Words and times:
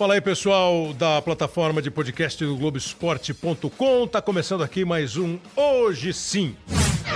Fala 0.00 0.14
aí, 0.14 0.20
pessoal 0.22 0.94
da 0.94 1.20
plataforma 1.20 1.82
de 1.82 1.90
podcast 1.90 2.42
do 2.42 2.56
Globoesporte.com. 2.56 4.06
Tá 4.06 4.22
começando 4.22 4.64
aqui 4.64 4.82
mais 4.82 5.18
um 5.18 5.38
Hoje 5.54 6.14
Sim. 6.14 6.56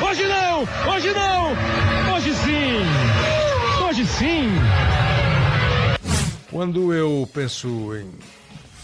Hoje 0.07 0.27
não! 0.27 0.61
Hoje 0.93 1.11
não! 1.15 2.15
Hoje 2.15 2.35
sim! 2.35 3.89
Hoje 3.89 4.07
sim! 4.07 4.51
Quando 6.51 6.93
eu 6.93 7.27
penso 7.33 7.97
em 7.97 8.13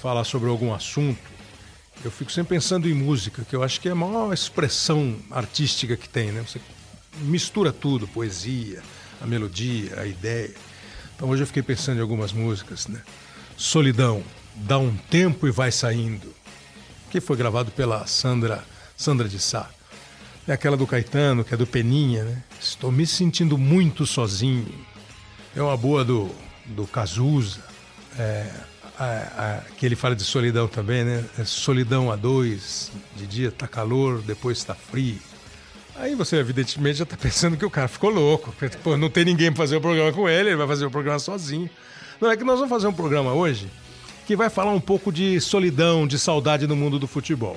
falar 0.01 0.25
sobre 0.25 0.49
algum 0.49 0.73
assunto, 0.73 1.21
eu 2.03 2.11
fico 2.11 2.33
sempre 2.33 2.57
pensando 2.57 2.89
em 2.89 2.95
música, 2.95 3.45
que 3.45 3.55
eu 3.55 3.63
acho 3.63 3.83
que 3.83 3.89
é 3.91 3.93
a 3.93 3.95
maior 3.95 4.33
expressão 4.33 5.15
artística 5.31 5.95
que 5.95 6.09
tem, 6.09 6.33
né? 6.33 6.41
Você 6.41 6.59
mistura 7.19 7.71
tudo, 7.71 8.09
poesia, 8.09 8.83
a 9.21 9.27
melodia, 9.27 10.01
a 10.01 10.07
ideia. 10.07 10.55
Então 11.15 11.29
hoje 11.29 11.43
eu 11.43 11.47
fiquei 11.47 11.63
pensando 11.63 11.99
em 11.99 12.01
algumas 12.01 12.33
músicas, 12.33 12.89
né? 12.89 13.03
Solidão, 13.61 14.25
dá 14.55 14.79
um 14.79 14.97
tempo 14.97 15.47
e 15.47 15.51
vai 15.51 15.71
saindo, 15.71 16.35
que 17.11 17.21
foi 17.21 17.37
gravado 17.37 17.71
pela 17.71 18.07
Sandra 18.07 18.65
Sandra 18.97 19.29
de 19.29 19.39
Sá. 19.39 19.69
É 20.49 20.55
aquela 20.55 20.79
do 20.79 20.87
Caetano, 20.87 21.45
que 21.45 21.53
é 21.53 21.59
do 21.59 21.67
Peninha, 21.67 22.25
né? 22.25 22.43
Estou 22.59 22.91
me 22.91 23.07
sentindo 23.07 23.59
muito 23.59 24.07
sozinho. 24.07 24.67
É 25.55 25.61
uma 25.61 25.77
boa 25.77 26.03
do, 26.03 26.31
do 26.65 26.87
Cazuza, 26.87 27.61
é, 28.19 28.51
a, 28.99 29.05
a, 29.05 29.61
que 29.77 29.85
ele 29.85 29.95
fala 29.95 30.17
de 30.17 30.25
solidão 30.25 30.67
também, 30.67 31.05
né? 31.05 31.23
É 31.39 31.45
solidão 31.45 32.11
a 32.11 32.17
dois, 32.17 32.91
de 33.15 33.27
dia 33.27 33.53
tá 33.53 33.69
calor, 33.69 34.23
depois 34.23 34.65
tá 34.65 34.75
frio. 34.75 35.19
Aí 35.97 36.15
você, 36.15 36.37
evidentemente, 36.37 36.97
já 36.97 37.05
está 37.05 37.17
pensando 37.21 37.59
que 37.59 37.65
o 37.67 37.71
cara 37.71 37.89
ficou 37.89 38.09
louco. 38.09 38.55
Pô, 38.83 38.97
não 38.97 39.11
tem 39.11 39.27
ninguém 39.27 39.53
para 39.53 39.65
fazer 39.65 39.77
o 39.77 39.83
programa 39.83 40.11
com 40.15 40.27
ele, 40.27 40.49
ele 40.49 40.57
vai 40.57 40.67
fazer 40.67 40.87
o 40.87 40.91
programa 40.91 41.19
sozinho. 41.19 41.69
Não, 42.21 42.31
é 42.31 42.37
que 42.37 42.45
nós 42.45 42.57
vamos 42.57 42.69
fazer 42.69 42.87
um 42.87 42.93
programa 42.93 43.33
hoje 43.33 43.67
que 44.27 44.37
vai 44.37 44.51
falar 44.51 44.73
um 44.73 44.81
pouco 44.81 45.11
de 45.11 45.41
solidão, 45.41 46.07
de 46.07 46.19
saudade 46.19 46.67
no 46.67 46.77
mundo 46.77 46.99
do 46.99 47.07
futebol. 47.07 47.57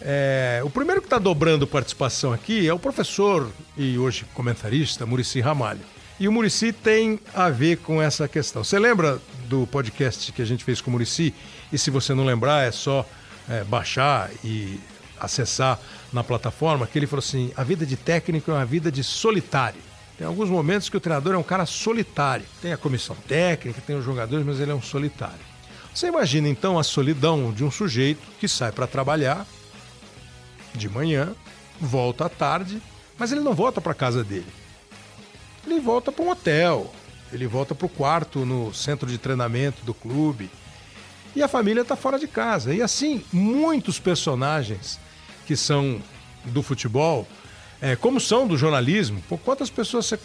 É, 0.00 0.62
o 0.64 0.70
primeiro 0.70 1.00
que 1.00 1.06
está 1.06 1.18
dobrando 1.18 1.66
participação 1.66 2.32
aqui 2.32 2.68
é 2.68 2.72
o 2.72 2.78
professor 2.78 3.50
e 3.76 3.98
hoje 3.98 4.24
comentarista 4.32 5.04
Murici 5.04 5.40
Ramalho. 5.40 5.80
E 6.20 6.28
o 6.28 6.32
Murici 6.32 6.72
tem 6.72 7.18
a 7.34 7.50
ver 7.50 7.78
com 7.78 8.00
essa 8.00 8.28
questão. 8.28 8.62
Você 8.62 8.78
lembra 8.78 9.20
do 9.48 9.66
podcast 9.66 10.30
que 10.30 10.40
a 10.40 10.46
gente 10.46 10.62
fez 10.62 10.80
com 10.80 10.90
o 10.90 10.92
Murici? 10.92 11.34
E 11.72 11.76
se 11.76 11.90
você 11.90 12.14
não 12.14 12.24
lembrar, 12.24 12.62
é 12.62 12.70
só 12.70 13.04
é, 13.48 13.64
baixar 13.64 14.30
e 14.44 14.78
acessar 15.18 15.80
na 16.12 16.22
plataforma, 16.22 16.86
que 16.86 16.96
ele 16.96 17.08
falou 17.08 17.18
assim: 17.18 17.52
a 17.56 17.64
vida 17.64 17.84
de 17.84 17.96
técnico 17.96 18.52
é 18.52 18.54
uma 18.54 18.64
vida 18.64 18.92
de 18.92 19.02
solitário. 19.02 19.80
Tem 20.16 20.26
alguns 20.26 20.48
momentos 20.48 20.88
que 20.88 20.96
o 20.96 21.00
treinador 21.00 21.34
é 21.34 21.38
um 21.38 21.42
cara 21.42 21.66
solitário. 21.66 22.46
Tem 22.62 22.72
a 22.72 22.76
comissão 22.76 23.16
técnica, 23.26 23.80
tem 23.80 23.96
os 23.96 24.04
jogadores, 24.04 24.46
mas 24.46 24.60
ele 24.60 24.70
é 24.70 24.74
um 24.74 24.82
solitário. 24.82 25.54
Você 25.92 26.08
imagina 26.08 26.48
então 26.48 26.78
a 26.78 26.82
solidão 26.82 27.52
de 27.52 27.64
um 27.64 27.70
sujeito 27.70 28.22
que 28.38 28.48
sai 28.48 28.72
para 28.72 28.86
trabalhar 28.86 29.46
de 30.74 30.88
manhã, 30.88 31.34
volta 31.80 32.26
à 32.26 32.28
tarde, 32.28 32.82
mas 33.18 33.32
ele 33.32 33.40
não 33.40 33.54
volta 33.54 33.80
para 33.80 33.94
casa 33.94 34.24
dele. 34.24 34.46
Ele 35.66 35.80
volta 35.80 36.12
para 36.12 36.24
um 36.24 36.30
hotel, 36.30 36.92
ele 37.32 37.46
volta 37.46 37.74
para 37.74 37.86
o 37.86 37.88
quarto 37.88 38.44
no 38.44 38.74
centro 38.74 39.08
de 39.08 39.18
treinamento 39.18 39.84
do 39.84 39.94
clube. 39.94 40.50
E 41.34 41.42
a 41.42 41.48
família 41.48 41.82
está 41.82 41.96
fora 41.96 42.18
de 42.18 42.28
casa. 42.28 42.74
E 42.74 42.82
assim, 42.82 43.24
muitos 43.32 43.98
personagens 43.98 45.00
que 45.46 45.56
são 45.56 46.00
do 46.44 46.62
futebol 46.62 47.26
é, 47.84 47.94
como 47.94 48.18
são 48.18 48.46
do 48.46 48.56
jornalismo. 48.56 49.22
Pô, 49.28 49.36
quantas 49.36 49.68
pessoas 49.68 50.06
você 50.06 50.18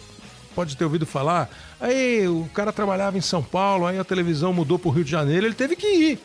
pode 0.55 0.77
ter 0.77 0.85
ouvido 0.85 1.05
falar? 1.05 1.49
Aí 1.77 2.25
o 2.25 2.49
cara 2.53 2.71
trabalhava 2.71 3.17
em 3.17 3.21
São 3.21 3.43
Paulo, 3.43 3.85
aí 3.85 3.99
a 3.99 4.03
televisão 4.05 4.53
mudou 4.53 4.79
para 4.79 4.87
o 4.87 4.91
Rio 4.91 5.03
de 5.03 5.11
Janeiro, 5.11 5.45
ele 5.45 5.53
teve 5.53 5.75
que 5.75 5.85
ir. 5.85 6.19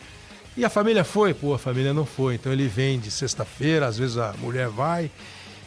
E 0.57 0.65
a 0.65 0.71
família 0.71 1.03
foi? 1.03 1.35
Pô, 1.35 1.53
a 1.53 1.59
família 1.59 1.93
não 1.93 2.07
foi. 2.07 2.37
Então 2.37 2.53
ele 2.53 2.69
vem 2.69 3.01
de 3.01 3.11
sexta-feira, 3.11 3.89
às 3.89 3.99
vezes 3.99 4.17
a 4.17 4.33
mulher 4.39 4.69
vai, 4.69 5.11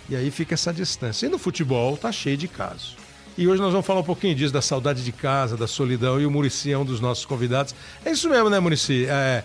e 0.07 0.15
aí 0.15 0.31
fica 0.31 0.53
essa 0.53 0.71
distância. 0.71 1.25
E 1.25 1.29
no 1.29 1.37
futebol 1.37 1.97
tá 1.97 2.13
cheio 2.13 2.37
de 2.37 2.47
casos. 2.47 2.95
E 3.37 3.45
hoje 3.45 3.61
nós 3.61 3.73
vamos 3.73 3.85
falar 3.85 3.99
um 3.99 4.05
pouquinho 4.05 4.33
disso, 4.33 4.53
da 4.53 4.61
saudade 4.61 5.03
de 5.03 5.11
casa, 5.11 5.57
da 5.57 5.67
solidão, 5.67 6.19
e 6.19 6.25
o 6.25 6.31
Murici 6.31 6.71
é 6.71 6.77
um 6.77 6.85
dos 6.85 7.01
nossos 7.01 7.25
convidados. 7.25 7.75
É 8.05 8.11
isso 8.11 8.29
mesmo, 8.29 8.49
né, 8.49 8.57
Murici? 8.57 9.05
É, 9.05 9.43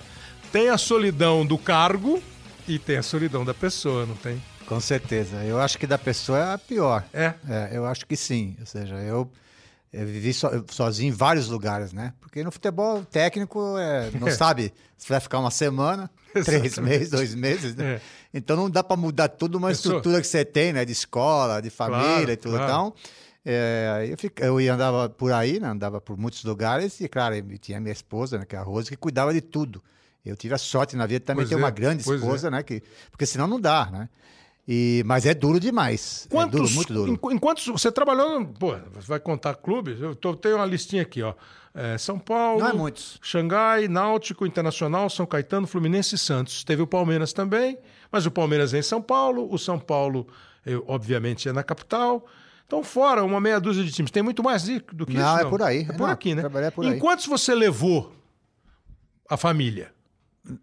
tem 0.53 0.69
a 0.69 0.79
solidão 0.79 1.45
do 1.45 1.59
cargo 1.59 2.23
e 2.69 2.79
tem 2.79 2.99
a 2.99 3.03
solidão 3.03 3.45
da 3.45 3.53
pessoa, 3.53 4.07
não 4.07 4.15
tem? 4.15 4.41
Com 4.67 4.81
certeza. 4.81 5.37
Eu 5.45 5.61
acho 5.61 5.79
que 5.79 5.87
da 5.87 5.99
pessoa 5.99 6.39
é 6.39 6.55
a 6.55 6.59
pior. 6.59 7.05
É? 7.13 7.35
é 7.49 7.71
eu 7.73 7.87
acho 7.87 8.07
que 8.07 8.17
sim. 8.17 8.57
Ou 8.61 8.67
seja, 8.67 8.97
eu, 8.97 9.31
eu 9.93 10.07
vivi 10.07 10.33
so, 10.33 10.49
sozinho 10.71 11.09
em 11.09 11.17
vários 11.17 11.49
lugares, 11.49 11.93
né? 11.93 12.15
Porque 12.21 12.43
no 12.43 12.51
futebol 12.51 13.05
técnico 13.05 13.77
é, 13.79 14.11
não 14.19 14.31
sabe 14.33 14.73
se 14.97 15.09
vai 15.09 15.21
ficar 15.21 15.39
uma 15.39 15.51
semana, 15.51 16.11
três 16.45 16.79
meses, 16.79 17.11
dois 17.11 17.35
meses. 17.35 17.75
Né? 17.75 17.95
É. 17.95 18.01
Então 18.33 18.57
não 18.57 18.71
dá 18.71 18.83
para 18.83 18.97
mudar 18.97 19.29
toda 19.29 19.59
uma 19.59 19.73
estrutura 19.73 20.21
que 20.21 20.27
você 20.27 20.45
tem, 20.45 20.73
né? 20.73 20.85
De 20.85 20.93
escola, 20.93 21.61
de 21.61 21.71
família 21.71 22.03
claro, 22.05 22.33
e 22.33 22.37
tudo. 22.37 22.57
Claro. 22.57 22.71
Então, 22.71 22.95
é, 23.45 24.07
eu, 24.09 24.17
fico, 24.17 24.43
eu 24.43 24.57
andava 24.73 25.09
por 25.09 25.33
aí, 25.33 25.59
né? 25.59 25.69
andava 25.69 26.01
por 26.01 26.17
muitos 26.17 26.45
lugares 26.45 27.01
e, 27.01 27.09
claro, 27.09 27.35
tinha 27.59 27.81
minha 27.81 27.93
esposa, 27.93 28.39
né? 28.39 28.45
que 28.45 28.55
é 28.55 28.59
a 28.59 28.63
Rose, 28.63 28.89
que 28.89 28.97
cuidava 28.97 29.33
de 29.33 29.41
tudo. 29.41 29.83
Eu 30.25 30.37
tive 30.37 30.55
a 30.55 30.59
sorte 30.59 30.95
na 30.95 31.05
vida 31.05 31.25
também 31.25 31.45
pois 31.45 31.49
ter 31.49 31.57
é, 31.57 31.59
uma 31.59 31.71
grande 31.71 32.03
esposa, 32.03 32.47
é. 32.47 32.51
né? 32.51 32.63
Que, 32.63 32.83
porque 33.11 33.27
senão 33.27 33.49
não 33.49 33.61
dá, 33.61 33.89
né? 33.91 34.09
E, 34.67 35.03
mas 35.07 35.27
é 35.27 35.35
duro 35.35 35.59
demais. 35.59 36.27
Quantos, 36.31 36.55
é 36.55 36.63
duro, 36.63 36.75
muito 36.75 36.93
duro. 36.93 37.35
Enquanto 37.35 37.73
você 37.73 37.91
trabalhou, 37.91 38.47
pô, 38.47 38.77
você 38.93 39.09
vai 39.09 39.19
contar 39.19 39.57
clubes? 39.57 40.01
Eu 40.01 40.15
tô, 40.15 40.37
tenho 40.37 40.57
uma 40.57 40.67
listinha 40.67 41.03
aqui, 41.03 41.23
ó. 41.23 41.35
É, 41.75 41.99
São 41.99 42.19
Paulo, 42.19 42.65
é 42.65 42.73
muitos. 42.73 43.19
Xangai, 43.23 43.89
Náutico, 43.89 44.47
Internacional, 44.47 45.09
São 45.11 45.27
Caetano, 45.27 45.67
Fluminense 45.67 46.15
e 46.15 46.19
Santos. 46.19 46.63
Teve 46.65 46.83
o 46.83 46.87
Palmeiras 46.87 47.33
também, 47.33 47.79
mas 48.11 48.25
o 48.27 48.31
Palmeiras 48.31 48.73
é 48.75 48.79
em 48.79 48.83
São 48.83 49.03
Paulo, 49.03 49.49
o 49.51 49.59
São 49.59 49.79
Paulo, 49.79 50.29
eu, 50.65 50.85
obviamente, 50.87 51.49
é 51.49 51.53
na 51.53 51.63
capital. 51.63 52.25
Então, 52.67 52.85
fora 52.85 53.25
uma 53.25 53.41
meia 53.41 53.59
dúzia 53.59 53.83
de 53.83 53.91
times. 53.91 54.11
Tem 54.11 54.23
muito 54.23 54.43
mais 54.43 54.65
do 54.65 55.07
que 55.07 55.15
não, 55.15 55.23
isso? 55.23 55.35
Não, 55.35 55.39
é 55.39 55.45
por 55.45 55.63
aí. 55.63 55.81
É 55.81 55.93
por 55.93 56.07
não, 56.07 56.11
aqui, 56.11 56.35
né? 56.35 56.43
É 56.45 56.71
por 56.71 56.85
aí. 56.85 56.97
Enquanto 56.97 57.29
você 57.29 57.55
levou 57.55 58.13
a 59.29 59.37
família? 59.37 59.93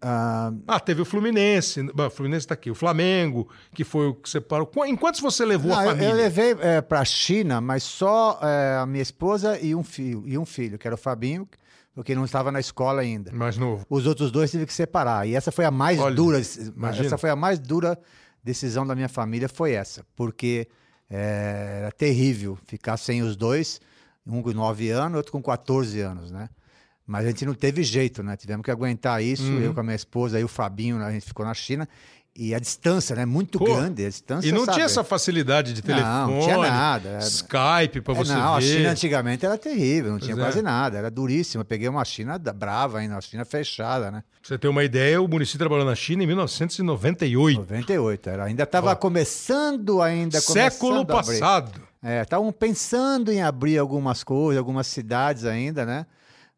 Ah, 0.02 0.52
ah, 0.66 0.78
teve 0.80 1.00
o 1.00 1.06
Fluminense, 1.06 1.80
o 1.80 2.10
Fluminense 2.10 2.44
está 2.44 2.54
aqui, 2.54 2.70
o 2.70 2.74
Flamengo, 2.74 3.48
que 3.74 3.82
foi 3.82 4.08
o 4.08 4.14
que 4.14 4.28
você 4.28 4.40
parou. 4.40 4.70
Em 4.84 4.94
quantos 4.94 5.20
você 5.20 5.44
levou 5.44 5.70
não, 5.70 5.78
a 5.78 5.84
família? 5.84 6.06
Eu, 6.06 6.10
eu 6.10 6.16
levei 6.16 6.56
é, 6.60 6.82
para 6.82 7.00
a 7.00 7.04
China, 7.04 7.60
mas 7.62 7.82
só 7.82 8.38
é, 8.42 8.76
a 8.76 8.86
minha 8.86 9.02
esposa 9.02 9.58
e 9.58 9.74
um 9.74 9.82
filho, 9.82 10.22
e 10.26 10.36
um 10.36 10.44
filho, 10.44 10.78
que 10.78 10.86
era 10.86 10.94
o 10.94 10.98
Fabinho, 10.98 11.48
porque 11.94 12.14
não 12.14 12.26
estava 12.26 12.52
na 12.52 12.60
escola 12.60 13.00
ainda. 13.00 13.32
Mais 13.32 13.56
novo. 13.56 13.86
Os 13.88 14.06
outros 14.06 14.30
dois 14.30 14.50
tive 14.50 14.66
que 14.66 14.74
separar. 14.74 15.26
E 15.26 15.34
essa 15.34 15.50
foi 15.50 15.64
a 15.64 15.70
mais 15.70 15.98
Olha, 15.98 16.14
dura, 16.14 16.40
imagina. 16.76 17.06
essa 17.06 17.16
foi 17.16 17.30
a 17.30 17.36
mais 17.36 17.58
dura 17.58 17.98
decisão 18.44 18.86
da 18.86 18.94
minha 18.94 19.08
família, 19.08 19.48
foi 19.48 19.72
essa, 19.72 20.04
porque 20.14 20.68
é, 21.08 21.78
era 21.80 21.92
terrível 21.92 22.58
ficar 22.66 22.98
sem 22.98 23.22
os 23.22 23.34
dois, 23.34 23.80
um 24.26 24.42
com 24.42 24.52
9 24.52 24.90
anos, 24.90 25.16
outro 25.16 25.32
com 25.32 25.42
14 25.42 26.00
anos, 26.00 26.30
né? 26.30 26.48
Mas 27.10 27.24
a 27.24 27.28
gente 27.28 27.44
não 27.44 27.54
teve 27.54 27.82
jeito, 27.82 28.22
né? 28.22 28.36
Tivemos 28.36 28.64
que 28.64 28.70
aguentar 28.70 29.20
isso. 29.20 29.42
Uhum. 29.42 29.58
Eu 29.58 29.74
com 29.74 29.80
a 29.80 29.82
minha 29.82 29.96
esposa 29.96 30.38
e 30.38 30.44
o 30.44 30.48
Fabinho, 30.48 30.96
né? 30.96 31.06
a 31.06 31.10
gente 31.10 31.26
ficou 31.26 31.44
na 31.44 31.52
China. 31.52 31.88
E 32.36 32.54
a 32.54 32.60
distância, 32.60 33.16
né? 33.16 33.26
Muito 33.26 33.58
Pô, 33.58 33.64
grande. 33.64 34.06
A 34.06 34.08
distância, 34.08 34.48
e 34.48 34.52
não 34.52 34.64
sabe? 34.64 34.74
tinha 34.74 34.86
essa 34.86 35.02
facilidade 35.02 35.72
de 35.72 35.82
telefone, 35.82 36.08
não, 36.08 36.30
não 36.30 36.40
tinha 36.40 36.56
nada. 36.58 37.18
Skype 37.18 38.00
para 38.00 38.14
é, 38.14 38.16
você 38.16 38.32
não, 38.32 38.52
ver. 38.52 38.58
a 38.58 38.60
China 38.60 38.90
antigamente 38.92 39.44
era 39.44 39.58
terrível, 39.58 40.12
não 40.12 40.18
pois 40.20 40.30
tinha 40.30 40.40
é. 40.40 40.44
quase 40.44 40.62
nada. 40.62 40.98
Era 40.98 41.10
duríssima. 41.10 41.64
Peguei 41.64 41.88
uma 41.88 42.04
China 42.04 42.38
brava 42.38 42.98
ainda, 42.98 43.16
uma 43.16 43.20
China 43.20 43.44
fechada, 43.44 44.12
né? 44.12 44.22
Pra 44.40 44.48
você 44.48 44.56
ter 44.56 44.68
uma 44.68 44.84
ideia, 44.84 45.20
o 45.20 45.26
município 45.26 45.58
trabalhou 45.58 45.84
na 45.84 45.96
China 45.96 46.22
em 46.22 46.28
1998. 46.28 47.58
98, 47.58 48.30
era. 48.30 48.44
Ainda 48.44 48.62
estava 48.62 48.94
começando 48.94 50.00
ainda. 50.00 50.40
Século 50.40 51.04
passado. 51.04 51.82
É, 52.00 52.22
estavam 52.22 52.52
pensando 52.52 53.32
em 53.32 53.42
abrir 53.42 53.78
algumas 53.78 54.22
coisas, 54.22 54.56
algumas 54.56 54.86
cidades 54.86 55.44
ainda, 55.44 55.84
né? 55.84 56.06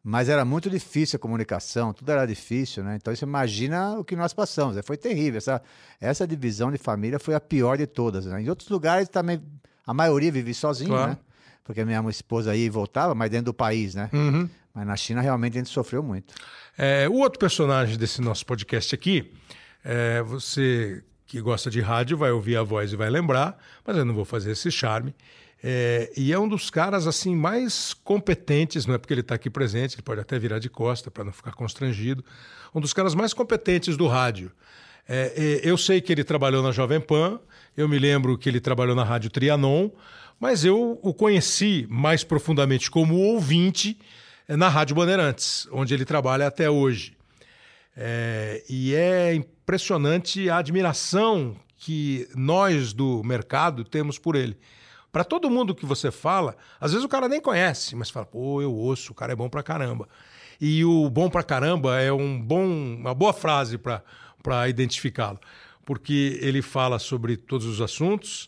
Mas 0.03 0.27
era 0.27 0.43
muito 0.43 0.69
difícil 0.69 1.15
a 1.15 1.19
comunicação, 1.19 1.93
tudo 1.93 2.11
era 2.11 2.25
difícil, 2.25 2.83
né? 2.83 2.97
Então 2.97 3.15
você 3.15 3.23
imagina 3.23 3.97
o 3.97 4.03
que 4.03 4.17
nós 4.17 4.33
passamos. 4.33 4.75
Né? 4.75 4.81
Foi 4.81 4.97
terrível. 4.97 5.37
Essa, 5.37 5.61
essa 6.01 6.27
divisão 6.27 6.69
de 6.69 6.77
família 6.77 7.17
foi 7.17 7.33
a 7.35 7.39
pior 7.39 7.77
de 7.77 7.87
todas. 7.87 8.25
Né? 8.25 8.41
Em 8.41 8.49
outros 8.49 8.67
lugares 8.67 9.07
também, 9.07 9.41
a 9.87 9.93
maioria 9.93 10.29
vive 10.29 10.53
sozinho, 10.53 10.89
claro. 10.89 11.11
né? 11.11 11.17
Porque 11.63 11.85
minha 11.85 12.03
esposa 12.09 12.51
aí 12.51 12.69
voltava, 12.69 13.15
mas 13.15 13.31
dentro 13.31 13.45
do 13.45 13.53
país, 13.53 13.95
né? 13.95 14.09
Uhum. 14.11 14.49
Mas 14.73 14.85
na 14.85 14.97
China 14.97 15.21
realmente 15.21 15.53
a 15.53 15.59
gente 15.59 15.69
sofreu 15.69 16.03
muito. 16.03 16.33
É, 16.77 17.07
o 17.07 17.13
outro 17.13 17.39
personagem 17.39 17.97
desse 17.97 18.21
nosso 18.21 18.45
podcast 18.45 18.93
aqui, 18.93 19.31
é, 19.85 20.21
você 20.21 21.01
que 21.25 21.39
gosta 21.39 21.69
de 21.69 21.79
rádio 21.79 22.17
vai 22.17 22.31
ouvir 22.31 22.57
a 22.57 22.63
voz 22.63 22.91
e 22.91 22.95
vai 22.97 23.09
lembrar, 23.09 23.57
mas 23.87 23.95
eu 23.95 24.03
não 24.03 24.13
vou 24.13 24.25
fazer 24.25 24.51
esse 24.51 24.69
charme. 24.69 25.15
É, 25.65 26.11
e 26.17 26.33
é 26.33 26.37
um 26.37 26.47
dos 26.47 26.69
caras 26.69 27.07
assim 27.07 27.33
mais 27.33 27.93
competentes, 27.93 28.85
não 28.85 28.95
é 28.95 28.97
porque 28.97 29.13
ele 29.13 29.21
está 29.21 29.35
aqui 29.35 29.49
presente, 29.49 29.95
ele 29.95 30.01
pode 30.01 30.19
até 30.19 30.37
virar 30.37 30.59
de 30.59 30.69
costa 30.69 31.09
para 31.09 31.23
não 31.23 31.31
ficar 31.31 31.53
constrangido. 31.53 32.23
Um 32.75 32.81
dos 32.81 32.91
caras 32.91 33.15
mais 33.15 33.33
competentes 33.33 33.95
do 33.95 34.05
rádio. 34.07 34.51
É, 35.07 35.61
é, 35.63 35.69
eu 35.69 35.77
sei 35.77 36.01
que 36.01 36.11
ele 36.11 36.23
trabalhou 36.23 36.61
na 36.61 36.71
Jovem 36.71 36.99
Pan, 36.99 37.39
eu 37.77 37.87
me 37.87 37.97
lembro 37.97 38.37
que 38.37 38.49
ele 38.49 38.59
trabalhou 38.59 38.95
na 38.95 39.03
Rádio 39.03 39.29
Trianon, 39.29 39.89
mas 40.39 40.65
eu 40.65 40.99
o 41.01 41.13
conheci 41.13 41.87
mais 41.89 42.23
profundamente 42.23 42.91
como 42.91 43.15
ouvinte 43.15 43.97
é 44.47 44.57
na 44.57 44.67
Rádio 44.67 44.95
Bandeirantes, 44.95 45.67
onde 45.71 45.93
ele 45.93 46.03
trabalha 46.03 46.45
até 46.45 46.69
hoje. 46.69 47.15
É, 47.95 48.61
e 48.69 48.93
é 48.93 49.33
impressionante 49.33 50.49
a 50.49 50.57
admiração 50.57 51.55
que 51.77 52.27
nós 52.35 52.91
do 52.91 53.23
mercado 53.23 53.85
temos 53.85 54.17
por 54.17 54.35
ele. 54.35 54.57
Para 55.13 55.23
todo 55.23 55.47
mundo 55.47 55.75
que 55.75 55.85
você 55.85 56.09
fala, 56.09 56.57
às 56.81 56.91
vezes 56.91 57.05
o 57.05 57.07
cara 57.07 57.29
nem 57.29 57.39
conhece, 57.39 57.95
mas 57.95 58.09
fala, 58.09 58.25
pô, 58.25 58.63
eu 58.63 58.73
ouço, 58.73 59.11
o 59.11 59.15
cara 59.15 59.31
é 59.31 59.35
bom 59.35 59.47
pra 59.47 59.61
caramba. 59.61 60.09
E 60.59 60.83
o 60.83 61.07
bom 61.07 61.29
pra 61.29 61.43
caramba 61.43 62.01
é 62.01 62.11
um 62.11 62.41
bom, 62.41 62.65
uma 62.65 63.13
boa 63.13 63.31
frase 63.31 63.77
para 63.77 64.67
identificá-lo, 64.67 65.39
porque 65.85 66.39
ele 66.41 66.63
fala 66.63 66.97
sobre 66.97 67.37
todos 67.37 67.67
os 67.67 67.79
assuntos, 67.79 68.47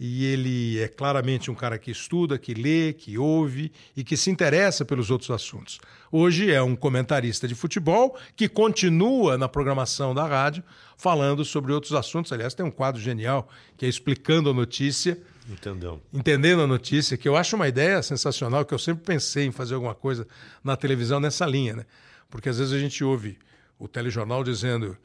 e 0.00 0.24
ele 0.24 0.78
é 0.80 0.88
claramente 0.88 1.50
um 1.50 1.54
cara 1.54 1.78
que 1.78 1.90
estuda, 1.90 2.38
que 2.38 2.54
lê, 2.54 2.94
que 2.94 3.18
ouve 3.18 3.70
e 3.94 4.02
que 4.02 4.16
se 4.16 4.30
interessa 4.30 4.86
pelos 4.86 5.10
outros 5.10 5.30
assuntos. 5.30 5.78
Hoje 6.10 6.50
é 6.50 6.62
um 6.62 6.74
comentarista 6.74 7.46
de 7.46 7.54
futebol 7.54 8.16
que 8.34 8.48
continua 8.48 9.36
na 9.36 9.48
programação 9.48 10.14
da 10.14 10.26
rádio 10.26 10.64
falando 10.96 11.44
sobre 11.44 11.74
outros 11.74 11.92
assuntos. 11.92 12.32
Aliás, 12.32 12.54
tem 12.54 12.64
um 12.64 12.70
quadro 12.70 13.00
genial 13.00 13.48
que 13.76 13.84
é 13.84 13.88
explicando 13.88 14.48
a 14.48 14.54
notícia. 14.54 15.18
Entendeu. 15.48 16.02
Entendendo 16.12 16.62
a 16.62 16.66
notícia, 16.66 17.16
que 17.16 17.28
eu 17.28 17.36
acho 17.36 17.54
uma 17.56 17.68
ideia 17.68 18.02
sensacional, 18.02 18.64
que 18.64 18.74
eu 18.74 18.78
sempre 18.78 19.04
pensei 19.04 19.46
em 19.46 19.52
fazer 19.52 19.74
alguma 19.74 19.94
coisa 19.94 20.26
na 20.62 20.76
televisão 20.76 21.20
nessa 21.20 21.46
linha, 21.46 21.76
né? 21.76 21.86
Porque 22.28 22.48
às 22.48 22.58
vezes 22.58 22.72
a 22.72 22.78
gente 22.78 23.04
ouve 23.04 23.38
o 23.78 23.86
telejornal 23.86 24.42
dizendo 24.42 24.96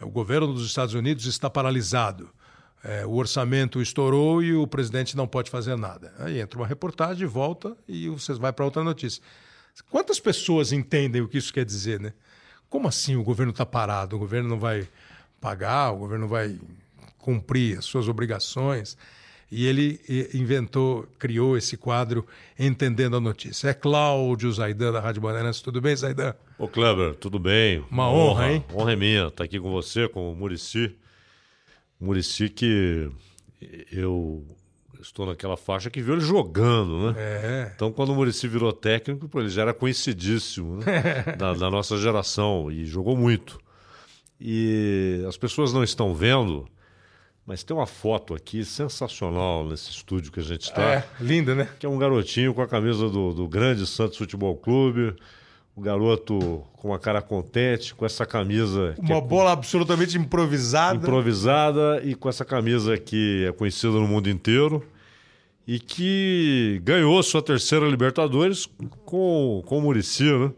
o 0.00 0.10
governo 0.10 0.52
dos 0.52 0.66
Estados 0.66 0.94
Unidos 0.94 1.26
está 1.26 1.48
paralisado 1.48 2.28
é, 2.84 3.06
o 3.06 3.12
orçamento 3.14 3.80
estourou 3.80 4.42
e 4.42 4.54
o 4.54 4.66
presidente 4.66 5.16
não 5.16 5.26
pode 5.26 5.50
fazer 5.50 5.74
nada. 5.74 6.12
Aí 6.18 6.38
entra 6.38 6.58
uma 6.58 6.66
reportagem, 6.66 7.26
volta 7.26 7.74
e 7.88 8.10
você 8.10 8.34
vai 8.34 8.52
para 8.52 8.66
outra 8.66 8.84
notícia. 8.84 9.22
Quantas 9.90 10.20
pessoas 10.20 10.70
entendem 10.70 11.22
o 11.22 11.26
que 11.26 11.38
isso 11.38 11.52
quer 11.52 11.64
dizer, 11.64 11.98
né? 11.98 12.12
Como 12.68 12.86
assim 12.86 13.16
o 13.16 13.24
governo 13.24 13.52
está 13.52 13.64
parado? 13.64 14.16
O 14.16 14.18
governo 14.18 14.50
não 14.50 14.58
vai 14.58 14.86
pagar, 15.40 15.92
o 15.92 15.96
governo 15.96 16.24
não 16.24 16.28
vai 16.28 16.60
cumprir 17.18 17.78
as 17.78 17.86
suas 17.86 18.06
obrigações? 18.06 18.98
E 19.50 19.66
ele 19.66 20.00
inventou, 20.32 21.06
criou 21.18 21.56
esse 21.56 21.76
quadro 21.76 22.26
Entendendo 22.58 23.16
a 23.16 23.20
Notícia. 23.20 23.68
É 23.68 23.74
Cláudio 23.74 24.50
Zaidan, 24.52 24.92
da 24.92 25.00
Rádio 25.00 25.22
Bandeirantes. 25.22 25.60
Tudo 25.60 25.80
bem, 25.80 25.94
Zaidan? 25.94 26.34
Ô, 26.58 26.66
Kleber, 26.66 27.14
tudo 27.14 27.38
bem? 27.38 27.84
Uma, 27.90 28.08
honra, 28.10 28.30
honra, 28.30 28.52
hein? 28.52 28.64
Honra 28.74 28.92
é 28.92 28.96
minha 28.96 29.26
estar 29.26 29.36
tá 29.36 29.44
aqui 29.44 29.60
com 29.60 29.70
você, 29.70 30.08
com 30.08 30.32
o 30.32 30.34
Murici. 30.34 30.96
Murici 32.00 32.48
que 32.48 33.10
eu 33.92 34.44
estou 35.00 35.26
naquela 35.26 35.56
faixa 35.56 35.90
que 35.90 36.00
viu 36.00 36.14
ele 36.14 36.24
jogando, 36.24 37.12
né? 37.12 37.14
É. 37.16 37.72
Então, 37.74 37.92
quando 37.92 38.10
o 38.10 38.14
Murici 38.14 38.48
virou 38.48 38.72
técnico, 38.72 39.28
ele 39.38 39.48
já 39.48 39.62
era 39.62 39.74
conhecidíssimo 39.74 40.76
né? 40.76 40.84
da, 41.36 41.52
da, 41.52 41.70
nossa 41.70 41.96
geração 41.98 42.70
e 42.70 42.84
jogou 42.84 43.16
muito. 43.16 43.58
E 44.40 45.24
as 45.28 45.36
pessoas 45.36 45.72
não 45.72 45.84
estão 45.84 46.14
vendo, 46.14 46.66
mas 47.46 47.62
tem 47.62 47.76
uma 47.76 47.86
foto 47.86 48.34
aqui 48.34 48.64
sensacional 48.64 49.66
nesse 49.66 49.90
estúdio 49.90 50.32
que 50.32 50.40
a 50.40 50.44
gente 50.44 50.62
está. 50.62 50.82
É, 50.82 51.04
linda, 51.20 51.54
né? 51.54 51.68
Que 51.78 51.86
é 51.86 51.88
um 51.88 51.98
garotinho 51.98 52.54
com 52.54 52.62
a 52.62 52.68
camisa 52.68 53.08
do, 53.08 53.32
do 53.32 53.48
grande 53.48 53.86
Santos 53.86 54.16
Futebol 54.16 54.56
Clube 54.56 55.14
o 55.76 55.80
garoto 55.80 56.64
com 56.74 56.88
uma 56.88 56.98
cara 56.98 57.20
contente, 57.20 57.94
com 57.94 58.06
essa 58.06 58.24
camisa. 58.24 58.94
Uma 58.98 59.16
é 59.16 59.20
bola 59.20 59.52
absolutamente 59.52 60.16
improvisada. 60.16 60.96
Improvisada 60.96 62.00
e 62.04 62.14
com 62.14 62.28
essa 62.28 62.44
camisa 62.44 62.96
que 62.96 63.44
é 63.48 63.52
conhecida 63.52 63.92
no 63.94 64.06
mundo 64.06 64.30
inteiro 64.30 64.86
e 65.66 65.80
que 65.80 66.80
ganhou 66.84 67.20
sua 67.22 67.42
terceira 67.42 67.88
Libertadores 67.88 68.68
com, 69.04 69.62
com 69.66 69.78
o 69.78 69.82
Murici, 69.82 70.24
né? 70.24 70.52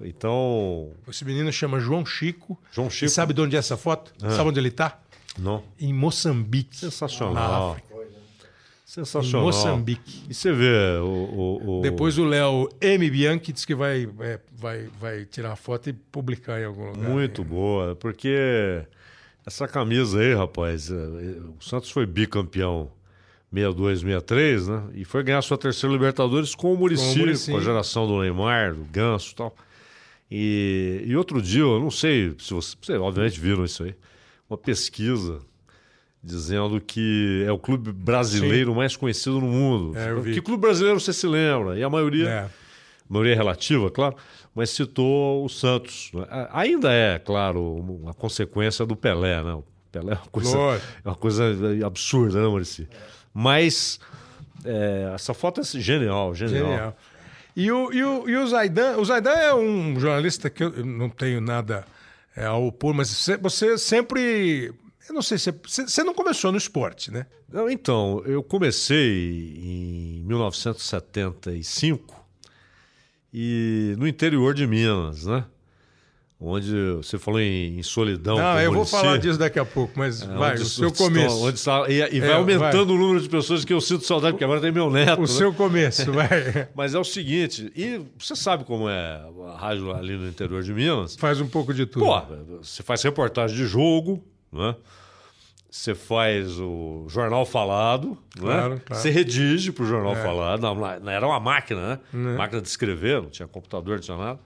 Então. 0.00 0.90
Esse 1.08 1.24
menino 1.24 1.50
chama 1.52 1.80
João 1.80 2.04
Chico. 2.04 2.58
João 2.70 2.88
Chico. 2.88 3.06
E 3.06 3.08
sabe 3.08 3.32
de 3.32 3.40
onde 3.40 3.56
é 3.56 3.58
essa 3.58 3.76
foto? 3.76 4.12
Ah. 4.22 4.30
Sabe 4.30 4.50
onde 4.50 4.60
ele 4.60 4.68
está? 4.68 5.00
Não. 5.38 5.62
Em 5.78 5.92
Moçambique. 5.92 6.76
Sensacional. 6.76 7.76
Sensacional. 8.84 9.42
Em 9.42 9.44
Moçambique. 9.46 10.24
E 10.28 10.34
você 10.34 10.52
vê 10.52 10.98
o, 11.00 11.04
o, 11.04 11.78
o... 11.78 11.82
Depois 11.82 12.18
o 12.18 12.24
Léo 12.24 12.68
M. 12.80 13.10
Bianchi 13.10 13.52
disse 13.52 13.66
que 13.66 13.74
vai, 13.74 14.08
é, 14.20 14.40
vai, 14.52 14.88
vai 14.98 15.24
tirar 15.24 15.52
a 15.52 15.56
foto 15.56 15.90
e 15.90 15.92
publicar 15.92 16.60
em 16.60 16.64
algum 16.64 16.90
lugar. 16.90 17.10
Muito 17.10 17.44
boa, 17.44 17.94
porque 17.96 18.84
essa 19.44 19.68
camisa 19.68 20.20
aí, 20.20 20.34
rapaz, 20.34 20.90
é, 20.90 20.94
o 20.94 21.56
Santos 21.60 21.90
foi 21.90 22.06
bicampeão 22.06 22.90
62, 23.52 24.00
63, 24.00 24.68
né? 24.68 24.82
E 24.94 25.04
foi 25.04 25.22
ganhar 25.22 25.40
sua 25.42 25.56
terceira 25.56 25.92
Libertadores 25.92 26.54
com 26.54 26.72
o 26.72 26.76
Muricy, 26.76 27.46
com, 27.46 27.52
com 27.52 27.58
a 27.58 27.60
geração 27.60 28.06
do 28.06 28.20
Neymar, 28.20 28.74
do 28.74 28.84
Ganso 28.84 29.32
e 29.32 29.34
tal. 29.34 29.56
E, 30.30 31.02
e 31.06 31.16
outro 31.16 31.40
dia, 31.40 31.62
eu 31.62 31.80
não 31.80 31.90
sei 31.90 32.34
se 32.38 32.52
você, 32.52 32.76
você 32.80 32.92
obviamente 32.94 33.38
viram 33.38 33.64
isso 33.64 33.84
aí, 33.84 33.94
uma 34.48 34.56
pesquisa 34.58 35.40
dizendo 36.22 36.80
que 36.80 37.44
é 37.46 37.52
o 37.52 37.58
clube 37.58 37.92
brasileiro 37.92 38.72
Sim. 38.72 38.76
mais 38.76 38.96
conhecido 38.96 39.40
no 39.40 39.46
mundo. 39.46 39.96
É, 39.96 40.32
que 40.32 40.42
clube 40.42 40.60
brasileiro 40.60 40.98
você 40.98 41.12
se 41.12 41.26
lembra? 41.26 41.78
E 41.78 41.84
a 41.84 41.88
maioria, 41.88 42.28
é. 42.28 42.38
a 42.40 42.48
maioria 43.08 43.34
é 43.34 43.36
relativa, 43.36 43.90
claro, 43.90 44.16
mas 44.52 44.70
citou 44.70 45.44
o 45.44 45.48
Santos. 45.48 46.10
Ainda 46.50 46.92
é, 46.92 47.18
claro, 47.18 47.76
uma 47.76 48.12
consequência 48.12 48.84
do 48.84 48.96
Pelé, 48.96 49.40
né? 49.42 49.54
O 49.54 49.64
Pelé 49.92 50.14
é 50.14 50.16
uma 50.16 50.26
coisa, 50.26 50.58
é 51.04 51.08
uma 51.08 51.14
coisa 51.14 51.44
absurda, 51.84 52.40
né, 52.40 52.46
Maurício? 52.46 52.88
Mas 53.32 54.00
é, 54.64 55.12
essa 55.14 55.32
foto 55.32 55.60
é 55.60 55.64
genial, 55.64 56.34
genial. 56.34 56.66
genial. 56.66 56.96
E 57.54 57.70
o, 57.70 57.92
e 57.92 58.04
o, 58.04 58.28
e 58.28 58.36
o 58.36 58.46
Zaidan, 58.48 58.98
o 58.98 59.04
Zaidan 59.04 59.30
é 59.30 59.54
um 59.54 59.98
jornalista 59.98 60.50
que 60.50 60.62
eu 60.62 60.84
não 60.84 61.08
tenho 61.08 61.40
nada 61.40 61.86
é, 62.36 62.44
a 62.44 62.54
opor, 62.54 62.94
mas 62.94 63.28
você 63.40 63.78
sempre 63.78 64.72
eu 65.08 65.14
não 65.14 65.22
sei 65.22 65.38
se 65.38 65.52
você 65.52 66.02
não 66.02 66.12
começou 66.12 66.50
no 66.50 66.58
esporte, 66.58 67.12
né? 67.12 67.26
Então, 67.70 68.20
eu 68.26 68.42
comecei 68.42 69.54
em 69.56 70.24
1975 70.24 72.26
e 73.32 73.94
no 73.98 74.08
interior 74.08 74.52
de 74.52 74.66
Minas, 74.66 75.26
né? 75.26 75.44
Onde 76.38 76.92
você 76.96 77.18
falou 77.18 77.40
em, 77.40 77.78
em 77.78 77.82
solidão. 77.82 78.36
Não, 78.36 78.60
eu 78.60 78.70
vou 78.70 78.84
falar 78.84 79.16
disso 79.16 79.38
daqui 79.38 79.58
a 79.58 79.64
pouco, 79.64 79.94
mas 79.96 80.20
é, 80.20 80.26
vai, 80.26 80.54
o 80.56 80.66
seu 80.66 80.92
começo. 80.92 81.42
onde 81.42 81.58
e, 81.90 82.16
e 82.16 82.20
vai 82.20 82.28
é, 82.28 82.34
aumentando 82.34 82.86
vai. 82.86 82.94
o 82.94 82.98
número 82.98 83.22
de 83.22 83.28
pessoas 83.28 83.64
que 83.64 83.72
eu 83.72 83.80
sinto 83.80 84.04
saudade, 84.04 84.34
porque 84.34 84.44
agora 84.44 84.60
tem 84.60 84.70
meu 84.70 84.90
neto. 84.90 85.16
O 85.16 85.22
né? 85.22 85.26
seu 85.26 85.54
começo, 85.54 86.12
vai. 86.12 86.68
mas 86.76 86.94
é 86.94 86.98
o 86.98 87.04
seguinte, 87.04 87.72
e 87.74 88.02
você 88.18 88.36
sabe 88.36 88.64
como 88.64 88.86
é 88.86 89.22
a 89.48 89.56
rádio 89.56 89.90
ali 89.94 90.14
no 90.14 90.28
interior 90.28 90.62
de 90.62 90.74
Minas? 90.74 91.16
Faz 91.16 91.40
um 91.40 91.48
pouco 91.48 91.72
de 91.72 91.86
tudo. 91.86 92.04
Pô, 92.04 92.22
você 92.60 92.82
faz 92.82 93.02
reportagem 93.02 93.56
de 93.56 93.66
jogo, 93.66 94.22
né? 94.52 94.76
Você 95.70 95.94
faz 95.94 96.58
o 96.60 97.06
jornal 97.08 97.46
falado, 97.46 98.16
claro, 98.38 98.74
né? 98.74 98.80
Claro. 98.84 99.02
Você 99.02 99.10
redige 99.10 99.72
para 99.72 99.84
o 99.84 99.86
jornal 99.86 100.14
é. 100.14 100.22
falado. 100.22 100.60
Não, 100.60 100.74
não, 100.74 101.10
era 101.10 101.26
uma 101.26 101.40
máquina, 101.40 101.88
né? 101.88 101.98
Uhum. 102.12 102.36
Máquina 102.36 102.60
de 102.60 102.68
escrever, 102.68 103.22
não 103.22 103.30
tinha 103.30 103.48
computador, 103.48 103.94
não 103.94 104.02
tinha 104.02 104.16
nada. 104.16 104.38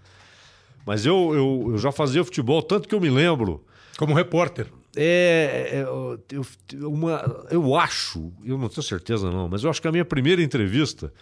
Mas 0.86 1.06
eu, 1.06 1.34
eu, 1.34 1.72
eu 1.72 1.78
já 1.78 1.92
fazia 1.92 2.24
futebol, 2.24 2.62
tanto 2.62 2.88
que 2.88 2.94
eu 2.94 3.00
me 3.00 3.10
lembro. 3.10 3.64
Como 3.98 4.14
repórter. 4.14 4.66
É, 4.96 5.70
é 5.72 5.82
eu, 5.82 6.90
uma, 6.90 7.46
eu 7.50 7.76
acho, 7.76 8.32
eu 8.44 8.58
não 8.58 8.68
tenho 8.68 8.82
certeza 8.82 9.30
não, 9.30 9.48
mas 9.48 9.62
eu 9.62 9.70
acho 9.70 9.80
que 9.80 9.86
a 9.86 9.92
minha 9.92 10.04
primeira 10.04 10.42
entrevista 10.42 11.12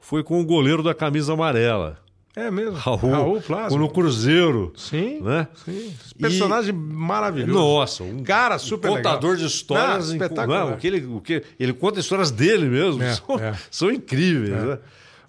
foi 0.00 0.22
com 0.22 0.40
o 0.40 0.44
goleiro 0.44 0.82
da 0.82 0.94
camisa 0.94 1.34
amarela. 1.34 1.98
É 2.38 2.52
mesmo. 2.52 2.74
Raul, 2.74 2.98
Raul 2.98 3.42
Plasma. 3.42 3.76
No 3.76 3.90
Cruzeiro. 3.90 4.72
Sim. 4.76 5.20
Né? 5.20 5.48
Sim. 5.64 5.92
Personagem 6.20 6.70
e... 6.70 6.72
maravilhoso. 6.72 7.58
Nossa, 7.58 8.04
um 8.04 8.22
cara 8.22 8.58
super 8.58 8.90
contador 8.90 9.32
legal. 9.32 9.36
de 9.36 9.46
histórias. 9.46 10.06
Não, 10.06 10.14
espetacular. 10.14 10.66
Não, 10.66 10.74
o 10.74 10.76
que 10.76 10.86
ele, 10.86 11.06
o 11.06 11.20
que, 11.20 11.42
ele 11.58 11.72
conta 11.72 11.98
histórias 11.98 12.30
dele 12.30 12.66
mesmo. 12.66 13.02
É, 13.02 13.14
são, 13.14 13.38
é. 13.40 13.58
são, 13.68 13.90
incríveis. 13.90 14.52
É. 14.52 14.66
Né? 14.66 14.78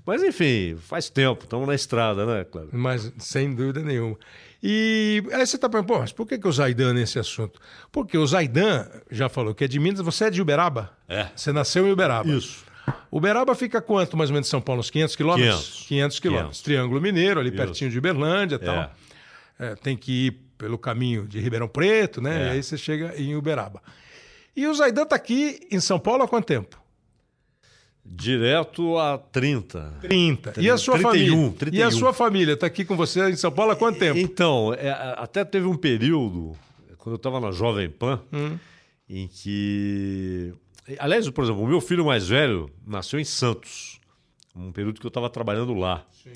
Mas 0.09 0.23
enfim, 0.23 0.75
faz 0.75 1.07
tempo, 1.07 1.43
estamos 1.43 1.67
na 1.67 1.75
estrada, 1.75 2.25
né, 2.25 2.43
Cláudio? 2.43 2.71
Mas 2.73 3.13
sem 3.19 3.53
dúvida 3.53 3.81
nenhuma. 3.81 4.17
E 4.61 5.21
aí 5.31 5.45
você 5.45 5.55
está 5.55 5.69
perguntando, 5.69 5.97
pô, 5.97 6.01
mas 6.01 6.11
por 6.11 6.27
que, 6.27 6.39
que 6.39 6.47
o 6.47 6.51
Zaidan 6.51 6.93
nesse 6.93 7.19
assunto? 7.19 7.61
Porque 7.91 8.17
o 8.17 8.25
Zaidan 8.25 8.87
já 9.11 9.29
falou 9.29 9.53
que 9.53 9.63
é 9.63 9.67
de 9.67 9.79
Minas, 9.79 10.01
você 10.01 10.25
é 10.25 10.29
de 10.31 10.41
Uberaba? 10.41 10.91
É. 11.07 11.27
Você 11.35 11.53
nasceu 11.53 11.87
em 11.87 11.91
Uberaba. 11.91 12.27
Isso. 12.27 12.65
Uberaba 13.11 13.53
fica 13.53 13.79
quanto 13.83 14.17
mais 14.17 14.31
ou 14.31 14.33
menos 14.33 14.47
de 14.47 14.49
São 14.49 14.59
Paulo? 14.59 14.79
Uns 14.79 14.89
500 14.89 15.15
quilômetros? 15.15 15.55
500. 15.59 15.87
500 15.87 16.19
quilômetros. 16.19 16.61
Triângulo 16.61 16.99
Mineiro, 16.99 17.39
ali 17.39 17.49
Isso. 17.49 17.57
pertinho 17.57 17.91
de 17.91 17.99
Uberlândia 17.99 18.55
e 18.55 18.59
tal. 18.59 18.75
É. 18.75 18.89
É, 19.59 19.75
tem 19.75 19.95
que 19.95 20.27
ir 20.27 20.31
pelo 20.57 20.79
caminho 20.79 21.27
de 21.27 21.39
Ribeirão 21.39 21.67
Preto, 21.67 22.19
né? 22.19 22.41
É. 22.41 22.47
E 22.47 22.49
aí 22.53 22.63
você 22.63 22.79
chega 22.79 23.13
em 23.15 23.35
Uberaba. 23.35 23.79
E 24.55 24.65
o 24.65 24.73
Zaidan 24.73 25.03
está 25.03 25.15
aqui 25.15 25.67
em 25.69 25.79
São 25.79 25.99
Paulo 25.99 26.23
há 26.23 26.27
quanto 26.27 26.45
tempo? 26.45 26.78
Direto 28.11 28.97
a 28.97 29.17
30. 29.17 29.97
30. 30.01 30.53
E 30.59 30.69
a 30.69 30.77
sua 30.77 30.95
31, 30.95 31.11
família? 31.11 31.57
31. 31.59 31.79
E 31.79 31.83
a 31.83 31.91
sua 31.91 32.13
família 32.13 32.53
está 32.53 32.65
aqui 32.65 32.83
com 32.83 32.97
você 32.97 33.29
em 33.29 33.35
São 33.35 33.51
Paulo 33.51 33.71
há 33.71 33.75
quanto 33.75 33.99
tempo? 33.99 34.17
Então, 34.17 34.73
é, 34.73 34.89
até 35.17 35.45
teve 35.45 35.67
um 35.67 35.77
período, 35.77 36.57
quando 36.97 37.13
eu 37.13 37.17
estava 37.17 37.39
na 37.39 37.51
Jovem 37.51 37.89
Pan, 37.89 38.19
hum. 38.33 38.57
em 39.07 39.27
que 39.27 40.53
Aliás, 40.97 41.29
por 41.29 41.43
exemplo, 41.43 41.61
o 41.61 41.67
meu 41.67 41.81
filho 41.81 42.05
mais 42.05 42.27
velho 42.27 42.69
nasceu 42.87 43.19
em 43.19 43.23
Santos, 43.23 43.99
um 44.55 44.71
período 44.71 44.99
que 44.99 45.05
eu 45.05 45.09
estava 45.09 45.29
trabalhando 45.29 45.73
lá. 45.73 46.05
Sim. 46.11 46.33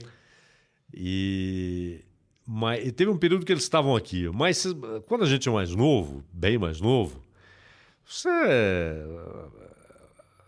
E, 0.93 2.03
mas, 2.45 2.85
e 2.85 2.91
teve 2.91 3.09
um 3.09 3.17
período 3.17 3.45
que 3.45 3.51
eles 3.51 3.63
estavam 3.63 3.95
aqui. 3.95 4.29
Mas 4.29 4.65
quando 5.07 5.23
a 5.23 5.27
gente 5.27 5.49
é 5.49 5.51
mais 5.51 5.73
novo, 5.73 6.23
bem 6.31 6.57
mais 6.57 6.79
novo, 6.79 7.19
você. 8.05 8.29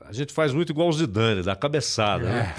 A 0.08 0.14
gente 0.14 0.34
faz 0.34 0.54
muito 0.54 0.72
igual 0.72 0.88
o 0.88 0.94
Zidane, 0.94 1.42
dá 1.42 1.56
cabeçada. 1.56 2.26
Né? 2.30 2.54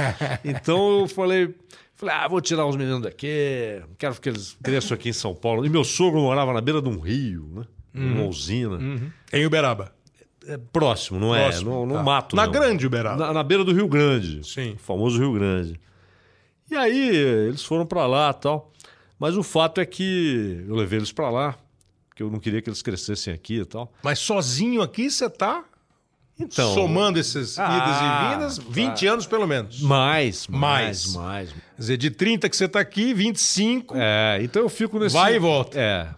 Então 0.45 1.01
eu 1.01 1.09
falei, 1.09 1.55
falei, 1.95 2.15
ah, 2.15 2.29
vou 2.29 2.41
tirar 2.41 2.67
os 2.67 2.77
meninos 2.77 3.03
daqui, 3.03 3.83
quero 3.99 4.21
que 4.21 4.29
eles 4.29 4.57
cresçam 4.63 4.95
aqui 4.95 5.09
em 5.09 5.13
São 5.13 5.35
Paulo. 5.35 5.65
E 5.65 5.69
meu 5.69 5.85
sogro 5.85 6.21
morava 6.21 6.53
na 6.53 6.61
beira 6.61 6.83
de 6.83 6.89
um 6.89 6.99
rio, 6.99 7.49
né? 7.55 7.65
Uhum. 7.95 8.13
Uma 8.15 8.25
usina. 8.25 8.77
Uhum. 8.77 9.11
Em 9.33 9.47
Uberaba. 9.47 9.93
É 10.47 10.59
próximo, 10.59 11.19
não 11.19 11.35
é? 11.35 11.45
próximo, 11.45 11.71
é? 11.71 11.75
No, 11.75 11.87
no 11.87 11.95
tá. 11.95 12.03
mato. 12.03 12.37
Na 12.37 12.45
não. 12.45 12.53
grande 12.53 12.87
Uberaba. 12.87 13.17
Na, 13.17 13.33
na, 13.33 13.43
beira 13.43 13.65
do 13.65 13.73
Rio 13.73 13.89
Grande. 13.89 14.47
Sim. 14.47 14.73
O 14.73 14.79
famoso 14.79 15.19
Rio 15.19 15.33
Grande. 15.33 15.81
E 16.71 16.77
aí 16.77 17.09
eles 17.09 17.65
foram 17.65 17.87
para 17.87 18.07
lá 18.07 18.33
tal. 18.33 18.73
Mas 19.19 19.37
o 19.37 19.43
fato 19.43 19.81
é 19.81 19.87
que 19.87 20.65
eu 20.69 20.75
levei 20.75 20.99
eles 20.99 21.11
para 21.11 21.31
lá, 21.31 21.59
porque 22.09 22.23
eu 22.23 22.31
não 22.31 22.39
queria 22.39 22.61
que 22.61 22.69
eles 22.69 22.83
crescessem 22.83 23.33
aqui 23.33 23.61
e 23.61 23.65
tal. 23.65 23.93
Mas 24.03 24.19
sozinho 24.19 24.83
aqui 24.83 25.11
você 25.11 25.29
tá 25.31 25.65
então, 26.39 26.75
somando 26.75 27.19
esses 27.19 27.59
ah, 27.59 28.35
idas 28.35 28.59
e 28.59 28.59
vindas, 28.59 28.75
20 28.75 29.09
ah, 29.09 29.13
anos 29.13 29.27
pelo 29.27 29.47
menos. 29.47 29.81
Mais, 29.81 30.47
mais, 30.47 31.07
mais. 31.07 31.15
mais. 31.15 31.51
Quer 31.51 31.79
dizer, 31.79 31.97
de 31.97 32.11
30 32.11 32.49
que 32.49 32.57
você 32.57 32.67
está 32.67 32.81
aqui, 32.81 33.15
25. 33.15 33.95
É, 33.97 34.39
então 34.43 34.63
eu 34.63 34.69
fico 34.69 34.99
nesse. 34.99 35.15
Vai 35.15 35.37
e 35.37 35.39
volta. 35.39 35.79
É. 35.79 36.09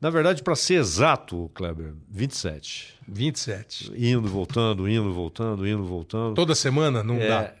Na 0.00 0.10
verdade, 0.10 0.42
para 0.42 0.54
ser 0.54 0.74
exato, 0.74 1.50
Kleber, 1.54 1.92
27. 2.10 2.94
27. 3.08 3.92
Indo, 3.96 4.28
voltando, 4.28 4.88
indo, 4.88 5.12
voltando, 5.12 5.66
indo, 5.66 5.84
voltando. 5.84 6.34
Toda 6.34 6.54
semana? 6.54 7.02
Não 7.02 7.16
é, 7.16 7.28
dá. 7.28 7.52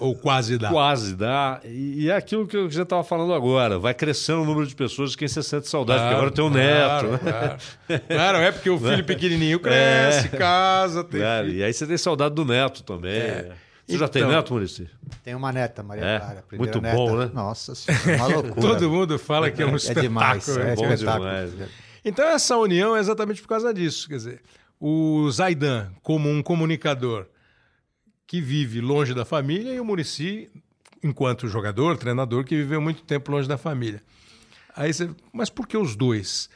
Ou 0.00 0.14
quase 0.14 0.56
dá? 0.56 0.70
Quase 0.70 1.14
dá. 1.14 1.60
E, 1.62 2.10
é 2.10 2.16
aquilo 2.16 2.46
que 2.46 2.56
eu 2.56 2.70
já 2.70 2.84
estava 2.84 3.04
falando 3.04 3.34
agora. 3.34 3.78
Vai 3.78 3.92
crescendo 3.92 4.40
o 4.40 4.44
número 4.46 4.66
de 4.66 4.74
pessoas 4.74 5.10
de 5.10 5.16
quem 5.18 5.28
você 5.28 5.42
sente 5.42 5.68
saudade, 5.68 6.00
claro, 6.00 6.08
porque 6.08 6.16
agora 6.16 6.34
tem 6.34 6.44
um 6.44 6.50
claro, 6.50 7.10
neto. 7.12 7.58
Claro. 7.86 8.02
claro, 8.08 8.38
é 8.38 8.50
porque 8.50 8.70
o 8.70 8.78
filho 8.80 9.04
pequenininho 9.04 9.60
cresce, 9.60 10.26
é. 10.26 10.38
casa, 10.38 11.04
tem 11.04 11.20
claro, 11.20 11.48
E 11.50 11.62
aí 11.62 11.72
você 11.72 11.86
tem 11.86 11.98
saudade 11.98 12.34
do 12.34 12.46
neto 12.46 12.82
também. 12.82 13.12
É. 13.12 13.52
Você 13.86 13.98
já 13.98 14.08
tem 14.08 14.22
então, 14.22 14.32
neto, 14.32 14.52
Maurício? 14.54 14.88
Tem 15.22 15.34
uma 15.34 15.52
neta, 15.52 15.82
Maria 15.82 16.04
é, 16.04 16.18
Clara. 16.18 16.44
Muito 16.52 16.80
neta. 16.80 16.96
bom, 16.96 17.16
né? 17.16 17.30
Nossa 17.34 17.74
senhora, 17.74 18.16
uma 18.16 18.26
loucura. 18.34 18.60
Todo 18.60 18.90
mundo 18.90 19.18
fala 19.18 19.50
que 19.50 19.62
é 19.62 19.66
um 19.66 19.72
é 19.72 19.76
espetáculo. 19.76 20.08
Demais, 20.08 20.48
é, 20.48 20.72
é 20.72 20.74
bom 20.76 20.94
demais. 20.94 21.52
Então 22.04 22.24
essa 22.24 22.56
união 22.56 22.96
é 22.96 23.00
exatamente 23.00 23.42
por 23.42 23.48
causa 23.48 23.74
disso. 23.74 24.08
Quer 24.08 24.16
dizer, 24.16 24.40
o 24.80 25.30
Zaidan, 25.30 25.88
como 26.02 26.30
um 26.30 26.42
comunicador 26.42 27.26
que 28.30 28.40
vive 28.40 28.80
longe 28.80 29.12
da 29.12 29.24
família, 29.24 29.74
e 29.74 29.80
o 29.80 29.84
Murici, 29.84 30.48
enquanto 31.02 31.48
jogador, 31.48 31.96
treinador, 31.96 32.44
que 32.44 32.54
viveu 32.54 32.80
muito 32.80 33.02
tempo 33.02 33.32
longe 33.32 33.48
da 33.48 33.58
família. 33.58 34.00
Aí 34.76 34.94
você, 34.94 35.10
mas 35.32 35.50
por 35.50 35.66
que 35.66 35.76
os 35.76 35.96
dois? 35.96 36.48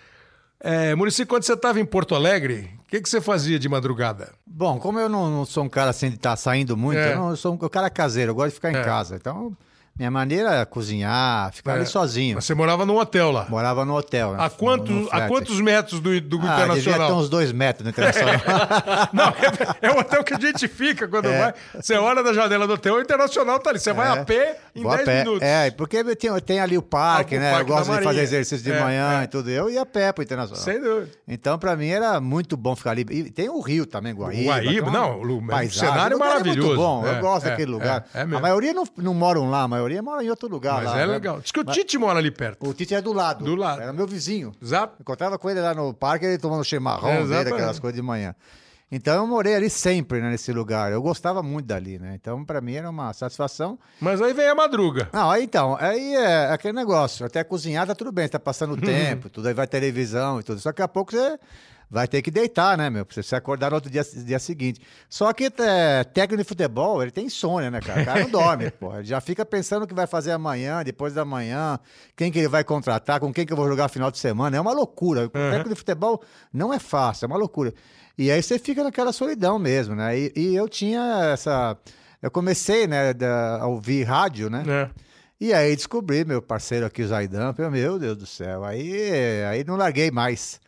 É, 0.60 0.94
Murici, 0.94 1.26
quando 1.26 1.42
você 1.42 1.54
estava 1.54 1.80
em 1.80 1.84
Porto 1.84 2.14
Alegre, 2.14 2.70
o 2.78 2.88
que, 2.88 3.00
que 3.00 3.08
você 3.08 3.20
fazia 3.20 3.58
de 3.58 3.68
madrugada? 3.68 4.32
Bom, 4.46 4.78
como 4.78 5.00
eu 5.00 5.08
não, 5.08 5.28
não 5.28 5.44
sou 5.44 5.64
um 5.64 5.68
cara 5.68 5.90
assim 5.90 6.10
de 6.10 6.14
estar 6.14 6.30
tá 6.30 6.36
saindo 6.36 6.76
muito, 6.76 7.00
é. 7.00 7.12
eu, 7.12 7.16
não, 7.16 7.30
eu 7.30 7.36
sou 7.36 7.52
um 7.52 7.68
cara 7.68 7.90
caseiro, 7.90 8.30
eu 8.30 8.36
gosto 8.36 8.50
de 8.50 8.54
ficar 8.54 8.70
em 8.70 8.76
é. 8.76 8.84
casa. 8.84 9.16
Então, 9.16 9.56
minha 9.96 10.10
maneira 10.10 10.50
era 10.50 10.66
cozinhar, 10.66 11.52
ficar 11.52 11.72
é. 11.72 11.76
ali 11.76 11.86
sozinho. 11.86 12.34
Mas 12.34 12.44
você 12.44 12.52
morava 12.52 12.84
num 12.84 12.96
hotel 12.96 13.30
lá? 13.30 13.46
Morava 13.48 13.84
no 13.84 13.94
hotel. 13.94 14.32
Né? 14.32 14.38
A, 14.40 14.50
quanto, 14.50 14.90
no, 14.90 15.02
no 15.02 15.08
a 15.08 15.28
quantos 15.28 15.60
metros 15.60 16.00
do, 16.00 16.20
do 16.20 16.36
ah, 16.38 16.40
Internacional? 16.40 16.74
Devia 16.74 17.06
ter 17.06 17.12
uns 17.12 17.28
dois 17.28 17.52
metros 17.52 17.84
no 17.84 17.90
Internacional. 17.90 18.34
Não, 19.14 19.28
é, 19.28 19.86
é, 19.86 19.90
o 19.92 20.00
hotel 20.00 20.24
que 20.24 20.34
a 20.34 20.40
gente 20.40 20.66
fica 20.66 21.06
quando 21.06 21.28
é. 21.28 21.38
vai. 21.38 21.54
Você 21.80 21.94
olha 21.94 22.24
da 22.24 22.32
janela 22.32 22.66
do 22.66 22.72
hotel, 22.72 22.96
o 22.96 23.00
Internacional 23.00 23.60
tá 23.60 23.70
ali. 23.70 23.78
Você 23.78 23.92
vai 23.92 24.08
é. 24.08 24.20
a 24.20 24.24
pé 24.24 24.58
em 24.74 24.82
Vou 24.82 24.96
10 24.96 25.08
minutos. 25.18 25.42
É, 25.42 25.70
porque 25.70 26.02
tem, 26.16 26.40
tem 26.40 26.58
ali 26.58 26.76
o 26.76 26.82
parque, 26.82 27.36
ah, 27.36 27.40
né? 27.40 27.48
O 27.50 27.54
parque 27.54 27.70
eu 27.70 27.76
gosto 27.76 27.96
de 27.96 28.02
fazer 28.02 28.20
exercício 28.20 28.64
de 28.64 28.72
é, 28.72 28.80
manhã 28.80 29.20
é. 29.20 29.24
e 29.24 29.26
tudo. 29.28 29.48
Eu 29.48 29.70
ia 29.70 29.82
a 29.82 29.86
pé 29.86 30.12
pro 30.12 30.24
Internacional. 30.24 30.64
Sem 30.64 30.80
dúvida. 30.80 31.12
Então, 31.28 31.56
pra 31.56 31.76
mim, 31.76 31.86
era 31.86 32.20
muito 32.20 32.56
bom 32.56 32.74
ficar 32.74 32.90
ali. 32.90 33.06
E 33.10 33.30
tem 33.30 33.48
o 33.48 33.60
Rio 33.60 33.86
também, 33.86 34.12
Guaíba. 34.12 34.54
Guaíba, 34.54 34.90
não, 34.90 35.22
o 35.22 35.46
paisagem, 35.46 35.94
cenário 35.94 36.18
maravilhoso. 36.18 36.66
muito 36.66 36.80
bom. 36.80 37.06
eu 37.06 37.20
gosto 37.20 37.44
daquele 37.44 37.70
lugar. 37.70 38.06
a 38.12 38.26
maioria 38.26 38.74
não, 38.74 38.84
não 38.96 39.14
moram 39.14 39.48
lá, 39.48 39.62
a 39.62 39.68
maioria 39.84 40.02
mora 40.02 40.24
em 40.24 40.30
outro 40.30 40.48
lugar 40.48 40.76
Mas 40.76 40.86
lá. 40.86 41.00
é 41.00 41.06
né? 41.06 41.12
legal. 41.12 41.40
Diz 41.40 41.52
que 41.52 41.60
o 41.60 41.64
Tite 41.64 41.98
mora 41.98 42.18
ali 42.18 42.30
perto. 42.30 42.66
O 42.66 42.74
Tite 42.74 42.94
é 42.94 43.02
do 43.02 43.12
lado. 43.12 43.44
Do 43.44 43.54
lado. 43.54 43.82
Era 43.82 43.92
meu 43.92 44.06
vizinho. 44.06 44.52
Exato. 44.60 44.96
Encontrava 45.00 45.38
com 45.38 45.50
ele 45.50 45.60
lá 45.60 45.74
no 45.74 45.92
parque, 45.92 46.24
ele 46.24 46.38
tomando 46.38 46.64
chimarrão, 46.64 47.10
é, 47.10 47.26
dele, 47.26 47.50
aquelas 47.50 47.78
coisas 47.78 47.94
de 47.94 48.02
manhã. 48.02 48.34
Então 48.92 49.16
eu 49.16 49.26
morei 49.26 49.54
ali 49.54 49.68
sempre, 49.68 50.20
né, 50.20 50.30
nesse 50.30 50.52
lugar. 50.52 50.92
Eu 50.92 51.02
gostava 51.02 51.42
muito 51.42 51.66
dali, 51.66 51.98
né? 51.98 52.14
Então 52.14 52.44
para 52.44 52.60
mim 52.60 52.74
era 52.74 52.88
uma 52.88 53.12
satisfação. 53.12 53.78
Mas 54.00 54.20
aí 54.22 54.32
vem 54.32 54.46
a 54.48 54.54
madruga. 54.54 55.08
Não, 55.12 55.30
aí 55.30 55.44
então, 55.44 55.76
aí 55.80 56.14
é 56.14 56.52
aquele 56.52 56.74
negócio. 56.74 57.26
Até 57.26 57.42
cozinhar 57.42 57.86
tá 57.86 57.94
tudo 57.94 58.12
bem, 58.12 58.28
tá 58.28 58.38
passando 58.38 58.74
o 58.74 58.80
tempo, 58.80 59.28
tudo 59.28 59.48
aí 59.48 59.54
vai 59.54 59.66
televisão 59.66 60.38
e 60.38 60.42
tudo. 60.42 60.60
Só 60.60 60.70
que 60.70 60.76
daqui 60.76 60.82
a 60.82 60.88
pouco 60.88 61.10
você 61.10 61.38
vai 61.90 62.08
ter 62.08 62.22
que 62.22 62.30
deitar, 62.30 62.76
né, 62.76 62.90
meu? 62.90 63.04
Pra 63.04 63.22
você 63.22 63.36
acordar 63.36 63.70
no 63.70 63.76
outro 63.76 63.90
dia, 63.90 64.02
dia 64.02 64.38
seguinte. 64.38 64.80
Só 65.08 65.32
que 65.32 65.50
é, 65.58 66.04
técnico 66.04 66.42
de 66.42 66.48
futebol, 66.48 67.02
ele 67.02 67.10
tem 67.10 67.26
insônia, 67.26 67.70
né, 67.70 67.80
cara? 67.80 68.02
O 68.02 68.04
cara 68.04 68.20
não 68.20 68.30
dorme, 68.30 68.70
pô. 68.78 68.94
Ele 68.94 69.04
já 69.04 69.20
fica 69.20 69.44
pensando 69.44 69.84
o 69.84 69.86
que 69.86 69.94
vai 69.94 70.06
fazer 70.06 70.32
amanhã, 70.32 70.82
depois 70.82 71.14
da 71.14 71.24
manhã, 71.24 71.78
quem 72.16 72.32
que 72.32 72.38
ele 72.38 72.48
vai 72.48 72.64
contratar, 72.64 73.20
com 73.20 73.32
quem 73.32 73.46
que 73.46 73.52
eu 73.52 73.56
vou 73.56 73.68
jogar 73.68 73.88
final 73.88 74.10
de 74.10 74.18
semana. 74.18 74.56
É 74.56 74.60
uma 74.60 74.72
loucura. 74.72 75.20
O 75.20 75.24
uhum. 75.24 75.30
técnico 75.30 75.68
de 75.70 75.76
futebol 75.76 76.22
não 76.52 76.72
é 76.72 76.78
fácil, 76.78 77.26
é 77.26 77.28
uma 77.28 77.36
loucura. 77.36 77.72
E 78.16 78.30
aí 78.30 78.42
você 78.42 78.58
fica 78.58 78.82
naquela 78.84 79.12
solidão 79.12 79.58
mesmo, 79.58 79.94
né? 79.94 80.18
E, 80.18 80.32
e 80.36 80.54
eu 80.54 80.68
tinha 80.68 81.30
essa. 81.32 81.76
Eu 82.22 82.30
comecei, 82.30 82.86
né, 82.86 83.12
a 83.60 83.66
ouvir 83.66 84.04
rádio, 84.04 84.48
né? 84.48 84.64
É. 84.66 84.90
E 85.40 85.52
aí 85.52 85.74
descobri 85.74 86.24
meu 86.24 86.40
parceiro 86.40 86.86
aqui, 86.86 87.02
o 87.02 87.06
Zaidan, 87.06 87.54
meu 87.70 87.98
Deus 87.98 88.16
do 88.16 88.24
céu, 88.24 88.64
aí, 88.64 89.44
aí 89.50 89.64
não 89.64 89.76
larguei 89.76 90.10
mais. 90.10 90.60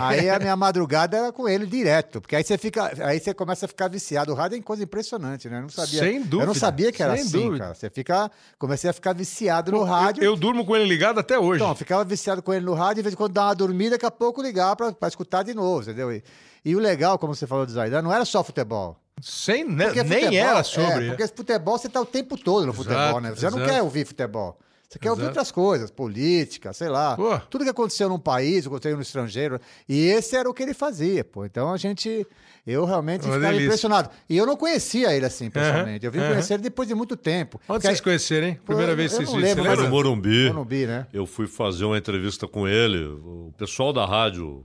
Aí 0.00 0.30
a 0.30 0.38
minha 0.38 0.56
madrugada 0.56 1.16
era 1.16 1.32
com 1.32 1.48
ele 1.48 1.66
direto, 1.66 2.20
porque 2.20 2.34
aí 2.34 2.42
você 2.42 2.56
fica, 2.56 2.90
aí 3.04 3.20
você 3.20 3.34
começa 3.34 3.66
a 3.66 3.68
ficar 3.68 3.88
viciado. 3.88 4.32
O 4.32 4.34
rádio 4.34 4.58
é 4.58 4.62
coisa 4.62 4.82
impressionante, 4.82 5.48
né? 5.48 5.58
Eu 5.58 5.62
não 5.62 5.68
sabia. 5.68 6.00
Sem 6.00 6.22
dúvida. 6.22 6.42
Eu 6.42 6.46
não 6.46 6.54
sabia 6.54 6.90
que 6.90 7.02
era 7.02 7.12
assim, 7.12 7.30
dúvida. 7.30 7.64
cara. 7.64 7.74
Você 7.74 7.90
fica, 7.90 8.30
comecei 8.58 8.88
a 8.88 8.92
ficar 8.92 9.12
viciado 9.12 9.70
no 9.70 9.82
rádio. 9.84 10.24
Eu, 10.24 10.32
eu, 10.32 10.36
durmo 10.36 10.64
com 10.64 10.74
ele 10.74 10.86
ligado 10.86 11.20
até 11.20 11.38
hoje. 11.38 11.62
Então, 11.62 11.74
ficava 11.74 12.02
viciado 12.04 12.42
com 12.42 12.52
ele 12.52 12.64
no 12.64 12.74
rádio, 12.74 12.96
de 12.96 13.02
vez 13.02 13.14
em 13.14 13.16
quando 13.16 13.32
dava 13.32 13.48
uma 13.48 13.54
dormida, 13.54 13.90
daqui 13.90 14.06
a 14.06 14.10
pouco 14.10 14.40
ligar 14.40 14.74
para 14.74 15.08
escutar 15.08 15.42
de 15.42 15.52
novo, 15.52 15.82
entendeu? 15.82 16.10
E, 16.12 16.22
e, 16.64 16.74
o 16.74 16.78
legal, 16.78 17.18
como 17.18 17.34
você 17.34 17.46
falou 17.46 17.66
do 17.66 17.72
Zaidan, 17.72 18.02
não 18.02 18.12
era 18.12 18.24
só 18.24 18.42
futebol. 18.42 18.98
Sem, 19.20 19.64
né? 19.64 19.92
nem 19.92 20.24
futebol, 20.24 20.34
era 20.34 20.62
sobre. 20.62 21.06
É, 21.06 21.08
porque 21.08 21.26
futebol 21.26 21.78
você 21.78 21.88
tá 21.88 22.00
o 22.00 22.06
tempo 22.06 22.38
todo 22.38 22.66
no 22.66 22.72
futebol, 22.72 23.02
exato, 23.02 23.20
né? 23.20 23.30
Você 23.30 23.40
já 23.40 23.50
não 23.50 23.64
quer 23.64 23.82
ouvir 23.82 24.06
futebol. 24.06 24.58
Você 24.88 24.98
quer 24.98 25.08
Exato. 25.08 25.20
ouvir 25.20 25.28
outras 25.28 25.50
coisas, 25.50 25.90
política, 25.90 26.72
sei 26.72 26.88
lá. 26.88 27.14
Pô. 27.14 27.38
Tudo 27.50 27.62
que 27.62 27.68
aconteceu 27.70 28.08
num 28.08 28.18
país, 28.18 28.66
aconteceu 28.66 28.96
no 28.96 29.02
estrangeiro. 29.02 29.60
E 29.86 30.06
esse 30.06 30.34
era 30.34 30.48
o 30.48 30.54
que 30.54 30.62
ele 30.62 30.72
fazia, 30.72 31.22
pô. 31.22 31.44
Então 31.44 31.70
a 31.70 31.76
gente. 31.76 32.26
Eu 32.66 32.86
realmente 32.86 33.26
Uma 33.26 33.34
ficava 33.34 33.52
delícia. 33.52 33.66
impressionado. 33.66 34.10
E 34.28 34.36
eu 34.36 34.46
não 34.46 34.56
conhecia 34.56 35.14
ele 35.14 35.26
assim, 35.26 35.50
pessoalmente. 35.50 36.06
Uhum. 36.06 36.08
Eu 36.08 36.12
vim 36.12 36.18
uhum. 36.20 36.28
conhecer 36.28 36.54
ele 36.54 36.62
depois 36.62 36.88
de 36.88 36.94
muito 36.94 37.16
tempo. 37.16 37.60
Onde 37.68 37.82
vocês 37.84 38.00
conheceram, 38.00 38.48
hein? 38.48 38.60
Primeira 38.64 38.96
vez 38.96 39.12
que 39.12 39.26
vocês 39.26 39.28
se 39.30 39.54
viram. 39.54 39.76
no 39.76 39.90
Morumbi. 39.90 40.48
Morumbi, 40.48 40.86
né? 40.86 41.06
Eu 41.12 41.26
fui 41.26 41.46
fazer 41.46 41.84
uma 41.84 41.98
entrevista 41.98 42.48
com 42.48 42.66
ele. 42.66 43.04
O 43.04 43.52
pessoal 43.58 43.92
da 43.92 44.06
rádio 44.06 44.64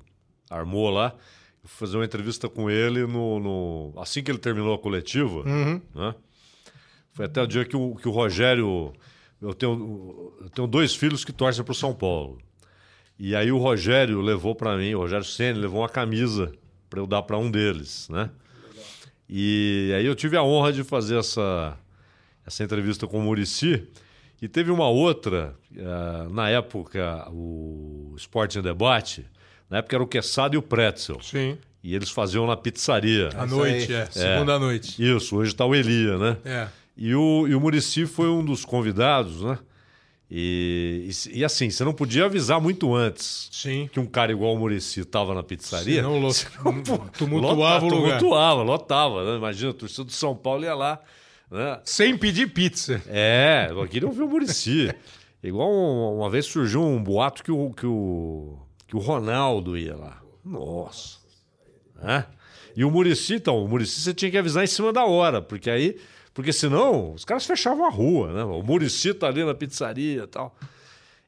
armou 0.49 0.89
lá. 0.89 1.13
Eu 1.61 1.69
fui 1.69 1.85
fazer 1.85 1.97
uma 1.97 2.05
entrevista 2.05 2.47
com 2.47 2.69
ele 2.69 3.05
no, 3.05 3.39
no... 3.39 3.93
assim 4.01 4.23
que 4.23 4.31
ele 4.31 4.37
terminou 4.37 4.73
a 4.73 4.79
coletiva. 4.79 5.43
Uhum. 5.45 5.81
Né? 5.93 6.15
Foi 7.11 7.25
até 7.25 7.41
o 7.41 7.47
dia 7.47 7.65
que 7.65 7.75
o, 7.75 7.95
que 7.95 8.07
o 8.07 8.11
Rogério 8.11 8.93
eu 9.43 9.53
tenho, 9.53 10.33
eu 10.41 10.49
tenho 10.49 10.67
dois 10.67 10.95
filhos 10.95 11.25
que 11.25 11.33
torcem 11.33 11.63
para 11.63 11.73
o 11.73 11.75
São 11.75 11.93
Paulo. 11.93 12.39
E 13.19 13.35
aí 13.35 13.51
o 13.51 13.57
Rogério 13.57 14.21
levou 14.21 14.55
para 14.55 14.75
mim, 14.77 14.93
o 14.93 14.99
Rogério 14.99 15.25
Senna 15.25 15.59
levou 15.59 15.81
uma 15.81 15.89
camisa 15.89 16.51
para 16.89 16.99
eu 16.99 17.05
dar 17.05 17.21
para 17.23 17.37
um 17.37 17.51
deles, 17.51 18.07
né? 18.09 18.29
E 19.29 19.93
aí 19.97 20.05
eu 20.05 20.15
tive 20.15 20.37
a 20.37 20.43
honra 20.43 20.71
de 20.71 20.83
fazer 20.83 21.17
essa, 21.17 21.77
essa 22.45 22.63
entrevista 22.63 23.07
com 23.07 23.19
o 23.19 23.21
Murici. 23.21 23.87
E 24.41 24.47
teve 24.47 24.71
uma 24.71 24.89
outra, 24.89 25.55
uh, 25.71 26.33
na 26.33 26.49
época, 26.49 27.27
o 27.31 28.13
Esporte 28.17 28.59
em 28.59 28.61
Debate, 28.61 29.25
na 29.69 29.77
época 29.77 29.95
era 29.95 30.03
o 30.03 30.07
Quesada 30.07 30.55
e 30.55 30.57
o 30.57 30.61
Pretzel. 30.61 31.21
Sim. 31.21 31.57
E 31.81 31.95
eles 31.95 32.09
faziam 32.09 32.45
na 32.45 32.55
pizzaria. 32.55 33.29
À 33.35 33.45
noite, 33.45 33.93
é. 33.93 34.05
Segunda 34.05 34.59
noite. 34.59 35.01
Isso, 35.01 35.37
hoje 35.37 35.51
está 35.51 35.65
o 35.65 35.73
Elia, 35.73 36.17
né? 36.17 36.37
É. 36.43 36.67
E 36.95 37.15
o, 37.15 37.47
e 37.47 37.55
o 37.55 37.59
Murici 37.59 38.05
foi 38.05 38.29
um 38.29 38.43
dos 38.43 38.63
convidados, 38.63 39.41
né? 39.41 39.57
E, 40.35 41.09
e, 41.27 41.39
e, 41.39 41.45
assim, 41.45 41.69
você 41.69 41.83
não 41.83 41.93
podia 41.93 42.25
avisar 42.25 42.59
muito 42.59 42.95
antes 42.95 43.49
Sim. 43.51 43.87
que 43.91 43.99
um 43.99 44.05
cara 44.05 44.31
igual 44.31 44.55
o 44.55 44.57
Murici 44.57 45.01
estava 45.01 45.33
na 45.35 45.43
pizzaria. 45.43 45.97
Senão, 45.97 46.19
lo... 46.19 46.33
Senão, 46.33 46.81
tumultuava 47.17 47.85
o 47.85 47.89
lugar. 47.89 48.17
Tumultuava, 48.17 48.63
lotava. 48.63 49.23
Né? 49.23 49.37
Imagina, 49.37 49.71
a 49.71 49.73
torcida 49.73 50.05
do 50.05 50.11
São 50.11 50.35
Paulo 50.35 50.63
ia 50.63 50.73
lá. 50.73 50.99
Né? 51.51 51.79
Sem 51.83 52.17
pedir 52.17 52.51
pizza. 52.51 52.99
É, 53.07 53.67
eu 53.69 53.87
queria 53.87 54.07
ouvir 54.07 54.23
o 54.23 54.27
Murici. 54.27 54.91
igual 55.43 55.71
uma, 55.71 56.23
uma, 56.23 56.29
vez 56.31 56.47
surgiu 56.47 56.81
um 56.81 57.03
boato 57.03 57.43
que 57.43 57.51
o, 57.51 57.71
que 57.71 57.85
o, 57.85 58.57
que 58.87 58.95
o 58.95 58.99
Ronaldo 58.99 59.77
ia 59.77 59.95
lá. 59.95 60.19
Nossa. 60.43 61.19
Né? 62.01 62.25
E 62.75 62.83
o 62.83 62.89
Murici, 62.89 63.35
então, 63.35 63.63
o 63.63 63.67
Murici 63.67 64.01
você 64.01 64.15
tinha 64.15 64.31
que 64.31 64.37
avisar 64.37 64.63
em 64.63 64.67
cima 64.67 64.91
da 64.91 65.05
hora, 65.05 65.43
porque 65.43 65.69
aí 65.69 65.99
Porque 66.33 66.51
senão 66.51 67.13
os 67.13 67.23
caras 67.23 67.45
fechavam 67.45 67.85
a 67.85 67.89
rua, 67.89 68.33
né? 68.33 68.43
O 68.43 68.63
Murici 68.63 69.13
tá 69.13 69.27
ali 69.27 69.43
na 69.43 69.53
pizzaria 69.53 70.23
e 70.23 70.27
tal. 70.27 70.55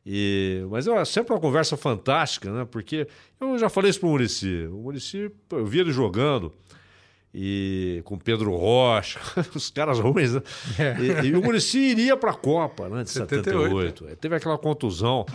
E, 0.05 0.65
mas 0.69 0.87
é 0.87 1.05
sempre 1.05 1.33
uma 1.33 1.39
conversa 1.39 1.75
fantástica, 1.77 2.51
né? 2.51 2.67
Porque 2.69 3.07
eu 3.39 3.57
já 3.57 3.69
falei 3.69 3.89
isso 3.89 3.99
pro 3.99 4.09
Murici. 4.09 4.67
O 4.71 4.77
Murici, 4.77 5.31
eu 5.51 5.65
vi 5.65 5.79
ele 5.79 5.91
jogando 5.91 6.51
e 7.37 8.01
com 8.05 8.17
Pedro 8.17 8.55
Rocha, 8.55 9.19
os 9.53 9.69
caras 9.69 9.99
ruins, 9.99 10.33
né? 10.33 10.41
É. 10.79 11.23
E, 11.25 11.27
e, 11.27 11.35
o 11.35 11.41
Murici 11.41 11.77
iria 11.77 12.15
para 12.15 12.31
a 12.31 12.35
Copa, 12.35 12.87
né? 12.87 13.03
De 13.03 13.09
78. 13.09 13.99
78. 13.99 14.15
Teve 14.17 14.35
aquela 14.35 14.57
contusão, 14.57 15.25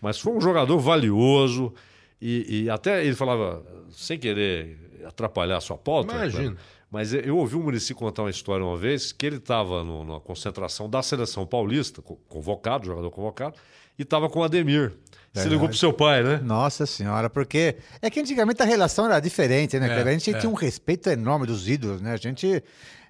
mas 0.00 0.18
foi 0.18 0.32
um 0.32 0.40
jogador 0.40 0.78
valioso 0.78 1.72
e, 2.20 2.64
e 2.64 2.70
até 2.70 3.04
ele 3.04 3.14
falava, 3.14 3.64
sem 3.90 4.18
querer 4.18 4.76
atrapalhar 5.06 5.58
a 5.58 5.60
sua 5.60 5.78
pauta. 5.78 6.14
Imagina. 6.14 6.56
Mas 6.90 7.12
eu 7.12 7.36
ouvi 7.36 7.56
o 7.56 7.60
Murici 7.60 7.94
contar 7.94 8.22
uma 8.22 8.30
história 8.30 8.64
uma 8.64 8.76
vez 8.76 9.12
que 9.12 9.26
ele 9.26 9.36
estava 9.36 9.82
na 9.82 10.20
concentração 10.20 10.88
da 10.88 11.02
seleção 11.02 11.44
paulista, 11.44 12.00
convocado, 12.28 12.86
jogador 12.86 13.10
convocado, 13.10 13.56
e 13.98 14.02
estava 14.02 14.28
com 14.28 14.40
o 14.40 14.44
Ademir. 14.44 14.92
Você 15.32 15.48
ligou 15.48 15.68
pro 15.68 15.76
seu 15.76 15.92
pai, 15.92 16.22
né? 16.22 16.38
Nossa 16.42 16.86
senhora, 16.86 17.28
porque 17.28 17.76
é 18.00 18.08
que 18.08 18.20
antigamente 18.20 18.62
a 18.62 18.64
relação 18.64 19.04
era 19.04 19.20
diferente, 19.20 19.78
né? 19.78 19.86
É, 19.86 20.02
a 20.02 20.12
gente 20.12 20.34
é. 20.34 20.38
tinha 20.38 20.50
um 20.50 20.54
respeito 20.54 21.10
enorme 21.10 21.46
dos 21.46 21.68
ídolos, 21.68 22.00
né? 22.00 22.12
A 22.12 22.16
gente. 22.16 22.62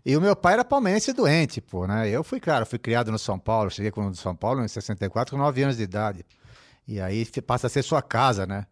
E 0.05 0.17
o 0.17 0.21
meu 0.21 0.35
pai 0.35 0.55
era 0.55 0.65
palmeirense 0.65 1.13
doente, 1.13 1.61
pô, 1.61 1.87
né? 1.87 2.09
Eu 2.09 2.25
fui, 2.25 2.41
claro, 2.41 2.67
fui 2.67 2.79
criado 2.79 3.13
no 3.13 3.19
São 3.19 3.39
Paulo, 3.39 3.71
cheguei 3.71 3.93
no 3.95 4.15
São 4.15 4.35
Paulo 4.35 4.65
em 4.65 4.69
64 4.69 5.37
com 5.37 5.43
9 5.43 5.63
anos 5.63 5.77
de 5.77 5.83
idade. 5.83 6.25
E 6.87 7.01
aí 7.01 7.27
passa 7.47 7.67
a 7.67 7.71
ser 7.71 7.83
sua 7.83 8.03
casa, 8.03 8.47
né? 8.47 8.67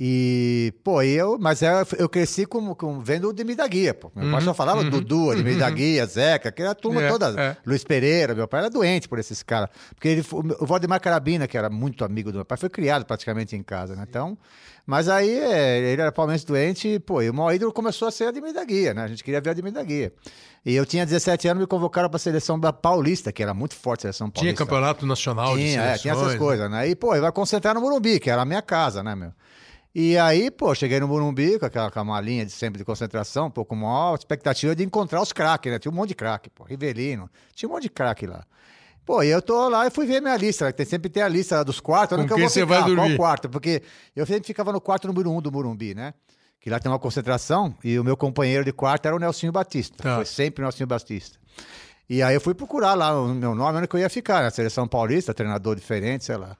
E, 0.00 0.72
pô, 0.84 1.02
eu, 1.02 1.36
mas 1.40 1.60
eu, 1.60 1.70
eu 1.98 2.08
cresci 2.08 2.46
com, 2.46 2.72
com, 2.72 3.00
vendo 3.00 3.28
o 3.28 3.32
Demir 3.32 3.56
da 3.56 3.66
Guia, 3.66 3.92
pô. 3.92 4.12
Meu 4.14 4.26
uhum, 4.26 4.30
pai 4.30 4.40
só 4.42 4.54
falava 4.54 4.82
uhum, 4.82 4.90
Dudu, 4.90 5.34
Demir 5.34 5.54
uhum. 5.54 5.58
da 5.58 5.68
Guia, 5.68 6.06
Zeca, 6.06 6.52
que 6.52 6.62
era 6.62 6.70
a 6.70 6.74
turma 6.74 7.02
é, 7.02 7.08
toda. 7.08 7.34
É. 7.36 7.56
Luiz 7.66 7.82
Pereira, 7.82 8.32
meu 8.32 8.46
pai 8.46 8.60
era 8.60 8.70
doente 8.70 9.08
por 9.08 9.18
esses 9.18 9.42
caras. 9.42 9.68
Porque 9.92 10.06
ele, 10.06 10.24
o 10.60 10.64
Valdemar 10.64 11.00
Carabina, 11.00 11.48
que 11.48 11.58
era 11.58 11.68
muito 11.68 12.04
amigo 12.04 12.30
do 12.30 12.36
meu 12.36 12.44
pai, 12.44 12.56
foi 12.56 12.68
criado 12.68 13.04
praticamente 13.04 13.56
em 13.56 13.62
casa, 13.62 13.96
né? 13.96 14.06
Então, 14.08 14.38
mas 14.86 15.08
aí 15.08 15.36
é, 15.36 15.78
ele 15.80 16.00
era 16.00 16.12
palmeirense 16.12 16.46
doente 16.46 16.86
e, 16.86 17.00
pô, 17.00 17.20
e 17.20 17.28
o 17.28 17.34
maior 17.34 17.52
ídolo 17.52 17.72
começou 17.72 18.06
a 18.06 18.12
ser 18.12 18.28
a 18.28 18.30
Demir 18.30 18.54
da 18.54 18.64
Guia, 18.64 18.94
né? 18.94 19.02
A 19.02 19.08
gente 19.08 19.24
queria 19.24 19.40
ver 19.40 19.50
a 19.50 19.52
Demir 19.52 19.72
da 19.72 19.82
Guia. 19.82 20.12
E 20.64 20.76
eu 20.76 20.86
tinha 20.86 21.04
17 21.04 21.48
anos, 21.48 21.60
me 21.60 21.66
convocaram 21.66 22.08
para 22.08 22.18
a 22.18 22.20
seleção 22.20 22.58
da 22.58 22.72
Paulista, 22.72 23.32
que 23.32 23.42
era 23.42 23.52
muito 23.52 23.74
forte 23.74 24.02
a 24.02 24.02
seleção 24.02 24.30
paulista. 24.30 24.54
Tinha 24.54 24.66
campeonato 24.66 25.04
nacional 25.04 25.56
tinha, 25.56 25.66
de 25.66 25.72
seleções. 25.72 25.98
É, 25.98 25.98
tinha 25.98 26.14
essas 26.14 26.34
coisas, 26.36 26.70
né? 26.70 26.88
E, 26.88 26.94
pô, 26.94 27.14
ele 27.14 27.20
vai 27.22 27.32
concentrar 27.32 27.74
no 27.74 27.80
Morumbi, 27.80 28.20
que 28.20 28.30
era 28.30 28.42
a 28.42 28.44
minha 28.44 28.62
casa, 28.62 29.02
né, 29.02 29.16
meu? 29.16 29.32
E 29.94 30.18
aí, 30.18 30.50
pô, 30.50 30.74
cheguei 30.74 31.00
no 31.00 31.08
Morumbi 31.08 31.58
com 31.58 31.66
aquela 31.66 31.90
com 31.90 32.04
malinha 32.04 32.44
de 32.44 32.52
sempre 32.52 32.78
de 32.78 32.84
concentração, 32.84 33.46
um 33.46 33.50
pouco 33.50 33.74
maior 33.74 34.14
expectativa 34.14 34.74
de 34.76 34.84
encontrar 34.84 35.20
os 35.20 35.32
craques, 35.32 35.72
né? 35.72 35.78
Tinha 35.78 35.90
um 35.90 35.94
monte 35.94 36.10
de 36.10 36.14
craque, 36.14 36.50
pô, 36.50 36.64
Rivelino, 36.64 37.30
tinha 37.54 37.68
um 37.68 37.72
monte 37.72 37.84
de 37.84 37.90
craque 37.90 38.26
lá. 38.26 38.44
Pô, 39.04 39.22
e 39.22 39.28
eu 39.30 39.40
tô 39.40 39.70
lá 39.70 39.86
e 39.86 39.90
fui 39.90 40.06
ver 40.06 40.20
minha 40.20 40.36
lista, 40.36 40.66
né? 40.66 40.72
Tem, 40.72 40.84
sempre 40.84 41.08
tem 41.08 41.22
a 41.22 41.28
lista 41.28 41.64
dos 41.64 41.80
quartos, 41.80 42.18
onde 42.18 42.26
que 42.26 42.32
eu 42.34 42.38
vou 42.38 42.50
ficar, 42.50 42.66
vai 42.66 42.84
dormir? 42.84 43.16
qual 43.16 43.16
quarto, 43.16 43.48
porque 43.48 43.82
eu 44.14 44.26
sempre 44.26 44.46
ficava 44.46 44.70
no 44.70 44.80
quarto 44.80 45.08
número 45.08 45.30
um 45.30 45.40
do 45.40 45.50
Morumbi, 45.50 45.94
né? 45.94 46.12
Que 46.60 46.68
lá 46.68 46.78
tem 46.78 46.92
uma 46.92 46.98
concentração 46.98 47.74
e 47.82 47.98
o 47.98 48.04
meu 48.04 48.16
companheiro 48.16 48.64
de 48.64 48.72
quarto 48.72 49.06
era 49.06 49.16
o 49.16 49.18
Nelsinho 49.18 49.50
Batista, 49.50 50.02
tá. 50.02 50.16
foi 50.16 50.26
sempre 50.26 50.62
o 50.62 50.64
Nelsinho 50.64 50.86
Batista. 50.86 51.38
E 52.08 52.22
aí 52.22 52.34
eu 52.34 52.40
fui 52.40 52.54
procurar 52.54 52.94
lá 52.94 53.18
o 53.18 53.28
meu 53.28 53.54
nome, 53.54 53.78
onde 53.78 53.88
que 53.88 53.96
eu 53.96 54.00
ia 54.00 54.10
ficar, 54.10 54.36
na 54.36 54.42
né? 54.42 54.50
Seleção 54.50 54.86
Paulista, 54.86 55.32
treinador 55.32 55.74
diferente, 55.74 56.24
sei 56.24 56.36
lá. 56.36 56.56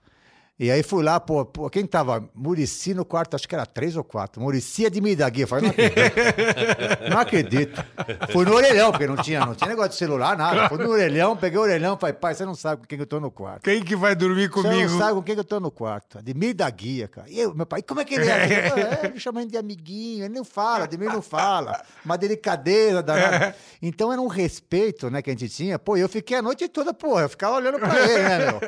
E 0.59 0.69
aí 0.69 0.83
fui 0.83 1.01
lá, 1.01 1.21
pô, 1.21 1.45
pô 1.45 1.69
quem 1.69 1.85
tava? 1.85 2.21
Murici 2.35 2.93
no 2.93 3.05
quarto, 3.05 3.33
acho 3.33 3.47
que 3.47 3.55
era 3.55 3.65
três 3.65 3.95
ou 3.95 4.03
quatro. 4.03 4.41
Murici 4.41 4.85
é 4.85 4.89
de 4.89 4.99
Midagui. 4.99 5.43
Eu 5.43 5.47
falei, 5.47 5.63
não 5.63 5.69
acredito. 5.71 7.09
não 7.09 7.17
acredito. 7.19 7.85
Fui 8.33 8.43
no 8.43 8.53
orelhão, 8.55 8.91
porque 8.91 9.07
não 9.07 9.15
tinha, 9.15 9.45
não 9.45 9.55
tinha 9.55 9.69
negócio 9.69 9.91
de 9.91 9.95
celular, 9.95 10.37
nada. 10.37 10.67
Fui 10.67 10.77
no 10.77 10.89
orelhão, 10.89 11.37
peguei 11.37 11.57
o 11.57 11.61
orelhão, 11.61 11.97
falei, 11.97 12.13
pai, 12.13 12.35
você 12.35 12.43
não 12.43 12.55
sabe 12.55 12.81
com 12.81 12.87
quem 12.87 12.99
eu 12.99 13.05
tô 13.05 13.21
no 13.21 13.31
quarto. 13.31 13.63
Quem 13.63 13.81
que 13.81 13.95
vai 13.95 14.13
dormir 14.13 14.49
comigo? 14.49 14.75
Você 14.75 14.85
não 14.87 14.99
sabe 14.99 15.13
com 15.13 15.23
quem 15.23 15.37
eu 15.37 15.45
tô 15.45 15.61
no 15.61 15.71
quarto. 15.71 16.21
De 16.21 16.33
Midagui, 16.33 17.07
cara. 17.07 17.29
E 17.29 17.39
eu, 17.39 17.55
meu 17.55 17.65
pai, 17.65 17.81
como 17.81 18.01
é 18.01 18.03
que 18.03 18.15
ele 18.15 18.29
é? 18.29 19.05
é, 19.05 19.09
me 19.13 19.19
chamando 19.19 19.49
de 19.49 19.57
amiguinho, 19.57 20.25
ele 20.25 20.33
não 20.33 20.43
fala, 20.43 20.85
de 20.87 20.97
mim 20.97 21.05
não 21.05 21.21
fala. 21.21 21.81
Uma 22.03 22.17
delicadeza 22.17 23.01
danada. 23.01 23.55
Então 23.81 24.11
era 24.11 24.21
um 24.21 24.27
respeito, 24.27 25.09
né, 25.09 25.21
que 25.21 25.29
a 25.29 25.33
gente 25.33 25.47
tinha. 25.47 25.79
Pô, 25.79 25.95
eu 25.95 26.09
fiquei 26.09 26.35
a 26.35 26.41
noite 26.41 26.67
toda, 26.67 26.93
pô, 26.93 27.17
eu 27.17 27.29
ficava 27.29 27.55
olhando 27.55 27.79
pra 27.79 27.97
ele, 27.97 28.23
né, 28.23 28.37
meu? 28.51 28.59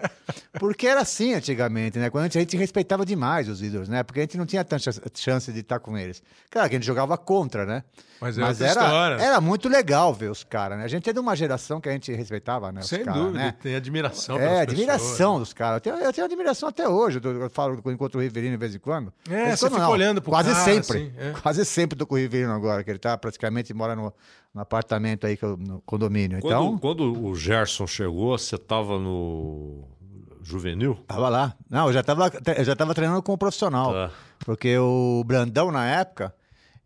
Porque 0.57 0.87
era 0.87 1.01
assim 1.01 1.33
antigamente 1.33 1.80
antigamente, 1.81 1.99
né? 1.99 2.09
Quando 2.09 2.23
a 2.23 2.27
gente, 2.27 2.37
a 2.37 2.41
gente 2.41 2.57
respeitava 2.57 3.05
demais 3.05 3.47
os 3.49 3.61
ídolos, 3.61 3.89
né? 3.89 4.03
Porque 4.03 4.19
a 4.19 4.23
gente 4.23 4.37
não 4.37 4.45
tinha 4.45 4.63
tanta 4.63 4.91
chance 5.15 5.51
de 5.51 5.59
estar 5.59 5.79
com 5.79 5.97
eles. 5.97 6.21
Claro 6.49 6.69
que 6.69 6.75
a 6.75 6.79
gente 6.79 6.85
jogava 6.85 7.17
contra, 7.17 7.65
né? 7.65 7.83
Mas, 8.19 8.37
é 8.37 8.41
Mas 8.41 8.61
era, 8.61 9.17
era 9.19 9.41
muito 9.41 9.67
legal 9.67 10.13
ver 10.13 10.29
os 10.29 10.43
caras, 10.43 10.77
né? 10.77 10.85
A 10.85 10.87
gente 10.87 11.09
é 11.09 11.13
de 11.13 11.19
uma 11.19 11.35
geração 11.35 11.81
que 11.81 11.89
a 11.89 11.91
gente 11.91 12.13
respeitava, 12.13 12.71
né? 12.71 12.83
Sem 12.83 13.03
cara, 13.03 13.17
dúvida, 13.17 13.37
né? 13.39 13.55
tem 13.59 13.75
admiração 13.75 14.37
É, 14.37 14.61
admiração 14.61 15.39
dos 15.39 15.53
caras. 15.53 15.77
Eu 15.77 15.81
tenho, 15.81 15.95
eu 15.95 16.13
tenho 16.13 16.25
admiração 16.25 16.69
até 16.69 16.87
hoje. 16.87 17.19
Eu, 17.23 17.49
falo 17.49 17.81
eu 17.83 17.91
encontro 17.91 18.19
o 18.19 18.23
Riverino 18.23 18.51
de 18.51 18.59
vez 18.59 18.75
em 18.75 18.79
quando. 18.79 19.11
É, 19.27 19.55
você 19.55 19.69
fica 19.69 19.89
olhando 19.89 20.21
pro 20.21 20.31
Quase 20.31 20.51
cara, 20.51 20.63
sempre. 20.63 20.97
Assim, 20.97 21.13
é. 21.17 21.33
Quase 21.41 21.65
sempre 21.65 21.97
tô 21.97 22.05
com 22.05 22.15
o 22.15 22.17
Riverino 22.17 22.53
agora, 22.53 22.83
que 22.83 22.91
ele 22.91 22.99
tá 22.99 23.17
praticamente 23.17 23.73
mora 23.73 23.95
no, 23.95 24.13
no 24.53 24.61
apartamento 24.61 25.25
aí, 25.25 25.37
no 25.57 25.81
condomínio. 25.81 26.39
Quando, 26.41 26.53
então... 26.53 26.77
quando 26.77 27.25
o 27.25 27.35
Gerson 27.35 27.87
chegou, 27.87 28.37
você 28.37 28.57
tava 28.57 28.99
no 28.99 29.83
juvenil? 30.43 30.95
Tava 31.07 31.29
lá. 31.29 31.55
Não, 31.69 31.87
eu 31.87 31.93
já 31.93 32.03
tava, 32.03 32.31
eu 32.57 32.63
já 32.63 32.75
tava 32.75 32.93
treinando 32.93 33.21
como 33.21 33.37
profissional. 33.37 33.93
Tá. 33.93 34.11
Porque 34.39 34.77
o 34.77 35.23
Brandão, 35.25 35.71
na 35.71 35.85
época, 35.85 36.33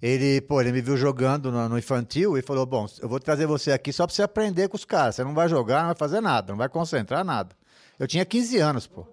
ele, 0.02 0.42
pô, 0.42 0.62
ele 0.62 0.72
me 0.72 0.82
viu 0.82 0.98
jogando 0.98 1.52
no, 1.52 1.70
no, 1.70 1.78
infantil 1.78 2.38
e 2.38 2.42
falou: 2.42 2.66
Bom, 2.66 2.86
eu 3.02 3.08
vou 3.08 3.20
trazer 3.20 3.46
você 3.46 3.72
aqui 3.72 3.94
só 3.94 4.06
pra 4.06 4.16
você 4.16 4.24
aprender 4.24 4.68
com 4.68 4.76
os 4.76 4.86
caras. 4.86 5.16
Você 5.16 5.24
não 5.24 5.34
vai 5.34 5.48
jogar, 5.48 5.80
não 5.80 5.88
vai 5.88 5.96
fazer 5.96 6.22
nada, 6.22 6.52
não 6.52 6.58
vai 6.58 6.70
concentrar 6.70 7.24
nada. 7.24 7.56
Eu 7.98 8.08
tinha 8.08 8.26
15 8.26 8.58
anos, 8.58 8.88
pô. 8.88 9.08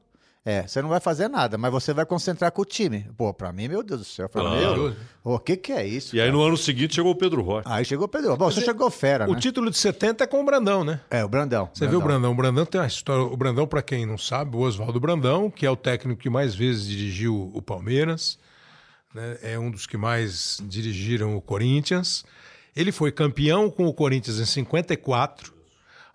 É, 0.45 0.67
você 0.67 0.83
não 0.83 0.89
vai 0.89 0.99
fazer 0.99 1.29
nada, 1.29 1.57
mas 1.57 1.71
você 1.71 1.95
vai 1.95 2.05
concentrar 2.05 2.51
com 2.51 2.63
o 2.63 2.65
time. 2.65 3.07
Pô, 3.17 3.33
pra 3.33 3.53
mim, 3.53 3.69
meu 3.69 3.81
Deus 3.81 4.01
do 4.01 4.05
céu. 4.05 4.25
Eu 4.25 4.29
falei, 4.29 4.65
ah, 4.65 4.75
meu, 4.77 4.97
o 5.23 5.39
que 5.39 5.57
que 5.57 5.73
é 5.73 5.87
isso? 5.87 6.17
E 6.17 6.19
cara? 6.19 6.29
aí 6.29 6.33
no 6.33 6.43
ano 6.43 6.57
seguinte 6.57 6.97
chegou 6.97 7.13
o 7.13 7.15
Pedro 7.15 7.43
Rocha. 7.43 7.73
Aí 7.73 7.85
chegou 7.85 8.07
o 8.07 8.09
Pedro 8.09 8.31
Rocha. 8.31 8.39
Bom, 8.39 8.51
você 8.51 8.61
chegou 8.61 8.91
fera, 8.91 9.31
O 9.31 9.35
né? 9.35 9.41
título 9.41 9.71
de 9.71 9.79
70 9.79 10.25
é 10.25 10.27
com 10.27 10.41
o 10.41 10.45
Brandão, 10.45 10.83
né? 10.83 11.01
É, 11.09 11.25
o 11.25 11.29
Brandão. 11.29 11.71
Você 11.73 11.87
Brandão. 11.87 11.91
viu 11.91 11.99
o 12.01 12.03
Brandão? 12.03 12.33
O 12.33 12.35
Brandão 12.35 12.67
tem 12.67 12.81
uma 12.81 12.87
história. 12.89 13.23
O 13.23 13.37
Brandão, 13.37 13.69
para 13.69 13.83
quem 13.83 14.05
não 14.05 14.19
sabe, 14.19 14.57
o 14.57 14.61
Oswaldo 14.61 14.99
Brandão, 14.99 15.49
que 15.49 15.65
é 15.65 15.71
o 15.71 15.77
técnico 15.77 16.21
que 16.21 16.29
mais 16.29 16.57
vezes 16.57 16.89
dirigiu 16.89 17.53
o 17.55 17.63
Palmeiras, 17.63 18.37
né? 19.15 19.39
é 19.43 19.57
um 19.57 19.71
dos 19.71 19.87
que 19.87 19.97
mais 19.97 20.61
dirigiram 20.65 21.37
o 21.37 21.41
Corinthians. 21.41 22.25
Ele 22.75 22.91
foi 22.91 23.13
campeão 23.13 23.71
com 23.71 23.87
o 23.87 23.95
Corinthians 23.95 24.41
em 24.41 24.45
54. 24.45 25.53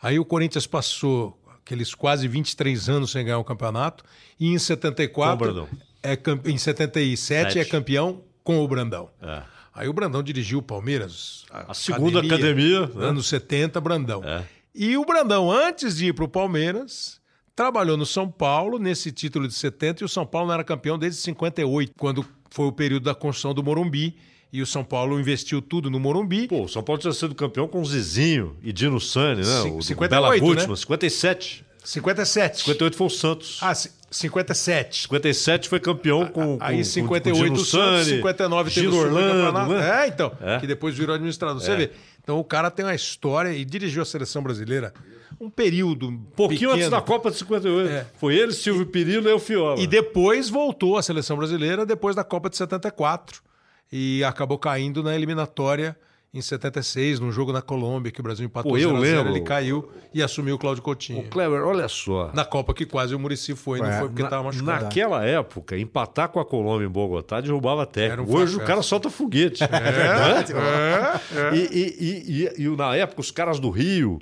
Aí 0.02 0.20
o 0.20 0.26
Corinthians 0.26 0.68
passou 0.68 1.40
aqueles 1.68 1.94
quase 1.94 2.28
23 2.28 2.88
anos 2.88 3.12
sem 3.12 3.26
ganhar 3.26 3.40
um 3.40 3.44
campeonato, 3.44 4.04
e 4.40 4.48
em 4.48 4.58
74 4.58 5.68
é 6.02 6.18
em 6.46 6.58
77 6.58 7.18
Sete. 7.20 7.60
é 7.60 7.66
campeão 7.66 8.24
com 8.44 8.64
o 8.64 8.68
Brandão. 8.68 9.10
É. 9.22 9.44
Aí 9.74 9.88
o 9.88 9.94
Brandão 9.94 10.24
dirigiu 10.24 10.60
o 10.60 10.62
Palmeiras, 10.62 11.46
a, 11.52 11.72
a 11.72 11.74
segunda 11.74 12.20
academia, 12.20 12.84
academia 12.84 13.02
né? 13.02 13.10
anos 13.10 13.28
70, 13.28 13.80
Brandão. 13.82 14.24
É. 14.24 14.44
E 14.74 14.98
o 14.98 15.06
Brandão 15.06 15.52
antes 15.52 15.98
de 15.98 16.08
ir 16.08 16.14
para 16.14 16.24
o 16.24 16.30
Palmeiras, 16.30 17.20
trabalhou 17.56 17.98
no 17.98 18.06
São 18.06 18.32
Paulo 18.32 18.80
nesse 18.80 19.12
título 19.12 19.48
de 19.48 19.54
70 19.54 20.04
e 20.04 20.06
o 20.06 20.10
São 20.10 20.26
Paulo 20.26 20.48
não 20.48 20.54
era 20.54 20.64
campeão 20.64 20.98
desde 20.98 21.20
58, 21.22 21.94
quando 21.98 22.26
foi 22.50 22.68
o 22.68 22.72
período 22.72 23.04
da 23.04 23.14
construção 23.14 23.54
do 23.54 23.64
Morumbi 23.64 24.16
e 24.52 24.62
o 24.62 24.66
São 24.66 24.84
Paulo 24.84 25.20
investiu 25.20 25.62
tudo 25.62 25.90
no 25.90 26.00
Morumbi. 26.00 26.48
Pô, 26.48 26.64
o 26.64 26.68
São 26.68 26.82
Paulo 26.82 27.02
tinha 27.02 27.14
sido 27.14 27.36
campeão 27.36 27.68
com 27.68 27.82
o 27.82 27.86
Zizinho 27.86 28.56
e 28.64 28.72
Dino 28.72 29.00
Sani, 29.00 29.42
né? 29.44 29.60
O 29.62 29.82
58, 29.82 30.10
Bela 30.10 30.38
Gutmann, 30.38 30.68
né? 30.68 30.76
57. 30.76 31.66
57. 31.84 32.58
58 32.60 32.98
foi 32.98 33.08
o 33.08 33.10
Santos. 33.10 33.60
Ah, 33.62 33.74
57. 34.10 35.04
57 35.04 35.70
foi 35.70 35.80
campeão 35.80 36.26
com, 36.28 36.58
Aí 36.60 36.84
58 36.84 37.50
com, 37.50 37.56
com 37.56 37.62
o 37.62 37.66
Santos, 37.66 38.08
59 38.08 38.72
teve 38.72 38.88
Gino 38.88 39.02
Orlando, 39.02 39.74
né? 39.74 40.04
É, 40.04 40.08
então, 40.08 40.32
é. 40.42 40.60
que 40.60 40.68
depois 40.68 40.98
virou 40.98 41.16
administrador. 41.16 41.62
É. 41.62 41.66
Você 41.66 41.76
vê. 41.76 41.92
Então 42.22 42.40
o 42.40 42.44
cara 42.44 42.70
tem 42.70 42.86
uma 42.86 42.96
história 42.96 43.54
e 43.54 43.64
dirigiu 43.64 44.02
a 44.02 44.06
seleção 44.06 44.44
brasileira 44.44 44.94
um 45.40 45.50
período 45.50 46.08
um 46.08 46.18
pouquinho 46.18 46.72
pequeno. 46.72 46.74
antes 46.74 46.90
da 46.90 47.02
Copa 47.02 47.32
de 47.32 47.38
58. 47.38 47.90
É. 47.90 48.06
Foi 48.18 48.36
ele, 48.36 48.54
Silvio 48.54 48.86
Pirillo 48.86 49.30
e 49.30 49.34
o 49.34 49.40
Fiola. 49.40 49.80
E 49.80 49.88
depois 49.88 50.50
voltou 50.50 50.98
à 50.98 51.04
seleção 51.04 51.38
brasileira 51.38 51.86
depois 51.86 52.16
da 52.16 52.24
Copa 52.24 52.50
de 52.50 52.58
74 52.58 53.47
e 53.92 54.24
acabou 54.24 54.58
caindo 54.58 55.02
na 55.04 55.16
eliminatória 55.16 55.96
em 56.34 56.42
76, 56.42 57.20
num 57.20 57.32
jogo 57.32 57.52
na 57.52 57.62
Colômbia, 57.62 58.12
que 58.12 58.20
o 58.20 58.24
Brasil 58.24 58.46
empatou 58.46 58.72
Pô, 58.72 58.78
eu 58.78 58.90
0 58.90 59.00
lembro. 59.00 59.32
ele 59.32 59.42
caiu 59.42 59.90
e 60.14 60.22
assumiu 60.22 60.56
o 60.56 60.58
Cláudio 60.58 60.84
Coutinho. 60.84 61.20
O 61.20 61.24
Kleber, 61.24 61.66
olha 61.66 61.88
só. 61.88 62.30
Na 62.34 62.46
Copa 62.46 62.74
que 62.74 62.86
quase 62.86 63.16
o 63.16 63.20
Murici 63.20 63.56
foi, 63.56 63.80
não 63.80 63.92
foi 63.92 64.08
porque 64.10 64.22
estava 64.22 64.44
machucado. 64.44 64.84
Naquela 64.84 65.26
época, 65.26 65.78
empatar 65.78 66.30
com 66.30 66.40
a 66.40 66.46
Colômbia 66.46 66.86
em 66.86 66.90
Bogotá 66.90 67.42
derrubava 67.42 67.86
técnico. 67.86 68.32
Um 68.32 68.36
Hoje 68.36 68.58
o 68.58 68.60
cara 68.64 68.82
solta 68.82 69.10
foguete. 69.10 69.64
É, 69.64 69.68
é, 70.54 71.40
é. 71.40 71.56
E, 71.56 71.68
e, 71.72 72.54
e, 72.60 72.64
e, 72.66 72.76
na 72.76 72.96
época, 72.96 73.22
os 73.22 73.32
caras 73.32 73.60
do 73.60 73.70
Rio... 73.70 74.20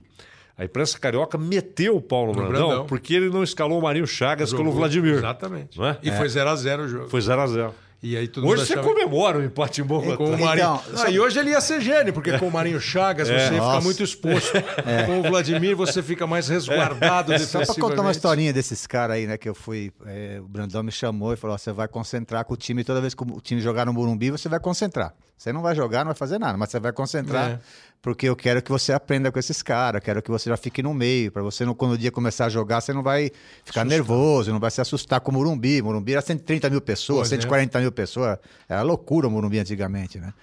A 0.58 0.64
imprensa 0.64 0.98
carioca 0.98 1.38
meteu 1.38 1.98
o 1.98 2.02
Paulo 2.02 2.32
Brandão, 2.32 2.68
Brandão, 2.68 2.86
porque 2.86 3.14
ele 3.14 3.30
não 3.30 3.44
escalou 3.44 3.78
o 3.78 3.82
Marinho 3.82 4.08
Chagas 4.08 4.52
Jogou, 4.52 4.64
pelo 4.68 4.78
Vladimir. 4.78 5.16
Exatamente. 5.16 5.78
É? 5.82 5.98
E 6.02 6.10
foi 6.12 6.28
0x0 6.28 6.80
o 6.80 6.88
jogo. 6.88 7.10
Foi 7.10 7.20
0x0. 7.20 7.72
E 8.06 8.16
aí 8.16 8.28
todo 8.28 8.44
hoje 8.46 8.58
mundo 8.58 8.66
você 8.68 8.74
achava... 8.74 8.88
comemora 8.88 9.40
o 9.40 9.44
empate 9.44 9.82
em 9.82 9.84
Bogotá. 9.84 10.16
Com 10.18 10.26
o 10.26 10.40
Marinho. 10.40 10.80
Então, 10.88 11.04
Ah, 11.04 11.10
e 11.10 11.20
hoje 11.20 11.40
ele 11.40 11.50
ia 11.50 11.60
ser 11.60 11.82
gênio, 11.82 12.14
porque 12.14 12.38
com 12.38 12.48
o 12.48 12.52
Marinho 12.52 12.80
Chagas 12.80 13.28
você 13.28 13.40
fica 13.46 13.58
Nossa. 13.58 13.82
muito 13.82 14.04
exposto. 14.04 14.52
Com 15.08 15.20
o 15.22 15.24
Vladimir 15.24 15.76
você 15.76 16.04
fica 16.04 16.28
mais 16.28 16.48
resguardado 16.48 17.32
Só 17.32 17.38
pra 17.38 17.38
defensivamente. 17.38 17.80
contar 17.80 18.02
uma 18.04 18.12
historinha 18.12 18.54
desses 18.54 18.86
caras 18.86 19.16
aí, 19.16 19.26
né? 19.26 19.38
Que 19.40 19.50
eu 19.50 19.56
fui. 19.56 19.92
é, 20.06 20.40
o 20.40 20.48
Brandão 20.48 20.84
me 20.84 20.92
chamou 20.92 21.34
e 21.34 21.36
falou: 21.36 21.58
você 21.58 21.72
vai 21.72 21.88
concentrar 21.88 22.46
com 22.46 22.54
o 22.54 22.58
time. 22.58 22.84
Toda 22.84 23.02
vez 23.02 23.16
que 23.16 23.24
o 23.24 23.42
time 23.42 23.60
jogar 23.60 23.86
no 23.88 23.94
Morumbi, 23.94 24.30
você 24.30 24.48
vai 24.48 24.60
concentrar. 24.60 25.14
Você 25.36 25.52
não 25.52 25.62
vai 25.62 25.76
jogar, 25.76 26.00
não 26.00 26.06
vai 26.06 26.16
fazer 26.16 26.38
nada, 26.38 26.58
mas 26.58 26.70
você 26.70 26.80
vai 26.80 26.94
concentrar. 26.94 27.60
É. 28.06 28.16
Porque 28.16 28.30
eu 28.30 28.36
quero 28.36 28.62
que 28.62 28.72
você 28.72 28.94
aprenda 28.94 29.32
com 29.32 29.40
esses 29.40 29.64
caras, 29.64 30.00
quero 30.04 30.22
que 30.22 30.30
você 30.30 30.50
já 30.50 30.56
fique 30.56 30.84
no 30.84 30.94
meio, 30.94 31.32
para 31.32 31.42
você, 31.42 31.66
não, 31.66 31.74
quando 31.74 31.94
o 31.94 31.98
dia 31.98 32.12
começar 32.12 32.46
a 32.46 32.50
jogar, 32.50 32.80
você 32.80 32.94
não 32.94 33.02
vai 33.02 33.32
ficar 33.64 33.84
nervoso, 33.84 34.52
não 34.52 34.60
vai 34.60 34.70
se 34.70 34.80
assustar 34.80 35.20
com 35.22 35.32
o 35.32 35.34
Morumbi. 35.34 35.82
Morumbi 35.82 36.12
era 36.14 36.22
130 36.22 36.70
mil 36.70 36.82
pessoas, 36.82 37.30
Pois 37.30 37.32
é. 37.34 37.36
140 37.42 37.80
mil 37.80 37.92
pessoas. 37.92 38.38
Era 38.70 38.84
loucura 38.84 39.28
o 39.28 39.32
Morumbi 39.32 39.58
antigamente, 39.60 40.20
né? 40.20 40.34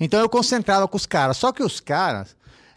Então 0.00 0.18
eu 0.20 0.28
concentrava 0.28 0.88
com 0.88 0.96
os 0.96 1.06
caras. 1.06 1.36
Só 1.36 1.52
que 1.52 1.62
os 1.62 1.78
caras, 1.78 2.36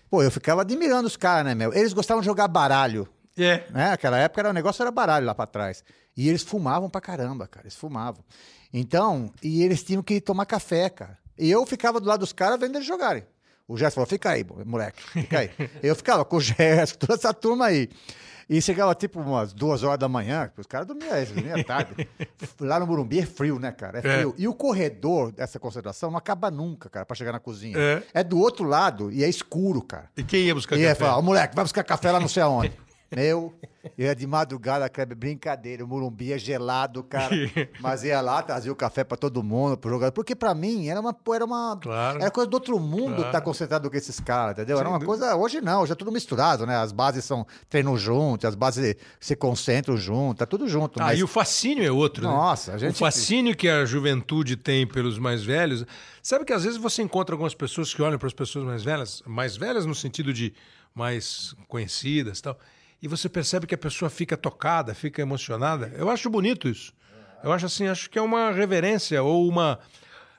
pô, 0.10 0.22
eu 0.22 0.30
ficava 0.30 0.62
admirando 0.62 1.08
os 1.08 1.18
caras, 1.18 1.46
né, 1.46 1.56
meu? 1.56 1.74
Eles 1.74 1.92
gostavam 1.92 2.22
de 2.22 2.26
jogar 2.28 2.48
baralho 2.48 3.08
É. 3.36 3.64
né? 3.72 3.92
Aquela 3.94 4.18
época 4.20 4.42
era, 4.42 4.50
o 4.52 4.54
negócio 4.54 4.82
era 4.84 4.92
baralho 4.92 5.26
lá 5.26 5.34
pra 5.34 5.48
trás. 5.48 5.84
E 6.16 6.30
eles 6.30 6.44
fumavam 6.44 6.90
pra 6.90 7.02
caramba, 7.02 7.48
cara. 7.48 7.66
Eles 7.66 7.76
fumavam. 7.76 8.24
Então, 8.72 9.32
e 9.42 9.64
eles 9.64 9.84
tinham 9.84 10.04
que 10.04 10.22
tomar 10.22 10.46
café, 10.46 10.90
cara. 10.90 11.18
E 11.38 11.50
eu 11.50 11.66
ficava 11.66 12.00
do 12.00 12.08
lado 12.08 12.20
dos 12.22 12.32
caras 12.32 12.60
vendo 12.60 12.76
eles 12.76 12.88
jogarem. 12.88 13.24
O 13.68 13.78
Gerson 13.78 13.96
falou: 13.96 14.08
fica 14.08 14.30
aí, 14.32 14.46
moleque, 14.66 15.02
fica 15.02 15.40
aí. 15.40 15.50
eu 15.82 15.96
ficava 15.96 16.24
com 16.24 16.38
o 16.38 16.42
Gerson, 16.42 16.96
toda 17.00 17.14
essa 17.16 17.34
turma 17.34 17.66
aí. 17.68 17.90
E 18.48 18.62
chegava 18.62 18.94
tipo 18.94 19.20
umas 19.20 19.54
duas 19.54 19.82
horas 19.82 19.98
da 19.98 20.08
manhã, 20.08 20.52
os 20.56 20.68
caras 20.68 20.86
dormiam, 20.86 21.10
dormiam 21.34 21.64
tarde. 21.64 22.08
Lá 22.62 22.80
no 22.80 22.86
Morumbi 22.86 23.18
é 23.20 23.26
frio, 23.26 23.58
né, 23.58 23.72
cara? 23.72 23.98
É 23.98 24.02
frio. 24.04 24.36
E 24.38 24.48
o 24.48 24.54
corredor 24.54 25.32
dessa 25.32 25.58
concentração 25.58 26.12
não 26.12 26.18
acaba 26.20 26.52
nunca, 26.52 26.88
cara, 26.88 27.08
pra 27.08 27.16
chegar 27.16 27.32
na 27.32 27.40
cozinha. 27.40 27.76
É. 27.76 28.04
É, 28.14 28.24
do 28.24 28.38
outro 28.38 28.64
lado 28.66 29.12
e 29.12 29.24
é 29.24 29.28
escuro, 29.28 29.82
cara. 29.82 30.12
E 30.16 30.24
quem 30.24 30.42
ia 30.44 30.54
buscar 30.54 30.76
E 30.78 30.82
ia 30.82 30.90
café? 30.90 31.00
falar, 31.06 31.18
ó, 31.18 31.22
moleque, 31.24 31.56
vai 31.56 31.66
buscar 31.66 31.84
café 31.84 32.12
lá 32.12 32.20
não 32.20 32.28
sei 32.28 32.44
aonde. 32.44 32.72
Meu, 33.16 33.54
eu 33.98 34.06
ia 34.08 34.16
de 34.16 34.26
madrugada, 34.26 34.90
Kleber, 34.90 35.16
brincadeira. 35.16 35.86
O 35.86 35.88
Morumbi 35.88 36.34
é 36.34 36.38
gelado, 36.40 37.04
cara. 37.04 37.30
Mas 37.80 38.04
ia 38.04 38.20
lá, 38.20 38.42
trazia 38.42 38.72
o 38.72 38.76
café 38.76 39.04
pra 39.04 39.16
todo 39.16 39.44
mundo, 39.44 39.78
pro 39.78 39.90
jogador. 39.92 40.12
Porque 40.12 40.36
pra 40.36 40.54
mim 40.56 40.88
era 40.88 41.00
uma. 41.00 41.16
Era, 41.34 41.46
uma, 41.46 41.78
Claro. 41.82 42.20
era 42.20 42.32
coisa 42.32 42.50
do 42.50 42.56
outro 42.56 42.80
mundo 42.80 43.16
Claro. 43.16 43.28
estar 43.28 43.42
concentrado 43.42 43.90
com 43.90 43.96
esses 43.96 44.20
caras, 44.20 44.54
entendeu? 44.54 44.78
Era 44.78 44.86
Sem 44.86 44.94
uma 44.94 45.00
dúvida. 45.00 45.20
coisa. 45.28 45.36
Hoje 45.38 45.62
não, 45.62 45.84
hoje 45.84 45.92
é 45.92 45.96
tudo 45.96 46.12
misturado, 46.12 46.66
né? 46.66 46.76
As 46.78 46.92
bases 46.92 47.24
são 47.24 47.46
treinam 47.70 47.96
junto, 47.98 48.48
as 48.48 48.56
bases 48.56 48.96
se 49.20 49.36
concentram 49.36 49.96
junto, 49.98 50.40
tá 50.40 50.46
tudo 50.46 50.68
junto. 50.68 51.00
Ah, 51.00 51.06
mas... 51.06 51.20
e 51.20 51.24
o 51.24 51.28
fascínio 51.28 51.86
é 51.86 51.92
outro, 51.92 52.24
né? 52.28 52.30
Nossa, 52.34 52.74
a 52.74 52.78
gente- 52.78 52.96
O 52.96 52.98
fascínio 52.98 53.56
que 53.56 53.70
a 53.70 53.86
juventude 53.86 54.56
tem 54.58 54.86
pelos 54.88 55.20
mais 55.20 55.44
velhos. 55.44 55.86
Sabe 56.24 56.44
que 56.44 56.52
às 56.54 56.64
vezes 56.64 56.78
você 56.80 57.04
encontra 57.04 57.36
algumas 57.36 57.54
pessoas 57.54 57.94
que 57.94 58.02
olham 58.02 58.18
para 58.18 58.28
as 58.28 58.34
pessoas 58.34 58.66
mais 58.66 58.84
velhas, 58.84 59.22
mais 59.28 59.56
velhas 59.56 59.86
no 59.86 59.94
sentido 59.94 60.34
de 60.34 60.54
mais 60.94 61.54
conhecidas 61.68 62.40
e 62.40 62.42
tal, 62.42 62.58
e 63.06 63.08
você 63.08 63.30
percebe 63.30 63.68
que 63.68 63.76
a 63.76 63.78
pessoa 63.78 64.10
fica 64.10 64.36
tocada, 64.36 64.96
fica 64.96 65.22
emocionada. 65.22 65.94
Eu 65.96 66.10
acho 66.10 66.28
bonito 66.28 66.68
isso. 66.68 66.92
Eu 67.44 67.54
acho 67.54 67.68
assim, 67.68 67.86
acho 67.88 68.10
que 68.10 68.18
é 68.18 68.22
uma 68.22 68.50
reverência 68.52 69.22
ou 69.22 69.48
uma. 69.48 69.78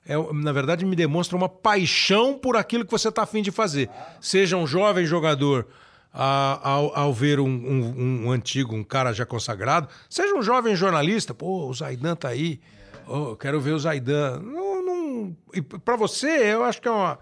é, 0.04 0.14
na 0.34 0.50
verdade, 0.50 0.84
me 0.84 0.96
demonstra 0.96 1.36
uma 1.36 1.48
paixão 1.48 2.36
por 2.36 2.56
aquilo 2.56 2.84
que 2.84 2.90
você 2.90 3.08
está 3.08 3.22
afim 3.22 3.40
de 3.40 3.52
fazer. 3.52 3.88
Seja 4.20 4.56
um 4.56 4.66
jovem 4.66 5.06
jogador 5.06 5.68
a- 6.12 6.58
ao, 6.62 6.96
ao 6.98 7.14
ver 7.14 7.38
um, 7.38 7.46
um- 7.46 8.26
um 8.26 8.30
antigo, 8.32 8.74
um 8.74 8.82
cara 8.82 9.12
já 9.12 9.24
consagrado, 9.24 9.86
seja 10.10 10.34
um 10.34 10.42
jovem 10.42 10.74
jornalista, 10.74 11.32
pô, 11.32 11.68
o 11.68 11.72
Zaidan 11.74 12.16
tá 12.16 12.28
aí, 12.30 12.60
oh, 13.06 13.36
quero 13.36 13.60
ver 13.60 13.72
o 13.74 13.78
Zaidan. 13.78 14.40
Não, 14.40 14.84
não, 14.84 15.36
e 15.54 15.62
para 15.62 15.94
você, 15.94 16.26
eu 16.54 16.64
acho 16.64 16.82
que 16.82 16.88
é 16.88 16.90
uma, 16.90 17.16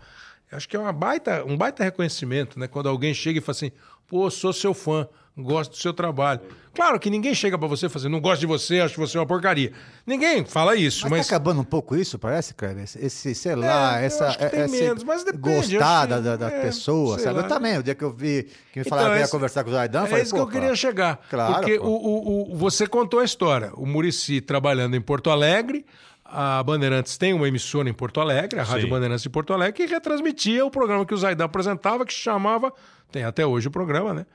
acho 0.52 0.66
que 0.66 0.74
é 0.76 0.78
uma 0.78 0.92
baita, 0.92 1.44
um 1.44 1.56
baita 1.56 1.84
reconhecimento, 1.84 2.58
né? 2.58 2.66
Quando 2.66 2.88
alguém 2.88 3.12
chega 3.12 3.38
e 3.38 3.42
fala 3.42 3.56
assim, 3.56 3.72
pô, 4.06 4.30
sou 4.30 4.52
seu 4.52 4.72
fã, 4.72 5.06
gosto 5.36 5.72
do 5.72 5.76
seu 5.76 5.92
trabalho. 5.92 6.40
Claro 6.74 6.98
que 6.98 7.08
ninguém 7.08 7.34
chega 7.34 7.56
para 7.58 7.68
você 7.68 7.86
e 7.86 7.88
fala 7.88 8.02
assim, 8.04 8.08
não 8.12 8.20
gosto 8.20 8.40
de 8.40 8.46
você, 8.46 8.80
acho 8.80 8.98
você 9.00 9.16
uma 9.16 9.26
porcaria. 9.26 9.72
Ninguém 10.06 10.44
fala 10.44 10.74
isso, 10.74 11.02
Mas, 11.02 11.10
mas, 11.12 11.26
tá 11.28 11.36
acabando 11.36 11.60
um 11.60 11.64
pouco 11.64 11.94
isso, 11.96 12.18
parece, 12.18 12.52
Kleber? 12.54 12.82
Esse, 12.84 13.04
esse, 13.04 13.34
sei 13.34 13.54
lá, 13.54 14.00
eu 14.00 14.06
essa. 14.06 14.32
tem 14.34 14.60
esse 14.62 14.80
menos, 14.82 15.04
depende, 15.24 15.38
Gostar 15.76 16.06
da, 16.06 16.18
da, 16.20 16.32
que- 16.32 16.38
da 16.38 16.50
é, 16.50 16.60
pessoa, 16.62 17.18
sabe? 17.18 17.36
lá. 17.38 17.42
Eu 17.44 17.48
também, 17.48 17.78
o 17.78 17.82
dia 17.82 17.94
que 17.94 18.02
eu 18.02 18.12
vi, 18.12 18.44
que 18.72 18.80
me 18.80 18.80
Então, 18.80 18.90
falaram 18.90 19.10
que 19.12 19.18
ia 19.18 19.22
esse- 19.22 19.30
conversar 19.32 19.62
com 19.62 19.70
o 19.70 19.72
Zaidan, 19.72 20.04
É 20.04 20.06
falei, 20.08 20.22
isso 20.24 20.34
que 20.34 20.40
eu 20.40 20.46
queria 20.48 20.62
cara, 20.62 20.76
chegar. 20.76 21.20
Claro, 21.30 21.54
Porque 21.54 21.78
o, 21.78 21.84
o- 21.84 22.52
o- 22.52 22.56
você 22.56 22.86
contou 22.88 23.20
a 23.20 23.24
história. 23.24 23.70
O 23.74 23.86
Murici 23.86 24.40
trabalhando 24.40 24.96
em 24.96 25.00
Porto 25.00 25.30
Alegre, 25.30 25.84
a 26.24 26.60
Bandeirantes 26.64 27.16
tem 27.16 27.32
uma 27.32 27.46
emissora 27.46 27.88
em 27.88 27.92
Porto 27.92 28.20
Alegre, 28.20 28.58
a 28.58 28.64
Rádio 28.64 28.84
Sim. 28.86 28.90
Bandeirantes 28.90 29.22
de 29.22 29.30
Porto 29.30 29.52
Alegre, 29.52 29.74
que 29.74 29.86
retransmitia 29.92 30.64
o 30.66 30.70
programa 30.70 31.06
que 31.06 31.14
o 31.14 31.16
Zaidan 31.16 31.44
apresentava, 31.44 32.04
que 32.04 32.12
se 32.12 32.18
chamava, 32.20 32.72
tem 33.12 33.22
até 33.22 33.46
hoje 33.46 33.68
o 33.68 33.70
programa, 33.70 34.12
né? 34.12 34.26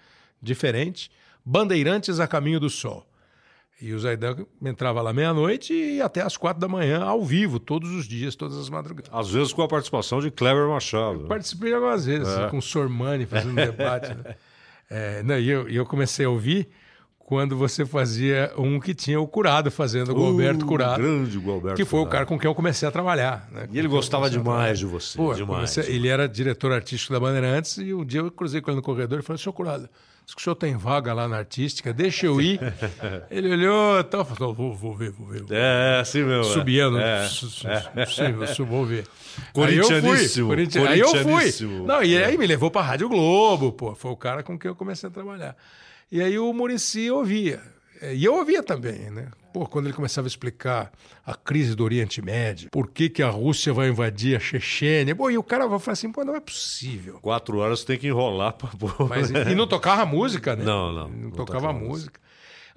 Diferente, 0.41 1.11
Bandeirantes 1.45 2.19
a 2.19 2.27
Caminho 2.27 2.59
do 2.59 2.69
Sol. 2.69 3.05
E 3.81 3.93
o 3.93 3.99
Zaidan 3.99 4.45
entrava 4.61 5.01
lá 5.01 5.13
meia-noite 5.13 5.73
e 5.73 6.01
até 6.01 6.21
às 6.21 6.35
quatro 6.35 6.59
da 6.59 6.67
manhã, 6.67 7.01
ao 7.01 7.23
vivo, 7.23 7.59
todos 7.59 7.89
os 7.91 8.05
dias, 8.05 8.35
todas 8.35 8.57
as 8.57 8.69
madrugadas. 8.69 9.09
Às 9.13 9.29
vezes 9.31 9.53
com 9.53 9.61
a 9.61 9.67
participação 9.69 10.19
de 10.19 10.29
Cleber 10.29 10.67
Machado. 10.67 11.21
né? 11.21 11.27
Participei 11.29 11.73
algumas 11.73 12.05
vezes, 12.05 12.27
É. 12.27 12.49
com 12.49 12.57
o 12.57 12.61
Sormani 12.61 13.25
fazendo 13.25 13.55
debate. 13.55 14.13
né? 14.13 14.35
É, 14.91 15.21
não, 15.21 15.37
e, 15.37 15.47
eu, 15.47 15.69
e 15.69 15.75
eu 15.75 15.85
comecei 15.85 16.25
a 16.25 16.29
ouvir 16.31 16.67
quando 17.29 17.55
você 17.55 17.85
fazia 17.85 18.51
um 18.57 18.79
que 18.79 18.95
tinha 18.95 19.21
o 19.21 19.27
Curado 19.27 19.69
fazendo, 19.69 20.11
o 20.11 20.15
Gualberto 20.15 20.65
Uh, 20.65 20.67
Curado, 20.67 20.99
Grande 20.99 21.37
Gualberto 21.37 21.75
que 21.77 21.85
foi 21.85 21.99
o 21.99 22.01
Curado. 22.01 22.11
cara 22.11 22.25
com 22.25 22.39
quem 22.39 22.49
eu 22.49 22.55
comecei 22.55 22.87
a 22.87 22.91
trabalhar. 22.91 23.47
né? 23.51 23.67
E 23.71 23.77
ele 23.77 23.87
gostava 23.87 24.27
demais 24.31 24.79
de 24.79 24.87
você. 24.87 25.15
Pô, 25.15 25.31
demais. 25.35 25.75
comecei- 25.75 25.95
ele 25.95 26.07
era 26.07 26.27
diretor 26.27 26.71
artístico 26.71 27.13
da 27.13 27.19
Bandeirantes 27.19 27.77
e 27.77 27.93
um 27.93 28.03
dia 28.03 28.21
eu 28.21 28.31
cruzei 28.31 28.61
com 28.61 28.71
ele 28.71 28.77
no 28.77 28.81
corredor 28.81 29.19
e 29.19 29.21
falei, 29.21 29.39
senhor 29.39 29.53
Curado, 29.53 29.87
que 30.35 30.41
o 30.41 30.43
senhor 30.43 30.55
tem 30.55 30.75
vaga 30.75 31.13
lá 31.13 31.27
na 31.27 31.37
artística, 31.37 31.93
deixa 31.93 32.25
eu 32.25 32.41
ir. 32.41 32.59
ele 33.29 33.51
olhou 33.51 33.99
e 33.99 34.03
tal, 34.05 34.25
falou, 34.25 34.51
vou, 34.51 34.73
vou 34.75 34.95
ver, 34.95 35.11
vou 35.11 35.27
ver. 35.27 35.43
É, 35.51 35.99
assim 36.01 36.23
mesmo. 36.23 36.45
é. 36.45 36.47
É. 36.99 37.27
su- 37.27 37.47
su- 37.47 37.67
sim, 38.07 38.63
vou 38.65 38.85
ver. 38.87 39.05
Corintianíssimo, 39.53 40.51
Aí 40.87 40.99
eu 40.99 41.09
fui. 41.09 41.43
Aí 41.43 41.47
eu 41.63 41.77
fui. 41.79 41.85
Não, 41.85 42.01
e 42.03 42.17
aí 42.17 42.37
me 42.39 42.47
levou 42.47 42.71
pra 42.71 42.81
Rádio 42.81 43.07
Globo, 43.07 43.71
pô. 43.71 43.93
Foi 43.93 44.09
o 44.09 44.15
cara 44.17 44.41
com 44.41 44.57
quem 44.57 44.69
eu 44.69 44.75
comecei 44.75 45.07
a 45.07 45.11
trabalhar. 45.11 45.55
E 46.11 46.21
aí 46.21 46.37
o 46.39 46.51
Murici 46.53 47.09
ouvia. 47.11 47.61
É, 48.01 48.15
E 48.15 48.23
eu 48.25 48.35
ouvia 48.35 48.63
também, 48.63 49.09
né? 49.11 49.27
Pô, 49.53 49.65
quando 49.65 49.87
ele 49.87 49.93
começava 49.95 50.27
a 50.27 50.29
explicar 50.29 50.91
a 51.25 51.33
crise 51.33 51.75
do 51.75 51.83
Oriente 51.83 52.21
Médio, 52.21 52.69
por 52.71 52.87
que, 52.87 53.09
que 53.09 53.23
a 53.23 53.29
Rússia 53.29 53.73
vai 53.73 53.89
invadir 53.89 54.37
a 54.37 54.39
Chechênia. 54.39 55.15
Pô, 55.15 55.29
e 55.31 55.37
o 55.39 55.43
cara 55.43 55.67
vai 55.67 55.79
falar 55.79 55.93
assim, 55.93 56.11
pô, 56.11 56.23
não 56.23 56.35
é 56.35 56.39
possível. 56.39 57.17
Quatro 57.19 57.57
horas 57.57 57.83
tem 57.83 57.97
que 57.97 58.07
enrolar 58.07 58.53
pra. 58.53 58.69
Mas, 59.09 59.29
e 59.31 59.55
não 59.55 59.65
tocava 59.67 60.05
música, 60.05 60.55
né? 60.55 60.63
Não, 60.63 60.91
não, 60.93 61.07
Não, 61.09 61.17
não 61.17 61.31
tocava 61.31 61.59
tocava 61.61 61.73
música. 61.73 62.19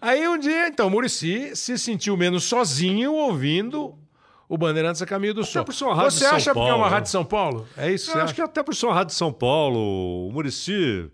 Aí 0.00 0.26
um 0.26 0.38
dia, 0.38 0.66
então, 0.66 0.88
o 0.88 0.90
Murici 0.90 1.54
se 1.54 1.78
sentiu 1.78 2.16
menos 2.16 2.44
sozinho 2.44 3.12
ouvindo 3.12 3.94
o 4.48 4.56
Bandeirantes 4.58 5.00
a 5.02 5.06
Caminho 5.06 5.34
do 5.34 5.44
Sol. 5.44 5.64
por 5.64 5.72
ser 5.74 5.84
uma 5.84 5.94
rádio 5.94 6.10
Você 6.12 6.24
São 6.24 6.34
acha 6.36 6.54
porque 6.54 6.68
é 6.70 6.74
uma 6.74 6.86
né? 6.86 6.90
rádio 6.90 7.04
de 7.04 7.10
São 7.10 7.24
Paulo? 7.24 7.66
É 7.76 7.90
isso 7.92 8.06
que 8.10 8.16
Eu 8.16 8.22
acho 8.22 8.24
acha? 8.24 8.34
que 8.34 8.40
até 8.42 8.62
por 8.62 8.74
ser 8.74 8.86
uma 8.86 8.94
rádio 8.94 9.08
de 9.12 9.14
São 9.14 9.32
Paulo, 9.32 10.28
o 10.28 10.32
Murici, 10.32 11.08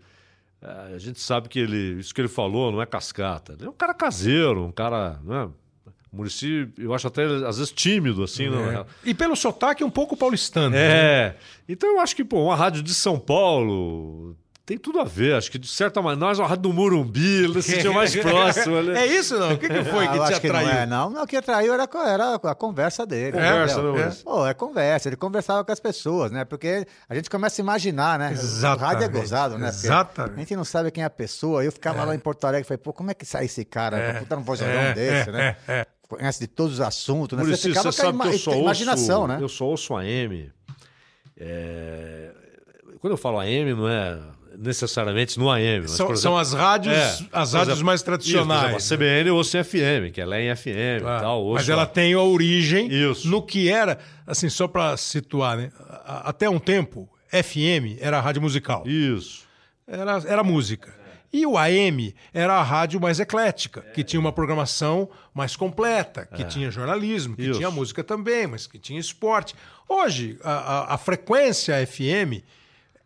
a 0.60 0.98
gente 0.98 1.20
sabe 1.20 1.48
que 1.48 1.58
ele, 1.58 2.00
isso 2.00 2.14
que 2.14 2.20
ele 2.20 2.28
falou 2.28 2.72
não 2.72 2.82
é 2.82 2.86
cascata. 2.86 3.52
Ele 3.52 3.66
é 3.66 3.70
um 3.70 3.74
cara 3.74 3.94
caseiro, 3.94 4.64
um 4.64 4.72
cara. 4.72 5.20
Né? 5.24 5.48
Murici, 6.12 6.68
eu 6.78 6.94
acho 6.94 7.06
até 7.06 7.24
às 7.24 7.58
vezes 7.58 7.72
tímido, 7.72 8.22
assim. 8.24 8.48
Não, 8.48 8.70
É. 8.70 8.86
E 9.04 9.14
pelo 9.14 9.36
sotaque 9.36 9.84
um 9.84 9.90
pouco 9.90 10.16
paulistano. 10.16 10.70
né? 10.70 10.78
É. 10.80 11.36
Então 11.68 11.88
eu 11.88 12.00
acho 12.00 12.16
que, 12.16 12.24
pô, 12.24 12.44
uma 12.44 12.56
rádio 12.56 12.82
de 12.82 12.94
São 12.94 13.18
Paulo 13.18 14.34
tem 14.68 14.76
tudo 14.76 15.00
a 15.00 15.04
ver. 15.04 15.34
Acho 15.34 15.50
que, 15.50 15.58
de 15.58 15.66
certa 15.66 16.02
maneira, 16.02 16.26
nós, 16.26 16.38
uma 16.38 16.46
rádio 16.46 16.64
do 16.64 16.72
Murumbi, 16.74 17.44
ele 17.44 17.62
se 17.62 17.72
sentiu 17.72 17.94
mais 17.94 18.14
próximo. 18.20 18.76
É 18.94 19.06
isso 19.06 19.38
não? 19.38 19.54
O 19.54 19.58
que, 19.58 19.66
que 19.66 19.82
foi 19.84 20.04
Ah, 20.04 20.08
que 20.08 20.14
te 20.18 20.20
acho 20.32 20.40
que 20.42 20.46
atraiu? 20.46 20.68
não 20.68 20.74
é, 20.74 20.86
não. 20.86 21.08
Não, 21.10 21.22
o 21.22 21.26
que 21.26 21.36
atraiu 21.38 21.72
era, 21.72 21.88
era 22.06 22.34
a 22.34 22.54
conversa 22.54 23.06
dele. 23.06 23.32
Conversa, 23.32 23.74
entendeu? 23.80 23.94
né, 23.94 24.08
é. 24.20 24.22
Pô, 24.22 24.46
é 24.46 24.52
conversa. 24.52 25.08
Ele 25.08 25.16
conversava 25.16 25.64
com 25.64 25.72
as 25.72 25.80
pessoas, 25.80 26.30
né? 26.30 26.44
Porque 26.44 26.86
a 27.08 27.14
gente 27.14 27.30
começa 27.30 27.60
a 27.60 27.62
imaginar, 27.62 28.18
né? 28.18 28.32
Exatamente. 28.32 28.82
O 28.82 28.86
rádio 28.86 29.04
é 29.04 29.08
gozado, 29.08 29.56
né? 29.58 29.70
Porque 29.70 29.86
Exatamente. 29.86 30.36
A 30.36 30.38
gente 30.40 30.56
não 30.56 30.64
sabe 30.64 30.90
quem 30.90 31.02
é 31.02 31.06
a 31.06 31.10
pessoa. 31.10 31.64
Eu 31.64 31.72
ficava 31.72 32.04
lá 32.04 32.14
em 32.14 32.18
Porto 32.18 32.44
Alegre 32.44 32.66
e 32.66 32.68
falei, 32.68 32.78
pô, 32.78 32.92
como 32.92 33.10
é 33.10 33.14
que 33.14 33.24
sai 33.24 33.46
esse 33.46 33.64
cara? 33.64 33.96
É, 33.96 34.12
Puta, 34.20 34.36
um 34.36 34.42
vozadão 34.42 34.74
é, 34.74 34.92
desse, 34.92 35.30
é, 35.30 35.32
né? 35.32 35.56
é, 35.66 35.72
é. 35.80 35.86
Conhece 36.06 36.40
de 36.40 36.46
todos 36.46 36.74
os 36.74 36.80
assuntos, 36.82 37.38
né? 37.38 37.42
Muricy, 37.42 37.62
você 37.62 37.68
ficava 37.70 37.90
você 37.92 38.02
com 38.02 38.08
a 38.08 38.10
ima- 38.12 38.26
eu 38.26 38.38
só 38.38 38.54
imaginação, 38.54 39.20
ouço, 39.22 39.28
né? 39.32 39.38
Eu 39.40 39.48
só 39.48 39.64
ouço 39.64 39.96
AM. 39.96 40.52
É, 41.36 42.30
Quando 43.00 43.12
eu 43.12 43.16
falo 43.16 43.38
AM, 43.40 43.72
não 43.74 43.88
é 43.88 44.18
necessariamente 44.58 45.38
no 45.38 45.48
AM. 45.50 45.82
Mas, 45.82 45.92
São, 45.92 46.06
por 46.06 46.16
são 46.16 46.32
exemplo, 46.32 46.38
as 46.40 46.52
rádios, 46.52 46.94
é, 46.96 47.26
as 47.32 47.52
rádios 47.52 47.68
exemplo, 47.68 47.86
mais 47.86 48.00
isso, 48.00 48.04
tradicionais. 48.04 48.62
exemplo, 48.64 48.76
a 48.76 48.80
CBN 48.98 49.28
eu 49.28 49.36
ouço 49.36 49.56
em 49.56 49.64
FM, 49.64 50.12
que 50.12 50.20
ela 50.20 50.36
é 50.36 50.50
em 50.50 50.56
FM 50.56 51.00
Claro. 51.00 51.18
e 51.18 51.20
tal. 51.22 51.42
ouço 51.42 51.54
Mas 51.54 51.68
ela 51.68 51.82
a- 51.82 51.86
tem 51.86 52.12
a 52.14 52.20
origem 52.20 52.88
Isso. 52.92 53.28
no 53.28 53.40
que 53.42 53.68
era, 53.68 53.98
assim, 54.26 54.48
só 54.48 54.66
para 54.66 54.96
situar, 54.96 55.56
né? 55.56 55.70
Até 56.04 56.50
um 56.50 56.58
tempo, 56.58 57.08
FM 57.30 57.98
era 58.00 58.18
a 58.18 58.20
rádio 58.20 58.42
musical. 58.42 58.82
Isso. 58.86 59.46
Era, 59.86 60.22
era 60.26 60.42
música. 60.42 60.96
E 61.30 61.44
o 61.44 61.58
AM 61.58 62.14
era 62.32 62.54
a 62.54 62.62
rádio 62.62 62.98
mais 62.98 63.20
eclética, 63.20 63.82
que 63.94 64.02
tinha 64.02 64.18
uma 64.18 64.32
programação 64.32 65.10
mais 65.34 65.54
completa, 65.54 66.26
que 66.34 66.42
é. 66.42 66.46
tinha 66.46 66.70
jornalismo, 66.70 67.36
que 67.36 67.42
Isso. 67.42 67.58
tinha 67.58 67.70
música 67.70 68.02
também, 68.02 68.46
mas 68.46 68.66
que 68.66 68.78
tinha 68.78 68.98
esporte. 68.98 69.54
Hoje, 69.86 70.38
a, 70.42 70.52
a, 70.52 70.94
a 70.94 70.98
frequência 70.98 71.74
FM 71.86 72.42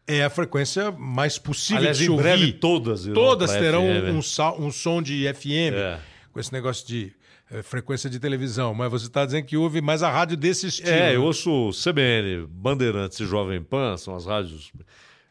é 0.06 0.24
a 0.24 0.30
frequência 0.30 0.90
mais 0.90 1.38
possível 1.38 1.78
Aliás, 1.78 1.98
de 1.98 2.04
se 2.04 2.10
ouvir. 2.10 2.22
Breve, 2.22 2.52
todas 2.52 3.06
todas 3.06 3.50
terão 3.52 3.86
um, 3.86 4.18
um, 4.66 4.70
som 4.72 5.02
de 5.02 5.32
FM, 5.32 5.74
é. 5.74 6.00
com 6.32 6.40
esse 6.40 6.52
negócio 6.52 6.86
de 6.86 7.12
é, 7.50 7.62
frequência 7.62 8.08
de 8.10 8.18
televisão. 8.18 8.74
Mas 8.74 8.90
você 8.90 9.06
está 9.06 9.24
dizendo 9.24 9.44
que 9.44 9.56
ouve 9.56 9.80
mais 9.80 10.02
a 10.02 10.10
rádio 10.10 10.36
desse 10.36 10.66
estilo. 10.66 10.90
É, 10.90 11.14
eu 11.14 11.22
ouço 11.22 11.70
CBN, 11.70 12.46
Bandeirantes 12.48 13.20
e 13.20 13.26
Jovem 13.26 13.62
Pan, 13.62 13.96
são 13.96 14.14
as 14.14 14.26
rádios. 14.26 14.72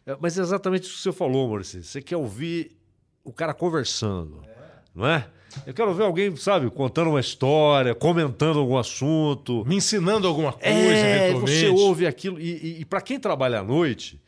É, 0.06 0.16
mas 0.20 0.38
é 0.38 0.42
exatamente 0.42 0.88
o 0.88 0.92
que 0.92 1.00
você 1.00 1.12
falou, 1.12 1.48
Maurício. 1.48 1.84
Você 1.84 2.02
quer 2.02 2.18
ouvir 2.18 2.72
o 3.24 3.34
cara 3.34 3.54
conversando, 3.54 4.42
é. 4.46 4.50
não 4.96 5.08
é? 5.08 5.28
Eu 5.68 5.74
quero 5.74 5.94
ver 5.94 6.04
alguém, 6.04 6.34
sabe, 6.38 6.70
contando 6.70 7.10
uma 7.10 7.20
história, 7.20 7.94
comentando 7.94 8.60
algum 8.60 8.78
assunto. 8.78 9.66
Me 9.66 9.76
ensinando 9.76 10.26
alguma 10.26 10.54
coisa, 10.54 10.70
é, 10.70 11.28
eventualmente. 11.28 11.60
Você 11.60 11.68
ouve 11.68 12.08
aquilo. 12.08 12.40
E, 12.40 12.78
e, 12.78 12.82
e 12.82 12.86
para 12.86 13.02
quem 13.02 13.20
trabalha 13.20 13.60
à 13.60 13.64
noite, 13.64 14.21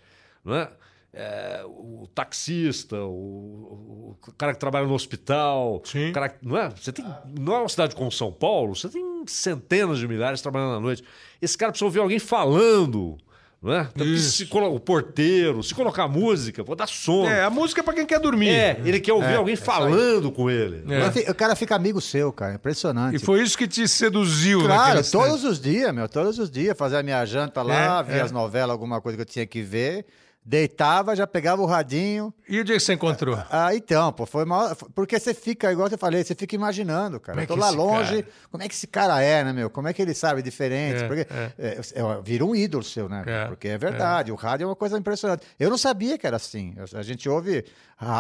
não 0.44 0.56
é? 0.56 0.70
É, 1.16 1.62
o 1.68 2.08
taxista, 2.16 3.00
o, 3.04 4.18
o, 4.20 4.34
cara 4.36 4.52
que 4.54 4.60
trabalha 4.60 4.88
no 4.88 4.96
hospital, 4.96 5.80
Sim. 5.86 6.12
cara, 6.12 6.36
não 6.42 6.58
é? 6.58 6.70
Você 6.72 6.92
tem, 6.92 7.06
não 7.40 7.54
é 7.54 7.60
uma 7.60 7.70
cidade 7.70 7.96
como 7.96 8.12
São 8.12 8.32
Paulo, 8.32 8.76
você 8.76 8.90
tem 8.90 9.24
centenas 9.28 10.00
de 10.00 10.08
milhares 10.08 10.42
trabalhando 10.42 10.78
à 10.78 10.80
noite. 10.80 11.04
Esse 11.40 11.56
cara 11.56 11.72
precisa 11.72 11.86
ouvir 11.86 12.00
alguém 12.00 12.18
falando 12.18 13.18
não 13.64 13.74
é? 13.74 13.88
Então, 13.96 14.18
se 14.18 14.50
o 14.52 14.80
porteiro, 14.82 15.64
se 15.64 15.74
colocar 15.74 16.06
música, 16.10 16.66
pô, 16.66 16.76
dá 16.76 16.86
sono. 16.86 17.30
É, 17.30 17.46
a 17.46 17.50
música 17.50 17.80
é 17.80 17.84
pra 17.84 17.94
quem 17.94 18.06
quer 18.06 18.20
dormir. 18.20 18.50
É, 18.50 18.82
ele 18.84 19.00
quer 19.00 19.14
ouvir 19.14 19.28
é, 19.28 19.36
alguém 19.36 19.54
é 19.54 19.58
falando 19.58 20.30
com 20.34 20.52
ele. 20.52 20.84
É. 20.94 21.32
O 21.32 21.34
cara 21.34 21.56
fica 21.56 21.74
amigo 21.74 22.02
seu, 22.02 22.34
cara. 22.34 22.56
Impressionante. 22.56 23.16
E 23.16 23.20
foi 23.20 23.42
isso 23.42 23.58
que 23.58 23.66
te 23.66 23.88
seduziu, 23.88 24.60
Claro, 24.64 25.02
todos 25.10 25.46
os 25.46 25.62
dias, 25.62 25.94
meu. 25.94 26.10
Todos 26.10 26.38
os 26.40 26.52
dias. 26.52 26.78
Fazer 26.78 26.98
a 26.98 27.04
minha 27.04 27.26
janta 27.26 27.62
lá, 27.62 28.00
é, 28.02 28.04
ver 28.04 28.22
as 28.22 28.34
novelas, 28.34 28.72
alguma 28.72 29.00
coisa 29.00 29.16
que 29.16 29.22
eu 29.22 29.26
tinha 29.26 29.46
que 29.46 29.62
ver. 29.62 30.06
Deitava, 30.46 31.16
já 31.16 31.26
pegava 31.26 31.62
o 31.62 31.66
radinho. 31.66 32.34
E 32.50 32.60
o 32.60 32.66
dia 32.66 32.76
que 32.76 32.82
você 32.82 32.94
encontrou? 32.94 33.42
Ah, 33.50 33.74
então, 33.74 34.12
pô, 34.12 34.26
foi 34.26 34.44
mal. 34.44 34.76
Porque 34.94 35.18
você 35.18 35.34
fica, 35.34 35.72
igual 35.72 35.88
eu 35.88 35.98
falei, 35.98 36.22
você 36.22 36.36
fica 36.36 36.54
imaginando, 36.54 37.18
cara. 37.18 37.34
Como 37.34 37.40
é 37.40 37.44
eu 37.44 37.48
tô 37.48 37.56
lá 37.56 37.70
longe, 37.70 38.24
cara... 38.24 38.36
como 38.52 38.64
é 38.64 38.68
que 38.68 38.74
esse 38.74 38.86
cara 38.86 39.22
é, 39.22 39.42
né, 39.42 39.54
meu? 39.54 39.70
Como 39.70 39.88
é 39.88 39.94
que 39.94 40.02
ele 40.02 40.14
sabe 40.14 40.42
diferente? 40.42 41.04
É, 41.04 41.08
porque 41.08 41.28
é. 41.34 41.80
É, 41.80 42.22
vira 42.22 42.44
um 42.44 42.54
ídolo 42.54 42.84
seu, 42.84 43.08
né? 43.08 43.24
É, 43.26 43.46
porque 43.46 43.70
é 43.70 43.78
verdade, 43.78 44.34
o 44.34 44.36
rádio 44.36 44.66
é 44.66 44.68
uma 44.68 44.76
coisa 44.76 44.98
impressionante. 44.98 45.46
Eu 45.58 45.70
não 45.70 45.78
sabia 45.78 46.18
que 46.18 46.28
era 46.28 46.36
assim. 46.36 46.76
A 46.94 47.02
gente 47.02 47.30
ouve. 47.30 47.64